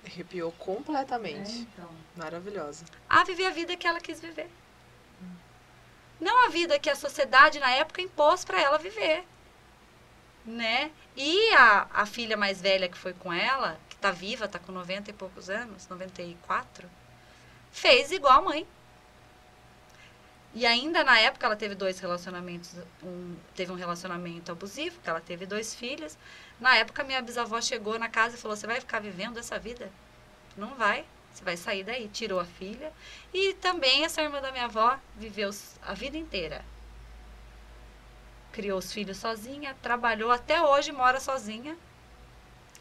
Arrepiou 0.04 0.50
É, 0.58 0.64
completamente. 0.64 1.58
então. 1.60 1.90
Maravilhosa. 2.16 2.84
A 3.08 3.24
viver 3.24 3.46
a 3.46 3.50
vida 3.50 3.76
que 3.76 3.86
ela 3.86 4.00
quis 4.00 4.20
viver. 4.20 4.48
Não 6.20 6.46
a 6.46 6.48
vida 6.48 6.78
que 6.78 6.90
a 6.90 6.96
sociedade 6.96 7.60
na 7.60 7.70
época 7.70 8.02
impôs 8.02 8.44
para 8.44 8.60
ela 8.60 8.78
viver. 8.78 9.24
Né? 10.48 10.90
E 11.14 11.52
a, 11.52 11.86
a 11.92 12.06
filha 12.06 12.34
mais 12.34 12.58
velha 12.58 12.88
que 12.88 12.96
foi 12.96 13.12
com 13.12 13.30
ela, 13.30 13.78
que 13.90 13.96
tá 13.96 14.10
viva, 14.10 14.48
tá 14.48 14.58
com 14.58 14.72
90 14.72 15.10
e 15.10 15.12
poucos 15.12 15.50
anos, 15.50 15.86
94, 15.88 16.88
fez 17.70 18.10
igual 18.10 18.38
a 18.38 18.42
mãe. 18.42 18.66
E 20.54 20.64
ainda 20.64 21.04
na 21.04 21.20
época 21.20 21.44
ela 21.44 21.54
teve 21.54 21.74
dois 21.74 22.00
relacionamentos, 22.00 22.72
um, 23.02 23.36
teve 23.54 23.70
um 23.70 23.74
relacionamento 23.74 24.50
abusivo, 24.50 24.98
que 25.02 25.10
ela 25.10 25.20
teve 25.20 25.44
dois 25.44 25.74
filhos. 25.74 26.16
Na 26.58 26.76
época 26.76 27.04
minha 27.04 27.20
bisavó 27.20 27.60
chegou 27.60 27.98
na 27.98 28.08
casa 28.08 28.36
e 28.36 28.38
falou: 28.38 28.56
"Você 28.56 28.66
vai 28.66 28.80
ficar 28.80 29.00
vivendo 29.00 29.38
essa 29.38 29.58
vida? 29.58 29.92
Não 30.56 30.74
vai. 30.76 31.04
Você 31.30 31.44
vai 31.44 31.58
sair 31.58 31.84
daí". 31.84 32.08
Tirou 32.08 32.40
a 32.40 32.46
filha. 32.46 32.90
E 33.34 33.52
também 33.54 34.04
essa 34.04 34.22
irmã 34.22 34.40
da 34.40 34.50
minha 34.50 34.64
avó 34.64 34.98
viveu 35.14 35.50
a 35.82 35.92
vida 35.92 36.16
inteira. 36.16 36.64
Criou 38.52 38.78
os 38.78 38.92
filhos 38.92 39.18
sozinha, 39.18 39.76
trabalhou 39.82 40.30
até 40.30 40.62
hoje, 40.62 40.92
mora 40.92 41.20
sozinha. 41.20 41.76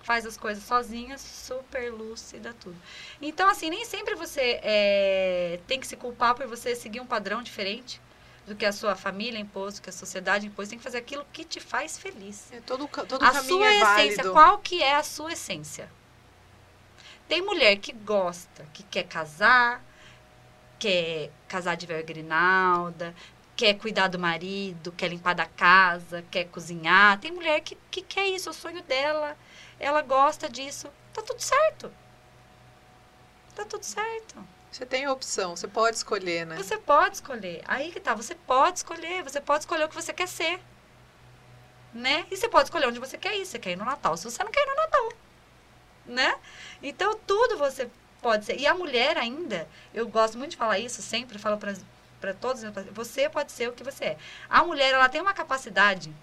Faz 0.02 0.26
as 0.26 0.38
coisas 0.38 0.64
sozinha, 0.64 1.18
super 1.18 1.92
lúcida, 1.92 2.56
tudo. 2.62 2.78
Então, 3.22 3.50
assim, 3.50 3.70
nem 3.70 3.84
sempre 3.84 4.16
você 4.16 4.60
é, 4.64 5.60
tem 5.68 5.80
que 5.80 5.86
se 5.88 5.98
culpar 5.98 6.34
por 6.34 6.48
você 6.48 6.76
seguir 6.76 7.02
um 7.02 7.06
padrão 7.06 7.44
diferente 7.44 8.00
do 8.46 8.56
que 8.56 8.66
a 8.66 8.72
sua 8.72 8.96
família 8.96 9.38
impôs, 9.38 9.76
do 9.76 9.82
que 9.82 9.90
a 9.90 9.94
sociedade 9.94 10.48
impôs. 10.48 10.70
Tem 10.70 10.78
que 10.78 10.84
fazer 10.84 11.00
aquilo 11.00 11.28
que 11.34 11.44
te 11.44 11.60
faz 11.60 12.00
feliz. 12.00 12.50
É, 12.54 12.62
todo, 12.62 12.88
todo 12.88 13.22
a 13.22 13.32
caminho 13.32 13.58
sua 13.58 13.68
é 13.68 13.80
essência, 13.82 14.24
válido. 14.24 14.32
qual 14.32 14.58
que 14.60 14.82
é 14.82 14.96
a 14.96 15.04
sua 15.04 15.34
essência? 15.34 15.92
Tem 17.28 17.42
mulher 17.42 17.76
que 17.76 17.92
gosta, 17.92 18.66
que 18.74 18.84
quer 18.84 19.04
casar, 19.04 19.84
quer 20.80 21.30
casar 21.48 21.76
de 21.76 21.92
e 21.92 22.04
grinalda, 22.04 23.14
quer 23.58 23.74
cuidar 23.74 24.08
do 24.08 24.20
marido, 24.20 24.92
quer 24.92 25.08
limpar 25.08 25.34
da 25.34 25.48
casa, 25.48 26.24
quer 26.30 26.46
cozinhar. 26.46 27.20
Tem 27.20 27.32
mulher 27.32 27.60
que, 27.62 27.76
que 27.90 28.04
quer 28.04 28.28
isso, 28.28 28.48
é 28.48 28.52
o 28.52 28.56
sonho 28.56 28.84
dela. 28.84 29.36
Ela 29.80 30.04
gosta 30.04 30.48
disso. 30.48 30.88
Tá 31.12 31.24
tudo 31.24 31.42
certo. 31.42 31.92
Tá 33.56 33.66
tudo 33.66 33.84
certo. 33.84 34.48
Você 34.72 34.86
tem 34.86 35.06
a 35.06 35.12
opção, 35.12 35.56
você 35.56 35.68
pode 35.68 35.98
escolher, 35.98 36.46
né? 36.46 36.56
Você 36.56 36.78
pode 36.78 37.16
escolher. 37.16 37.64
Aí 37.66 37.92
que 37.92 38.00
tá, 38.00 38.14
você 38.14 38.36
pode 38.36 38.78
escolher, 38.78 39.24
você 39.24 39.42
pode 39.42 39.64
escolher 39.64 39.86
o 39.86 39.90
que 39.90 39.96
você 39.96 40.14
quer 40.14 40.28
ser. 40.28 40.60
Né? 41.92 42.28
E 42.30 42.38
você 42.38 42.48
pode 42.48 42.66
escolher 42.66 42.88
onde 42.88 43.00
você 43.00 43.18
quer 43.18 43.36
ir. 43.36 43.46
Você 43.46 43.58
quer 43.58 43.72
ir 43.72 43.76
no 43.76 43.86
Natal, 43.86 44.16
se 44.16 44.26
você 44.26 44.44
não 44.44 44.52
quer 44.52 44.62
ir 44.62 44.70
no 44.70 44.76
Natal. 44.76 45.14
Né? 46.06 46.36
Então, 46.84 47.18
tudo 47.26 47.58
você 47.58 47.90
pode 48.22 48.46
ser. 48.46 48.60
E 48.60 48.68
a 48.68 48.76
mulher 48.76 49.18
ainda, 49.18 49.68
eu 49.94 50.08
gosto 50.08 50.38
muito 50.38 50.52
de 50.52 50.58
falar 50.58 50.78
isso, 50.78 51.02
sempre 51.02 51.40
falo 51.40 51.58
para 51.58 51.74
todos, 52.40 52.64
você 52.92 53.30
pode 53.30 53.52
ser 53.52 53.70
o 53.70 53.74
que 53.74 53.84
você 53.84 54.06
é. 54.06 54.18
A 54.50 54.64
mulher, 54.64 54.94
ela 54.94 55.10
tem 55.10 55.22
uma 55.22 55.34
capacidade 55.34 56.14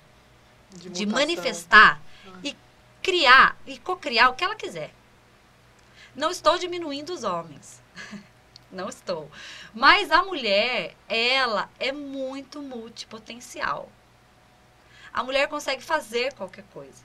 de, 0.71 0.89
de 0.91 1.07
manifestar 1.07 2.01
ah. 2.27 2.39
e 2.43 2.57
criar 3.03 3.57
e 3.67 3.79
cocriar 3.79 4.31
o 4.31 4.35
que 4.35 4.45
ela 4.45 4.57
quiser. 4.57 4.93
Não 6.15 6.31
estou 6.31 6.59
diminuindo 6.59 7.13
os 7.13 7.25
homens. 7.25 7.83
Não 8.71 8.89
estou. 8.89 9.31
Mas 9.73 10.11
a 10.11 10.25
mulher, 10.25 10.97
ela 11.09 11.71
é 11.79 11.93
muito 11.93 12.61
multipotencial. 12.61 13.89
A 15.13 15.23
mulher 15.23 15.49
consegue 15.49 15.83
fazer 15.83 16.33
qualquer 16.35 16.65
coisa 16.73 17.05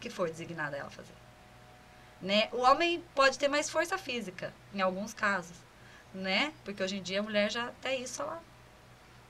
que 0.00 0.10
for 0.10 0.28
designada 0.28 0.76
ela 0.76 0.90
fazer. 0.90 1.14
Né? 2.20 2.48
O 2.52 2.58
homem 2.58 3.02
pode 3.14 3.38
ter 3.38 3.48
mais 3.48 3.70
força 3.70 3.96
física, 3.96 4.52
em 4.74 4.82
alguns 4.82 5.14
casos, 5.14 5.56
né? 6.14 6.52
Porque 6.64 6.82
hoje 6.82 6.96
em 6.96 7.02
dia 7.02 7.20
a 7.20 7.22
mulher 7.22 7.50
já 7.50 7.66
até 7.66 7.96
isso 7.96 8.22
ela, 8.22 8.42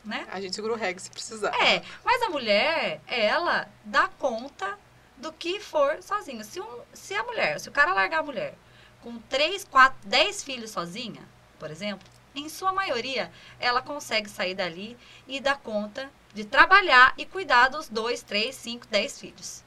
né? 0.05 0.27
A 0.31 0.41
gente 0.41 0.55
segura 0.55 0.75
o 0.75 0.77
reg 0.77 0.99
se 1.01 1.11
precisar. 1.11 1.55
É, 1.63 1.83
mas 2.05 2.23
a 2.23 2.31
mulher, 2.31 3.01
ela 3.07 3.69
dá 3.85 4.09
conta 4.19 4.79
do 5.17 5.33
que 5.33 5.61
for 5.61 6.03
sozinha. 6.03 6.45
Se, 6.45 6.61
um, 6.61 6.81
se 6.93 7.15
a 7.15 7.23
mulher, 7.25 7.59
se 7.61 7.69
o 7.69 7.73
cara 7.73 7.93
largar 7.93 8.21
a 8.21 8.23
mulher 8.23 8.55
com 9.03 9.19
três, 9.19 9.65
quatro, 9.65 9.99
dez 10.05 10.43
filhos 10.43 10.71
sozinha, 10.71 11.23
por 11.59 11.71
exemplo, 11.71 12.07
em 12.35 12.49
sua 12.49 12.73
maioria, 12.73 13.31
ela 13.59 13.83
consegue 13.83 14.29
sair 14.29 14.55
dali 14.55 14.97
e 15.27 15.41
dar 15.41 15.59
conta 15.59 16.11
de 16.33 16.45
trabalhar 16.45 17.15
e 17.17 17.25
cuidar 17.25 17.69
dos 17.69 17.89
dois, 17.89 18.23
três, 18.23 18.55
cinco, 18.55 18.87
dez 18.87 19.19
filhos. 19.19 19.65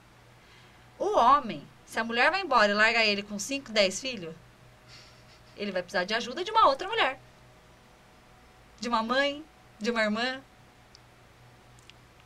O 0.98 1.18
homem, 1.18 1.68
se 1.86 2.00
a 2.00 2.04
mulher 2.04 2.32
vai 2.32 2.42
embora 2.42 2.72
e 2.72 2.76
larga 2.76 3.04
ele 3.04 3.24
com 3.24 3.38
cinco, 3.40 3.72
dez 3.72 4.00
filhos, 4.00 4.36
ele 5.58 5.72
vai 5.72 5.82
precisar 5.82 6.04
de 6.04 6.14
ajuda 6.14 6.44
de 6.44 6.52
uma 6.52 6.68
outra 6.68 6.88
mulher. 6.88 7.20
De 8.80 8.88
uma 8.88 9.04
mãe, 9.04 9.44
de 9.80 9.92
uma 9.92 10.02
irmã, 10.02 10.42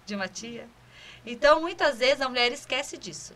de 0.05 0.15
uma 0.15 0.28
tia. 0.28 0.67
Então, 1.26 1.61
muitas 1.61 1.99
vezes 1.99 2.21
a 2.21 2.30
mulher 2.30 2.51
esquece 2.51 2.97
disso. 2.97 3.36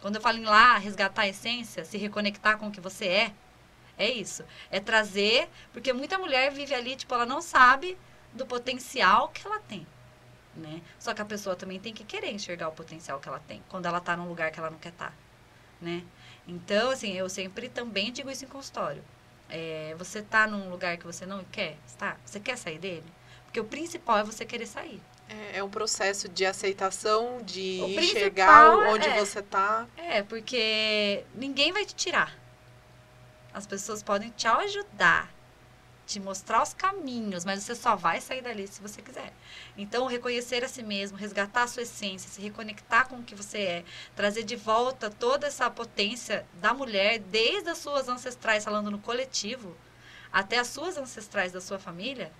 Quando 0.00 0.16
eu 0.16 0.20
falo 0.20 0.38
em 0.38 0.44
lá, 0.44 0.78
resgatar 0.78 1.22
a 1.22 1.28
essência, 1.28 1.84
se 1.84 1.98
reconectar 1.98 2.56
com 2.58 2.68
o 2.68 2.70
que 2.70 2.80
você 2.80 3.06
é, 3.06 3.32
é 3.98 4.08
isso. 4.08 4.44
É 4.70 4.80
trazer, 4.80 5.48
porque 5.72 5.92
muita 5.92 6.18
mulher 6.18 6.52
vive 6.52 6.74
ali, 6.74 6.96
tipo, 6.96 7.12
ela 7.14 7.26
não 7.26 7.42
sabe 7.42 7.98
do 8.32 8.46
potencial 8.46 9.28
que 9.28 9.46
ela 9.46 9.58
tem. 9.58 9.86
Né? 10.54 10.80
Só 10.98 11.12
que 11.12 11.22
a 11.22 11.24
pessoa 11.24 11.54
também 11.54 11.78
tem 11.78 11.92
que 11.92 12.04
querer 12.04 12.32
enxergar 12.32 12.68
o 12.68 12.72
potencial 12.72 13.20
que 13.20 13.28
ela 13.28 13.40
tem, 13.40 13.62
quando 13.68 13.86
ela 13.86 13.98
está 13.98 14.16
num 14.16 14.28
lugar 14.28 14.50
que 14.50 14.58
ela 14.58 14.70
não 14.70 14.78
quer 14.78 14.90
estar. 14.90 15.10
Tá, 15.10 15.14
né? 15.80 16.04
Então, 16.46 16.90
assim, 16.90 17.12
eu 17.12 17.28
sempre 17.28 17.68
também 17.68 18.10
digo 18.10 18.30
isso 18.30 18.44
em 18.44 18.48
consultório. 18.48 19.04
É, 19.48 19.94
você 19.98 20.18
está 20.18 20.46
num 20.46 20.68
lugar 20.68 20.96
que 20.96 21.06
você 21.06 21.24
não 21.24 21.42
quer 21.44 21.76
estar? 21.86 22.20
Você 22.24 22.38
quer 22.38 22.56
sair 22.56 22.78
dele? 22.78 23.04
Porque 23.44 23.60
o 23.60 23.64
principal 23.64 24.18
é 24.18 24.24
você 24.24 24.44
querer 24.44 24.66
sair. 24.66 25.00
É, 25.28 25.58
é 25.58 25.64
um 25.64 25.68
processo 25.68 26.28
de 26.28 26.44
aceitação, 26.44 27.40
de 27.42 27.80
o 27.82 27.88
enxergar 27.88 28.76
onde 28.76 29.06
é, 29.06 29.18
você 29.18 29.40
está. 29.40 29.86
É, 29.96 30.22
porque 30.22 31.24
ninguém 31.34 31.72
vai 31.72 31.84
te 31.84 31.94
tirar. 31.94 32.36
As 33.52 33.66
pessoas 33.66 34.02
podem 34.02 34.30
te 34.30 34.46
ajudar, 34.46 35.30
te 36.08 36.18
mostrar 36.18 36.62
os 36.62 36.72
caminhos, 36.72 37.44
mas 37.44 37.62
você 37.62 37.74
só 37.74 37.94
vai 37.94 38.18
sair 38.18 38.40
dali 38.40 38.66
se 38.66 38.80
você 38.80 39.02
quiser. 39.02 39.30
Então, 39.76 40.06
reconhecer 40.06 40.64
a 40.64 40.68
si 40.68 40.82
mesmo, 40.82 41.18
resgatar 41.18 41.64
a 41.64 41.66
sua 41.66 41.82
essência, 41.82 42.30
se 42.30 42.40
reconectar 42.40 43.06
com 43.06 43.16
o 43.16 43.22
que 43.22 43.34
você 43.34 43.58
é, 43.58 43.84
trazer 44.16 44.42
de 44.42 44.56
volta 44.56 45.10
toda 45.10 45.46
essa 45.46 45.70
potência 45.70 46.46
da 46.54 46.72
mulher, 46.72 47.18
desde 47.18 47.68
as 47.68 47.78
suas 47.78 48.08
ancestrais, 48.08 48.64
falando 48.64 48.90
no 48.90 48.98
coletivo, 48.98 49.76
até 50.32 50.58
as 50.58 50.68
suas 50.68 50.96
ancestrais 50.96 51.52
da 51.52 51.60
sua 51.60 51.78
família, 51.78 52.32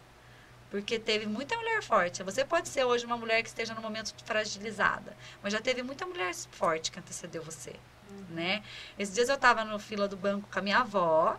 porque 0.70 0.98
teve 0.98 1.26
muita 1.26 1.54
mulher 1.54 1.82
forte. 1.82 2.22
Você 2.22 2.46
pode 2.46 2.70
ser 2.70 2.84
hoje 2.84 3.04
uma 3.04 3.18
mulher 3.18 3.42
que 3.42 3.48
esteja 3.50 3.74
no 3.74 3.82
momento 3.82 4.14
fragilizada, 4.24 5.14
mas 5.42 5.52
já 5.52 5.60
teve 5.60 5.82
muita 5.82 6.06
mulher 6.06 6.34
forte 6.52 6.90
que 6.90 6.98
antecedeu 6.98 7.42
você, 7.42 7.74
uhum. 8.10 8.24
né? 8.30 8.62
Esses 8.98 9.14
dias 9.14 9.28
eu 9.28 9.34
estava 9.34 9.62
no 9.62 9.78
fila 9.78 10.08
do 10.08 10.16
banco 10.16 10.48
com 10.50 10.58
a 10.58 10.62
minha 10.62 10.78
avó 10.78 11.38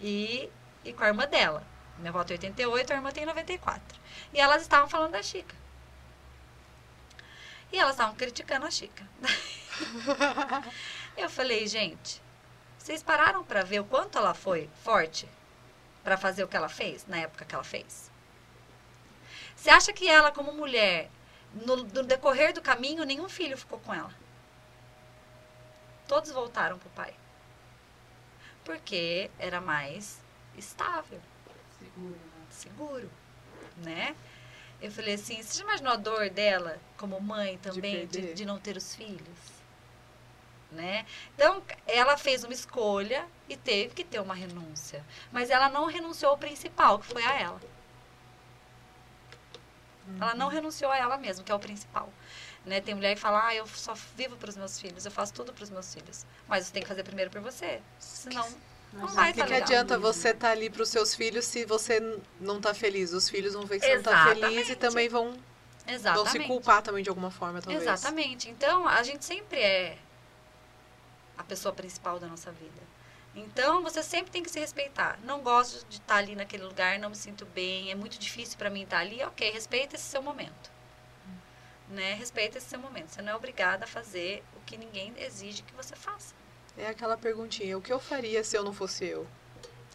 e, 0.00 0.50
e 0.84 0.92
com 0.92 1.04
a 1.04 1.08
irmã 1.08 1.26
dela. 1.26 1.64
Minha 1.98 2.10
avó 2.10 2.24
tem 2.24 2.34
88, 2.34 2.92
a 2.92 2.96
irmã 2.96 3.10
tem 3.12 3.24
94. 3.24 4.00
E 4.32 4.40
elas 4.40 4.62
estavam 4.62 4.88
falando 4.88 5.12
da 5.12 5.22
Chica. 5.22 5.54
E 7.72 7.78
elas 7.78 7.94
estavam 7.94 8.14
criticando 8.14 8.66
a 8.66 8.70
Chica. 8.70 9.06
eu 11.16 11.30
falei, 11.30 11.66
gente, 11.66 12.20
vocês 12.78 13.02
pararam 13.02 13.44
para 13.44 13.62
ver 13.62 13.80
o 13.80 13.84
quanto 13.84 14.18
ela 14.18 14.34
foi 14.34 14.68
forte 14.82 15.28
para 16.02 16.16
fazer 16.16 16.44
o 16.44 16.48
que 16.48 16.56
ela 16.56 16.68
fez 16.68 17.06
na 17.06 17.18
época 17.18 17.44
que 17.44 17.54
ela 17.54 17.64
fez? 17.64 18.10
Você 19.56 19.70
acha 19.70 19.92
que 19.92 20.08
ela, 20.08 20.30
como 20.30 20.52
mulher, 20.52 21.10
no, 21.54 21.76
no 21.76 22.02
decorrer 22.02 22.52
do 22.52 22.60
caminho, 22.60 23.04
nenhum 23.04 23.28
filho 23.28 23.56
ficou 23.56 23.78
com 23.78 23.94
ela? 23.94 24.12
Todos 26.06 26.30
voltaram 26.32 26.78
para 26.78 26.88
o 26.88 26.90
pai. 26.90 27.14
Porque 28.64 29.30
era 29.38 29.60
mais 29.60 30.23
estável. 30.56 31.20
Seguro. 31.78 32.20
Seguro, 32.50 33.10
né? 33.78 34.14
Eu 34.80 34.90
falei 34.90 35.14
assim, 35.14 35.42
você 35.42 35.58
já 35.58 35.64
imaginou 35.64 35.92
a 35.92 35.96
dor 35.96 36.28
dela 36.30 36.78
como 36.96 37.20
mãe 37.20 37.58
também, 37.58 38.06
de, 38.06 38.20
de, 38.20 38.34
de 38.34 38.44
não 38.44 38.58
ter 38.58 38.76
os 38.76 38.94
filhos? 38.94 39.54
Né? 40.70 41.06
Então, 41.34 41.62
ela 41.86 42.16
fez 42.16 42.42
uma 42.42 42.52
escolha 42.52 43.26
e 43.48 43.56
teve 43.56 43.94
que 43.94 44.04
ter 44.04 44.20
uma 44.20 44.34
renúncia. 44.34 45.04
Mas 45.32 45.48
ela 45.48 45.68
não 45.68 45.86
renunciou 45.86 46.32
ao 46.32 46.38
principal, 46.38 46.98
que 46.98 47.06
foi 47.06 47.24
a 47.24 47.40
ela. 47.40 47.60
Uhum. 50.06 50.16
Ela 50.20 50.34
não 50.34 50.48
renunciou 50.48 50.90
a 50.90 50.98
ela 50.98 51.16
mesma, 51.16 51.44
que 51.44 51.52
é 51.52 51.54
o 51.54 51.60
principal. 51.60 52.12
Né? 52.64 52.80
Tem 52.80 52.94
mulher 52.94 53.14
que 53.14 53.20
fala, 53.20 53.46
ah, 53.46 53.54
eu 53.54 53.66
só 53.66 53.94
vivo 54.16 54.36
para 54.36 54.50
os 54.50 54.56
meus 54.56 54.80
filhos, 54.80 55.04
eu 55.04 55.12
faço 55.12 55.32
tudo 55.32 55.52
para 55.52 55.62
os 55.64 55.70
meus 55.70 55.94
filhos. 55.94 56.26
Mas 56.48 56.66
você 56.66 56.72
tem 56.72 56.82
que 56.82 56.88
fazer 56.88 57.04
primeiro 57.04 57.30
por 57.30 57.40
você, 57.40 57.80
senão 57.98 58.46
não 58.94 59.08
vai 59.08 59.30
estar 59.30 59.42
tá 59.42 59.48
que 59.48 59.54
adianta 59.54 59.98
você 59.98 60.28
estar 60.28 60.48
tá 60.48 60.52
ali 60.52 60.70
para 60.70 60.82
os 60.82 60.88
seus 60.88 61.14
filhos 61.14 61.44
se 61.44 61.64
você 61.64 62.00
não 62.40 62.58
está 62.58 62.72
feliz? 62.72 63.12
Os 63.12 63.28
filhos 63.28 63.54
vão 63.54 63.66
ver 63.66 63.80
que 63.80 63.86
você 63.86 63.92
não 63.94 64.00
está 64.00 64.34
feliz 64.34 64.68
e 64.70 64.76
também 64.76 65.08
vão, 65.08 65.36
vão 66.14 66.26
se 66.26 66.40
culpar 66.40 66.80
também 66.82 67.02
de 67.02 67.08
alguma 67.08 67.30
forma, 67.30 67.60
talvez. 67.60 67.82
Exatamente. 67.82 68.48
Então, 68.48 68.88
a 68.88 69.02
gente 69.02 69.24
sempre 69.24 69.58
é 69.58 69.98
a 71.36 71.42
pessoa 71.42 71.74
principal 71.74 72.20
da 72.20 72.26
nossa 72.26 72.52
vida. 72.52 72.94
Então, 73.34 73.82
você 73.82 74.00
sempre 74.00 74.30
tem 74.30 74.42
que 74.42 74.50
se 74.50 74.60
respeitar. 74.60 75.18
Não 75.24 75.40
gosto 75.40 75.84
de 75.88 75.96
estar 75.96 76.16
ali 76.16 76.36
naquele 76.36 76.62
lugar, 76.62 76.98
não 77.00 77.10
me 77.10 77.16
sinto 77.16 77.44
bem, 77.46 77.90
é 77.90 77.94
muito 77.94 78.16
difícil 78.16 78.56
para 78.56 78.70
mim 78.70 78.84
estar 78.84 78.98
ali. 78.98 79.22
Ok, 79.24 79.50
respeita 79.50 79.96
esse 79.96 80.04
seu 80.04 80.22
momento. 80.22 80.70
Né? 81.88 82.14
Respeita 82.14 82.58
esse 82.58 82.68
seu 82.68 82.78
momento. 82.78 83.08
Você 83.10 83.22
não 83.22 83.32
é 83.32 83.34
obrigada 83.34 83.84
a 83.84 83.88
fazer 83.88 84.44
o 84.56 84.60
que 84.60 84.76
ninguém 84.76 85.12
exige 85.18 85.62
que 85.62 85.74
você 85.74 85.96
faça. 85.96 86.32
É 86.76 86.88
aquela 86.88 87.16
perguntinha, 87.16 87.78
o 87.78 87.82
que 87.82 87.92
eu 87.92 88.00
faria 88.00 88.42
se 88.42 88.56
eu 88.56 88.64
não 88.64 88.72
fosse 88.72 89.04
eu? 89.04 89.26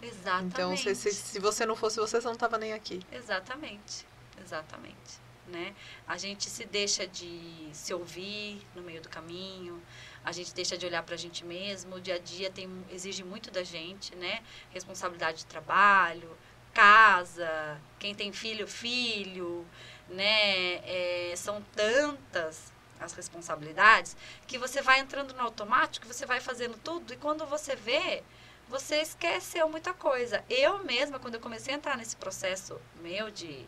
Exatamente. 0.02 0.54
Então, 0.54 0.78
se, 0.78 0.96
se, 0.96 1.14
se 1.14 1.40
você 1.40 1.66
não 1.66 1.76
fosse 1.76 2.00
você, 2.00 2.20
você 2.20 2.28
não 2.28 2.34
estava 2.34 2.58
nem 2.58 2.74
aqui. 2.74 3.02
Exatamente. 3.12 4.06
Exatamente. 4.42 5.20
Né? 5.48 5.76
A 6.08 6.18
gente 6.18 6.50
se 6.50 6.64
deixa 6.64 7.08
de 7.08 7.70
se 7.74 7.94
ouvir 7.94 8.62
no 8.76 8.82
meio 8.84 9.02
do 9.02 9.10
caminho, 9.10 9.82
a 10.24 10.32
gente 10.32 10.54
deixa 10.54 10.78
de 10.78 10.86
olhar 10.86 11.02
para 11.04 11.16
a 11.16 11.18
gente 11.18 11.44
mesmo, 11.44 11.96
o 11.96 12.02
dia 12.02 12.16
a 12.16 12.20
dia 12.20 12.52
tem, 12.52 12.70
exige 12.92 13.24
muito 13.24 13.50
da 13.50 13.64
gente, 13.64 14.16
né? 14.16 14.44
Responsabilidade 14.70 15.40
de 15.40 15.46
trabalho, 15.48 16.38
casa, 16.72 17.82
quem 17.98 18.14
tem 18.14 18.32
filho, 18.32 18.68
filho, 18.68 19.66
né? 20.08 20.76
É, 20.86 21.34
são 21.36 21.64
tantas 21.76 22.72
as 23.00 23.14
responsabilidades 23.14 24.16
que 24.47 24.58
você 24.58 24.82
vai 24.82 25.00
entrando 25.00 25.34
no 25.34 25.41
automático, 25.41 26.08
você 26.08 26.26
vai 26.26 26.39
fazendo 26.39 26.78
tudo 26.84 27.14
e 27.14 27.18
quando 27.18 27.45
você 27.45 27.76
vê, 27.76 28.24
você 28.68 29.02
esqueceu 29.02 29.70
muita 29.70 29.93
coisa. 29.93 30.43
Eu 30.50 30.84
mesma, 30.84 31.20
quando 31.20 31.36
eu 31.36 31.39
comecei 31.39 31.74
a 31.74 31.78
entrar 31.78 31.97
nesse 31.97 32.16
processo 32.16 32.80
meu 33.02 33.32
de, 33.32 33.66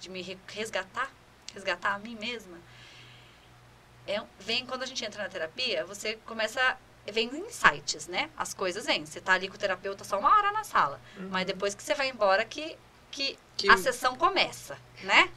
de 0.00 0.10
me 0.10 0.22
resgatar, 0.48 1.10
resgatar 1.52 1.94
a 1.94 1.98
mim 1.98 2.16
mesma, 2.16 2.58
é, 4.06 4.20
vem 4.40 4.66
quando 4.66 4.82
a 4.82 4.86
gente 4.86 5.04
entra 5.04 5.22
na 5.22 5.28
terapia, 5.28 5.84
você 5.84 6.16
começa 6.26 6.78
vem 7.12 7.28
insights, 7.36 8.06
né? 8.06 8.30
As 8.36 8.54
coisas 8.54 8.86
vêm. 8.86 9.04
Você 9.04 9.20
tá 9.20 9.32
ali 9.32 9.48
com 9.48 9.56
o 9.56 9.58
terapeuta 9.58 10.04
só 10.04 10.20
uma 10.20 10.36
hora 10.36 10.52
na 10.52 10.62
sala, 10.62 11.00
uhum. 11.16 11.28
mas 11.30 11.44
depois 11.44 11.74
que 11.74 11.82
você 11.82 11.94
vai 11.94 12.08
embora 12.08 12.44
que 12.44 12.78
que, 13.12 13.38
que... 13.56 13.70
a 13.70 13.76
sessão 13.76 14.16
começa, 14.16 14.76
né? 15.02 15.30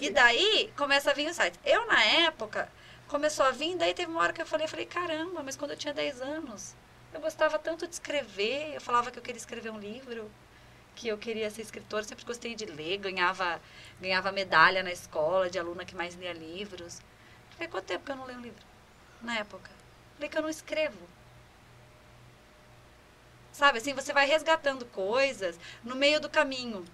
E 0.00 0.10
daí 0.10 0.72
começa 0.76 1.10
a 1.10 1.14
vir 1.14 1.26
insights. 1.28 1.58
Eu 1.64 1.86
na 1.86 2.02
época 2.04 2.70
começou 3.08 3.44
a 3.46 3.50
vir, 3.50 3.76
daí 3.76 3.94
teve 3.94 4.10
uma 4.10 4.20
hora 4.20 4.32
que 4.32 4.40
eu 4.42 4.46
falei, 4.46 4.66
falei, 4.68 4.86
caramba, 4.86 5.42
mas 5.42 5.56
quando 5.56 5.72
eu 5.72 5.76
tinha 5.76 5.94
10 5.94 6.20
anos, 6.20 6.74
Eu 7.12 7.20
gostava 7.20 7.58
tanto 7.58 7.86
de 7.86 7.94
escrever, 7.94 8.74
eu 8.74 8.80
falava 8.80 9.10
que 9.10 9.18
eu 9.18 9.22
queria 9.22 9.38
escrever 9.38 9.70
um 9.70 9.78
livro, 9.78 10.30
que 10.94 11.08
eu 11.08 11.16
queria 11.16 11.50
ser 11.50 11.62
escritora, 11.62 12.04
sempre 12.04 12.24
gostei 12.24 12.54
de 12.54 12.66
ler, 12.66 12.98
ganhava, 12.98 13.60
ganhava 14.00 14.30
medalha 14.32 14.82
na 14.82 14.92
escola 14.92 15.48
de 15.48 15.58
aluna 15.58 15.84
que 15.84 15.94
mais 15.94 16.14
lia 16.14 16.32
livros. 16.32 17.00
Falei, 17.52 17.68
quanto 17.68 17.86
tempo 17.86 18.04
que 18.04 18.12
eu 18.12 18.16
não 18.16 18.26
leio 18.26 18.38
um 18.38 18.42
livro? 18.42 18.62
Na 19.22 19.38
época. 19.38 19.70
Falei 20.14 20.28
que 20.28 20.36
eu 20.36 20.42
não 20.42 20.48
escrevo. 20.50 20.98
Sabe, 23.52 23.78
assim, 23.78 23.94
você 23.94 24.12
vai 24.12 24.26
resgatando 24.26 24.84
coisas 24.86 25.58
no 25.82 25.96
meio 25.96 26.20
do 26.20 26.28
caminho. 26.28 26.84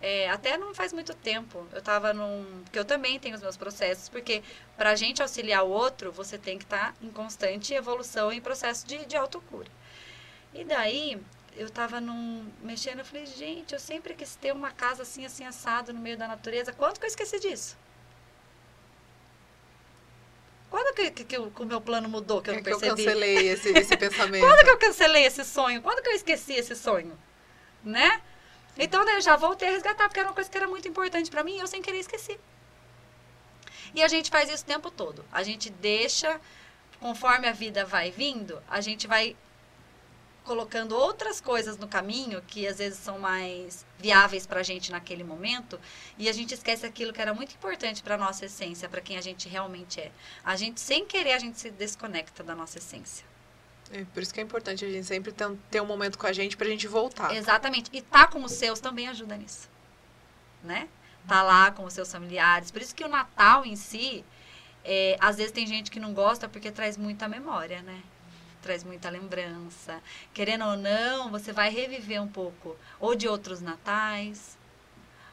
É, 0.00 0.30
até 0.30 0.56
não 0.56 0.74
faz 0.74 0.92
muito 0.92 1.12
tempo. 1.14 1.66
Eu 1.72 1.78
estava 1.78 2.12
num. 2.12 2.62
Porque 2.64 2.78
eu 2.78 2.84
também 2.84 3.18
tenho 3.18 3.34
os 3.34 3.42
meus 3.42 3.56
processos, 3.56 4.08
porque 4.08 4.42
para 4.76 4.90
a 4.90 4.96
gente 4.96 5.20
auxiliar 5.20 5.64
o 5.64 5.68
outro, 5.68 6.12
você 6.12 6.38
tem 6.38 6.56
que 6.56 6.64
estar 6.64 6.92
tá 6.92 6.94
em 7.02 7.10
constante 7.10 7.74
evolução 7.74 8.32
em 8.32 8.40
processo 8.40 8.86
de, 8.86 9.04
de 9.06 9.16
autocura. 9.16 9.68
E 10.54 10.64
daí, 10.64 11.20
eu 11.56 11.66
estava 11.66 12.00
num, 12.00 12.46
mexendo, 12.62 13.00
eu 13.00 13.04
falei, 13.04 13.26
gente, 13.26 13.74
eu 13.74 13.80
sempre 13.80 14.14
quis 14.14 14.36
ter 14.36 14.52
uma 14.52 14.70
casa 14.70 15.02
assim, 15.02 15.26
assim, 15.26 15.44
assado 15.44 15.92
no 15.92 16.00
meio 16.00 16.16
da 16.16 16.28
natureza. 16.28 16.72
Quanto 16.72 17.00
que 17.00 17.06
eu 17.06 17.08
esqueci 17.08 17.40
disso? 17.40 17.76
Quando 20.70 20.94
que, 20.94 21.10
que, 21.10 21.24
que, 21.24 21.38
o 21.38 21.64
meu 21.64 21.80
plano 21.80 22.08
mudou, 22.08 22.42
que 22.42 22.50
eu 22.50 22.54
é 22.54 22.56
não 22.58 22.62
que 22.62 22.70
percebi? 22.70 22.90
eu 22.90 22.96
cancelei 22.96 23.48
esse, 23.48 23.70
esse 23.70 23.96
pensamento. 23.96 24.46
Quando 24.46 24.64
que 24.64 24.70
eu 24.70 24.78
cancelei 24.78 25.24
esse 25.24 25.44
sonho? 25.44 25.82
Quando 25.82 26.02
que 26.02 26.10
eu 26.10 26.14
esqueci 26.14 26.52
esse 26.52 26.76
sonho? 26.76 27.18
Né? 27.82 28.20
Então, 28.78 29.04
daí 29.04 29.16
eu 29.16 29.20
já 29.20 29.36
voltei 29.36 29.68
a 29.68 29.72
resgatar, 29.72 30.08
porque 30.08 30.20
era 30.20 30.28
uma 30.28 30.34
coisa 30.34 30.48
que 30.48 30.56
era 30.56 30.68
muito 30.68 30.86
importante 30.86 31.30
para 31.30 31.42
mim 31.42 31.56
e 31.56 31.58
eu 31.58 31.66
sem 31.66 31.82
querer 31.82 31.98
esqueci. 31.98 32.38
E 33.94 34.02
a 34.02 34.08
gente 34.08 34.30
faz 34.30 34.48
isso 34.48 34.62
o 34.62 34.66
tempo 34.66 34.90
todo. 34.90 35.24
A 35.32 35.42
gente 35.42 35.68
deixa, 35.68 36.40
conforme 37.00 37.48
a 37.48 37.52
vida 37.52 37.84
vai 37.84 38.10
vindo, 38.10 38.62
a 38.68 38.80
gente 38.80 39.06
vai 39.06 39.36
colocando 40.48 40.96
outras 40.96 41.42
coisas 41.42 41.76
no 41.76 41.86
caminho 41.86 42.40
que 42.40 42.66
às 42.66 42.78
vezes 42.78 42.98
são 42.98 43.18
mais 43.18 43.84
viáveis 43.98 44.46
para 44.46 44.60
a 44.60 44.62
gente 44.62 44.90
naquele 44.90 45.22
momento 45.22 45.78
e 46.16 46.26
a 46.26 46.32
gente 46.32 46.54
esquece 46.54 46.86
aquilo 46.86 47.12
que 47.12 47.20
era 47.20 47.34
muito 47.34 47.54
importante 47.54 48.02
para 48.02 48.16
nossa 48.16 48.46
essência, 48.46 48.88
para 48.88 49.02
quem 49.02 49.18
a 49.18 49.20
gente 49.20 49.46
realmente 49.46 50.00
é. 50.00 50.10
A 50.42 50.56
gente 50.56 50.80
sem 50.80 51.04
querer 51.04 51.32
a 51.32 51.38
gente 51.38 51.60
se 51.60 51.70
desconecta 51.70 52.42
da 52.42 52.54
nossa 52.54 52.78
essência. 52.78 53.26
É, 53.90 54.04
por 54.12 54.22
isso 54.22 54.32
que 54.32 54.40
é 54.40 54.42
importante 54.42 54.84
a 54.84 54.90
gente 54.90 55.06
sempre 55.06 55.32
ter 55.70 55.80
um, 55.80 55.86
momento 55.86 56.18
com 56.18 56.26
a 56.26 56.32
gente 56.32 56.56
para 56.56 56.66
a 56.66 56.70
gente 56.70 56.86
voltar. 56.86 57.34
Exatamente. 57.34 57.90
E 57.92 58.02
tá 58.02 58.26
com 58.26 58.42
os 58.44 58.52
seus 58.52 58.80
também 58.80 59.08
ajuda 59.08 59.36
nisso. 59.36 59.68
Né? 60.62 60.88
Tá 61.26 61.42
lá 61.42 61.70
com 61.70 61.84
os 61.84 61.92
seus 61.92 62.10
familiares. 62.10 62.70
Por 62.70 62.82
isso 62.82 62.94
que 62.94 63.04
o 63.04 63.08
Natal 63.08 63.64
em 63.64 63.76
si, 63.76 64.24
é, 64.84 65.16
às 65.20 65.36
vezes 65.36 65.52
tem 65.52 65.66
gente 65.66 65.90
que 65.90 66.00
não 66.00 66.12
gosta 66.12 66.48
porque 66.48 66.70
traz 66.70 66.96
muita 66.96 67.28
memória, 67.28 67.82
né? 67.82 68.02
Traz 68.60 68.84
muita 68.84 69.08
lembrança. 69.08 70.02
Querendo 70.34 70.64
ou 70.64 70.76
não, 70.76 71.30
você 71.30 71.52
vai 71.52 71.70
reviver 71.70 72.20
um 72.22 72.28
pouco 72.28 72.76
ou 73.00 73.14
de 73.14 73.28
outros 73.28 73.60
natais, 73.60 74.58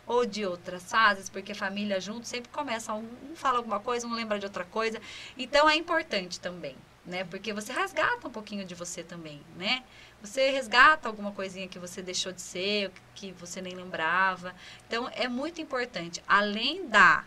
ou 0.07 0.25
de 0.25 0.45
outras 0.45 0.83
fases, 0.83 1.29
porque 1.29 1.53
família 1.53 1.99
junto 1.99 2.27
sempre 2.27 2.51
começa, 2.51 2.93
um, 2.93 3.09
um 3.31 3.35
fala 3.35 3.57
alguma 3.57 3.79
coisa, 3.79 4.05
um 4.05 4.13
lembra 4.13 4.37
de 4.37 4.45
outra 4.45 4.63
coisa. 4.63 5.01
Então 5.37 5.69
é 5.69 5.75
importante 5.75 6.39
também 6.39 6.75
né? 7.05 7.23
Porque 7.25 7.53
você 7.53 7.71
resgata 7.71 8.27
um 8.27 8.31
pouquinho 8.31 8.65
de 8.65 8.73
você 8.75 9.03
também, 9.03 9.41
né? 9.55 9.83
Você 10.21 10.49
resgata 10.49 11.07
alguma 11.07 11.31
coisinha 11.31 11.67
que 11.67 11.77
você 11.77 12.01
deixou 12.01 12.31
de 12.31 12.41
ser, 12.41 12.91
que 13.13 13.31
você 13.33 13.61
nem 13.61 13.75
lembrava. 13.75 14.55
Então 14.87 15.09
é 15.13 15.27
muito 15.27 15.61
importante, 15.61 16.23
além 16.27 16.87
da 16.87 17.23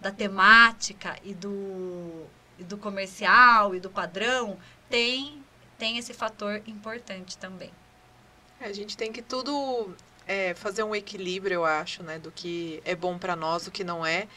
da 0.00 0.10
temática 0.10 1.16
e 1.22 1.34
do 1.34 2.26
e 2.58 2.64
do 2.64 2.76
comercial 2.76 3.74
e 3.74 3.80
do 3.80 3.90
padrão, 3.90 4.58
tem 4.88 5.42
tem 5.78 5.96
esse 5.96 6.12
fator 6.12 6.62
importante 6.66 7.38
também. 7.38 7.70
É, 8.60 8.66
a 8.66 8.72
gente 8.72 8.96
tem 8.96 9.10
que 9.12 9.22
tudo 9.22 9.94
é, 10.26 10.54
fazer 10.54 10.82
um 10.82 10.94
equilíbrio, 10.94 11.54
eu 11.54 11.64
acho, 11.64 12.02
né, 12.02 12.18
do 12.18 12.30
que 12.30 12.82
é 12.84 12.94
bom 12.94 13.18
para 13.18 13.34
nós, 13.34 13.64
do 13.64 13.70
que 13.70 13.82
não 13.82 14.04
é 14.04 14.28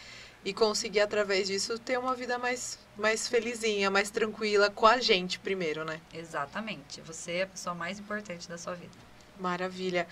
e 0.45 0.53
conseguir 0.53 0.99
através 0.99 1.47
disso 1.47 1.77
ter 1.79 1.97
uma 1.97 2.15
vida 2.15 2.37
mais 2.37 2.79
mais 2.95 3.27
felizinha, 3.27 3.89
mais 3.89 4.11
tranquila 4.11 4.69
com 4.69 4.85
a 4.85 4.99
gente 4.99 5.39
primeiro, 5.39 5.83
né? 5.83 5.99
Exatamente. 6.13 7.01
Você 7.01 7.31
é 7.33 7.41
a 7.43 7.47
pessoa 7.47 7.73
mais 7.73 7.99
importante 7.99 8.47
da 8.47 8.57
sua 8.57 8.75
vida. 8.75 8.91
Maravilha. 9.39 10.07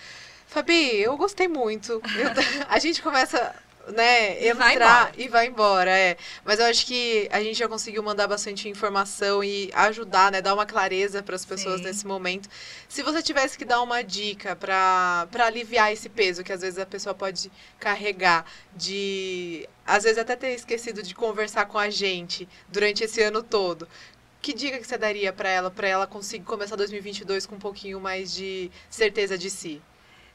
Fabi, 0.48 0.98
eu 1.00 1.16
gostei 1.16 1.48
muito. 1.48 1.94
Eu, 1.94 2.02
a 2.68 2.80
gente 2.80 3.02
começa 3.02 3.56
né, 3.88 4.44
e 4.44 4.54
vai 4.54 4.74
entrar 4.74 5.12
e 5.18 5.28
vai 5.28 5.48
embora, 5.48 5.92
é. 5.92 6.18
Mas 6.44 6.60
eu 6.60 6.66
acho 6.66 6.86
que 6.86 7.28
a 7.32 7.42
gente 7.42 7.58
já 7.58 7.68
conseguiu 7.68 8.04
mandar 8.04 8.28
bastante 8.28 8.70
informação 8.70 9.44
e 9.44 9.72
ajudar, 9.74 10.32
né, 10.32 10.42
dar 10.42 10.54
uma 10.54 10.66
clareza 10.66 11.24
para 11.24 11.36
as 11.36 11.46
pessoas 11.46 11.80
Sim. 11.80 11.88
nesse 11.88 12.06
momento. 12.06 12.50
Se 12.88 13.02
você 13.04 13.22
tivesse 13.22 13.58
que 13.58 13.66
dar 13.66 13.82
uma 13.82 14.04
dica 14.04 14.56
para 14.56 15.28
aliviar 15.40 15.92
esse 15.92 16.10
peso 16.10 16.44
que 16.44 16.54
às 16.54 16.62
vezes 16.62 16.80
a 16.80 16.86
pessoa 16.86 17.16
pode 17.16 17.52
carregar 17.80 18.46
de 18.76 19.68
às 19.86 20.04
vezes 20.04 20.20
até 20.20 20.36
ter 20.36 20.54
esquecido 20.54 21.02
de 21.02 21.16
conversar 21.16 21.66
com 21.66 21.78
a 21.78 21.90
gente 21.90 22.48
durante 22.70 23.04
esse 23.04 23.22
ano 23.22 23.42
todo. 23.42 23.88
Que 24.42 24.54
dica 24.54 24.80
que 24.80 24.88
você 24.88 24.98
daria 24.98 25.32
para 25.32 25.50
ela, 25.50 25.70
para 25.70 25.88
ela 25.88 26.08
conseguir 26.08 26.46
começar 26.46 26.76
2022 26.76 27.46
com 27.46 27.56
um 27.56 27.60
pouquinho 27.60 28.00
mais 28.00 28.34
de 28.34 28.72
certeza 28.90 29.38
de 29.38 29.50
si? 29.50 29.82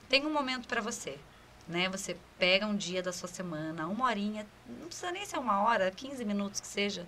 Tem 0.09 0.25
um 0.25 0.31
momento 0.31 0.69
para 0.69 0.81
você 0.81 1.19
né? 1.67 1.89
Você 1.89 2.17
pega 2.39 2.67
um 2.67 2.77
dia 2.77 3.03
da 3.03 3.13
sua 3.13 3.29
semana, 3.29 3.87
uma 3.87 4.07
horinha, 4.07 4.47
não 4.67 4.87
precisa 4.87 5.11
nem 5.11 5.25
ser 5.25 5.39
uma 5.39 5.63
hora, 5.63 5.91
15 5.91 6.25
minutos 6.25 6.61
que 6.61 6.67
seja, 6.67 7.07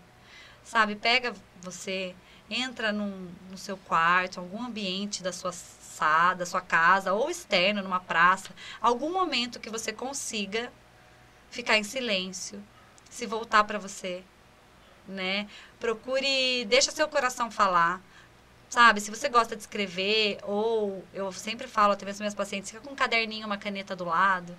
sabe? 0.65 0.97
Pega 0.97 1.35
você, 1.61 2.15
entra 2.51 2.93
num, 2.93 3.31
no 3.51 3.59
seu 3.59 3.77
quarto, 3.77 4.41
algum 4.41 4.63
ambiente 4.65 5.23
da 5.23 5.33
sua 5.33 5.53
sala, 5.53 6.37
da 6.37 6.47
sua 6.47 6.61
casa 6.61 7.13
ou 7.13 7.31
externo, 7.31 7.83
numa 7.83 8.01
praça, 8.01 8.51
algum 8.81 9.13
momento 9.13 9.61
que 9.61 9.71
você 9.71 9.93
consiga 9.93 10.73
ficar 11.51 11.77
em 11.77 11.85
silêncio, 11.85 12.63
se 13.11 13.27
voltar 13.27 13.65
para 13.65 13.79
você, 13.79 14.23
né? 15.07 15.49
Procure, 15.81 16.65
deixa 16.67 16.91
seu 16.91 17.09
coração 17.09 17.51
falar. 17.51 18.01
Sabe, 18.69 19.01
se 19.01 19.11
você 19.11 19.31
gosta 19.31 19.57
de 19.57 19.63
escrever, 19.63 20.39
ou 20.43 21.03
eu 21.15 21.33
sempre 21.33 21.67
falo 21.67 21.95
até 21.95 22.05
mesmo 22.05 22.21
minhas 22.21 22.35
pacientes, 22.35 22.71
fica 22.71 22.83
com 22.83 22.93
um 22.93 22.97
caderninho, 22.97 23.47
uma 23.47 23.57
caneta 23.57 23.97
do 23.97 24.05
lado, 24.05 24.55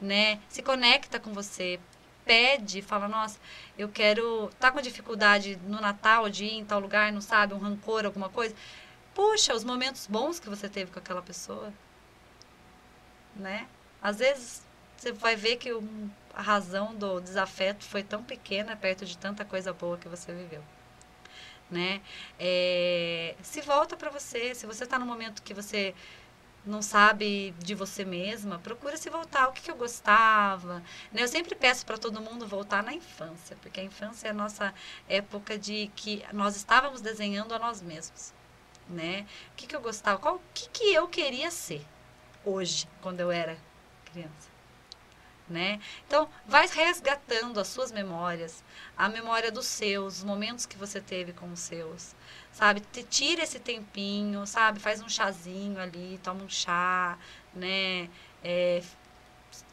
né? 0.00 0.40
Se 0.48 0.62
conecta 0.62 1.20
com 1.20 1.32
você, 1.34 1.78
pede, 2.24 2.80
fala, 2.80 3.06
nossa, 3.08 3.38
eu 3.78 3.88
quero. 3.88 4.50
tá 4.58 4.70
com 4.72 4.80
dificuldade 4.80 5.56
no 5.66 5.80
Natal 5.80 6.30
de 6.30 6.44
ir 6.46 6.54
em 6.54 6.64
tal 6.64 6.80
lugar, 6.80 7.12
não 7.12 7.20
sabe, 7.20 7.52
um 7.54 7.58
rancor, 7.58 8.06
alguma 8.06 8.30
coisa. 8.30 8.54
Puxa, 9.14 9.54
os 9.54 9.64
momentos 9.64 10.06
bons 10.06 10.40
que 10.40 10.48
você 10.48 10.68
teve 10.68 10.90
com 10.90 10.98
aquela 10.98 11.22
pessoa. 11.22 11.72
Né? 13.36 13.68
Às 14.02 14.18
vezes 14.18 14.62
você 14.96 15.12
vai 15.12 15.36
ver 15.36 15.56
que 15.56 15.70
a 16.34 16.42
razão 16.42 16.94
do 16.94 17.20
desafeto 17.20 17.84
foi 17.84 18.02
tão 18.02 18.22
pequena 18.22 18.76
perto 18.76 19.04
de 19.04 19.18
tanta 19.18 19.44
coisa 19.44 19.72
boa 19.72 19.98
que 19.98 20.08
você 20.08 20.32
viveu 20.32 20.62
né? 21.70 22.00
É, 22.38 23.34
se 23.42 23.60
volta 23.60 23.96
para 23.96 24.10
você, 24.10 24.54
se 24.54 24.66
você 24.66 24.84
está 24.84 24.98
no 24.98 25.06
momento 25.06 25.42
que 25.42 25.54
você 25.54 25.94
não 26.64 26.82
sabe 26.82 27.54
de 27.58 27.74
você 27.74 28.04
mesma, 28.04 28.58
procura 28.58 28.96
se 28.96 29.08
voltar. 29.08 29.48
O 29.48 29.52
que, 29.52 29.62
que 29.62 29.70
eu 29.70 29.76
gostava? 29.76 30.82
Né? 31.12 31.22
Eu 31.22 31.28
sempre 31.28 31.54
peço 31.54 31.86
para 31.86 31.96
todo 31.96 32.20
mundo 32.20 32.46
voltar 32.46 32.82
na 32.82 32.92
infância, 32.92 33.56
porque 33.62 33.80
a 33.80 33.84
infância 33.84 34.28
é 34.28 34.30
a 34.30 34.34
nossa 34.34 34.74
época 35.08 35.58
de 35.58 35.90
que 35.96 36.22
nós 36.32 36.56
estávamos 36.56 37.00
desenhando 37.00 37.54
a 37.54 37.58
nós 37.58 37.80
mesmos. 37.80 38.32
Né? 38.88 39.26
O 39.52 39.56
que, 39.56 39.66
que 39.66 39.76
eu 39.76 39.80
gostava? 39.80 40.18
Qual, 40.18 40.36
o 40.36 40.42
que, 40.52 40.68
que 40.68 40.92
eu 40.92 41.08
queria 41.08 41.50
ser 41.50 41.86
hoje, 42.44 42.88
quando 43.00 43.20
eu 43.20 43.30
era 43.30 43.56
criança? 44.12 44.49
Né? 45.50 45.80
Então, 46.06 46.28
vai 46.46 46.68
resgatando 46.68 47.58
as 47.58 47.66
suas 47.66 47.90
memórias, 47.90 48.62
a 48.96 49.08
memória 49.08 49.50
dos 49.50 49.66
seus, 49.66 50.18
os 50.18 50.24
momentos 50.24 50.64
que 50.64 50.76
você 50.76 51.00
teve 51.00 51.32
com 51.32 51.52
os 51.52 51.58
seus, 51.58 52.14
sabe? 52.52 52.80
Tira 53.10 53.42
esse 53.42 53.58
tempinho, 53.58 54.46
sabe? 54.46 54.78
Faz 54.78 55.02
um 55.02 55.08
chazinho 55.08 55.80
ali, 55.80 56.20
toma 56.22 56.44
um 56.44 56.48
chá, 56.48 57.18
né? 57.52 58.08
É, 58.44 58.80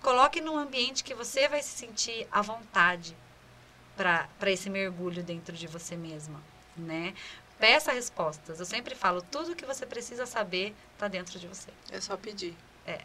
coloque 0.02 0.42
num 0.42 0.58
ambiente 0.58 1.04
que 1.04 1.14
você 1.14 1.48
vai 1.48 1.62
se 1.62 1.78
sentir 1.78 2.28
à 2.32 2.42
vontade 2.42 3.16
para 3.96 4.28
esse 4.48 4.72
mergulho 4.72 5.22
dentro 5.22 5.56
de 5.56 5.68
você 5.68 5.96
mesma, 5.96 6.42
né? 6.76 7.14
Peça 7.60 7.92
respostas. 7.92 8.60
Eu 8.60 8.66
sempre 8.66 8.96
falo, 8.96 9.22
tudo 9.22 9.56
que 9.56 9.66
você 9.66 9.86
precisa 9.86 10.26
saber 10.26 10.76
está 10.94 11.08
dentro 11.08 11.38
de 11.38 11.48
você. 11.48 11.70
É 11.92 12.02
só 12.02 12.18
pedir. 12.18 12.56
É. 12.86 13.02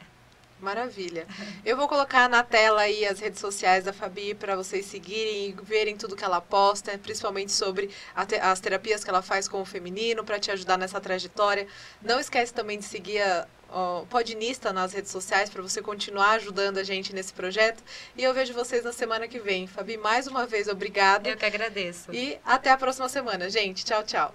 Maravilha. 0.62 1.26
Eu 1.64 1.76
vou 1.76 1.88
colocar 1.88 2.28
na 2.28 2.44
tela 2.44 2.82
aí 2.82 3.04
as 3.04 3.18
redes 3.18 3.40
sociais 3.40 3.84
da 3.84 3.92
Fabi 3.92 4.32
para 4.32 4.54
vocês 4.54 4.86
seguirem 4.86 5.48
e 5.48 5.56
verem 5.64 5.96
tudo 5.96 6.14
que 6.14 6.24
ela 6.24 6.40
posta, 6.40 6.96
principalmente 6.98 7.50
sobre 7.50 7.88
te 8.28 8.36
as 8.36 8.60
terapias 8.60 9.02
que 9.02 9.10
ela 9.10 9.22
faz 9.22 9.48
com 9.48 9.60
o 9.60 9.64
feminino 9.64 10.22
para 10.24 10.38
te 10.38 10.52
ajudar 10.52 10.78
nessa 10.78 11.00
trajetória. 11.00 11.66
Não 12.00 12.20
esquece 12.20 12.54
também 12.54 12.78
de 12.78 12.84
seguir 12.84 13.20
a 13.20 13.46
o 13.74 14.06
Podinista 14.06 14.70
nas 14.70 14.92
redes 14.92 15.10
sociais 15.10 15.48
para 15.48 15.62
você 15.62 15.80
continuar 15.80 16.32
ajudando 16.32 16.76
a 16.76 16.82
gente 16.82 17.14
nesse 17.14 17.32
projeto. 17.32 17.82
E 18.14 18.22
eu 18.22 18.34
vejo 18.34 18.52
vocês 18.52 18.84
na 18.84 18.92
semana 18.92 19.26
que 19.26 19.38
vem. 19.38 19.66
Fabi, 19.66 19.96
mais 19.96 20.26
uma 20.26 20.46
vez, 20.46 20.68
obrigada. 20.68 21.26
Eu 21.28 21.38
que 21.38 21.46
agradeço. 21.46 22.12
E 22.14 22.38
até 22.44 22.70
a 22.70 22.76
próxima 22.76 23.08
semana, 23.08 23.48
gente. 23.48 23.82
Tchau, 23.82 24.02
tchau. 24.02 24.34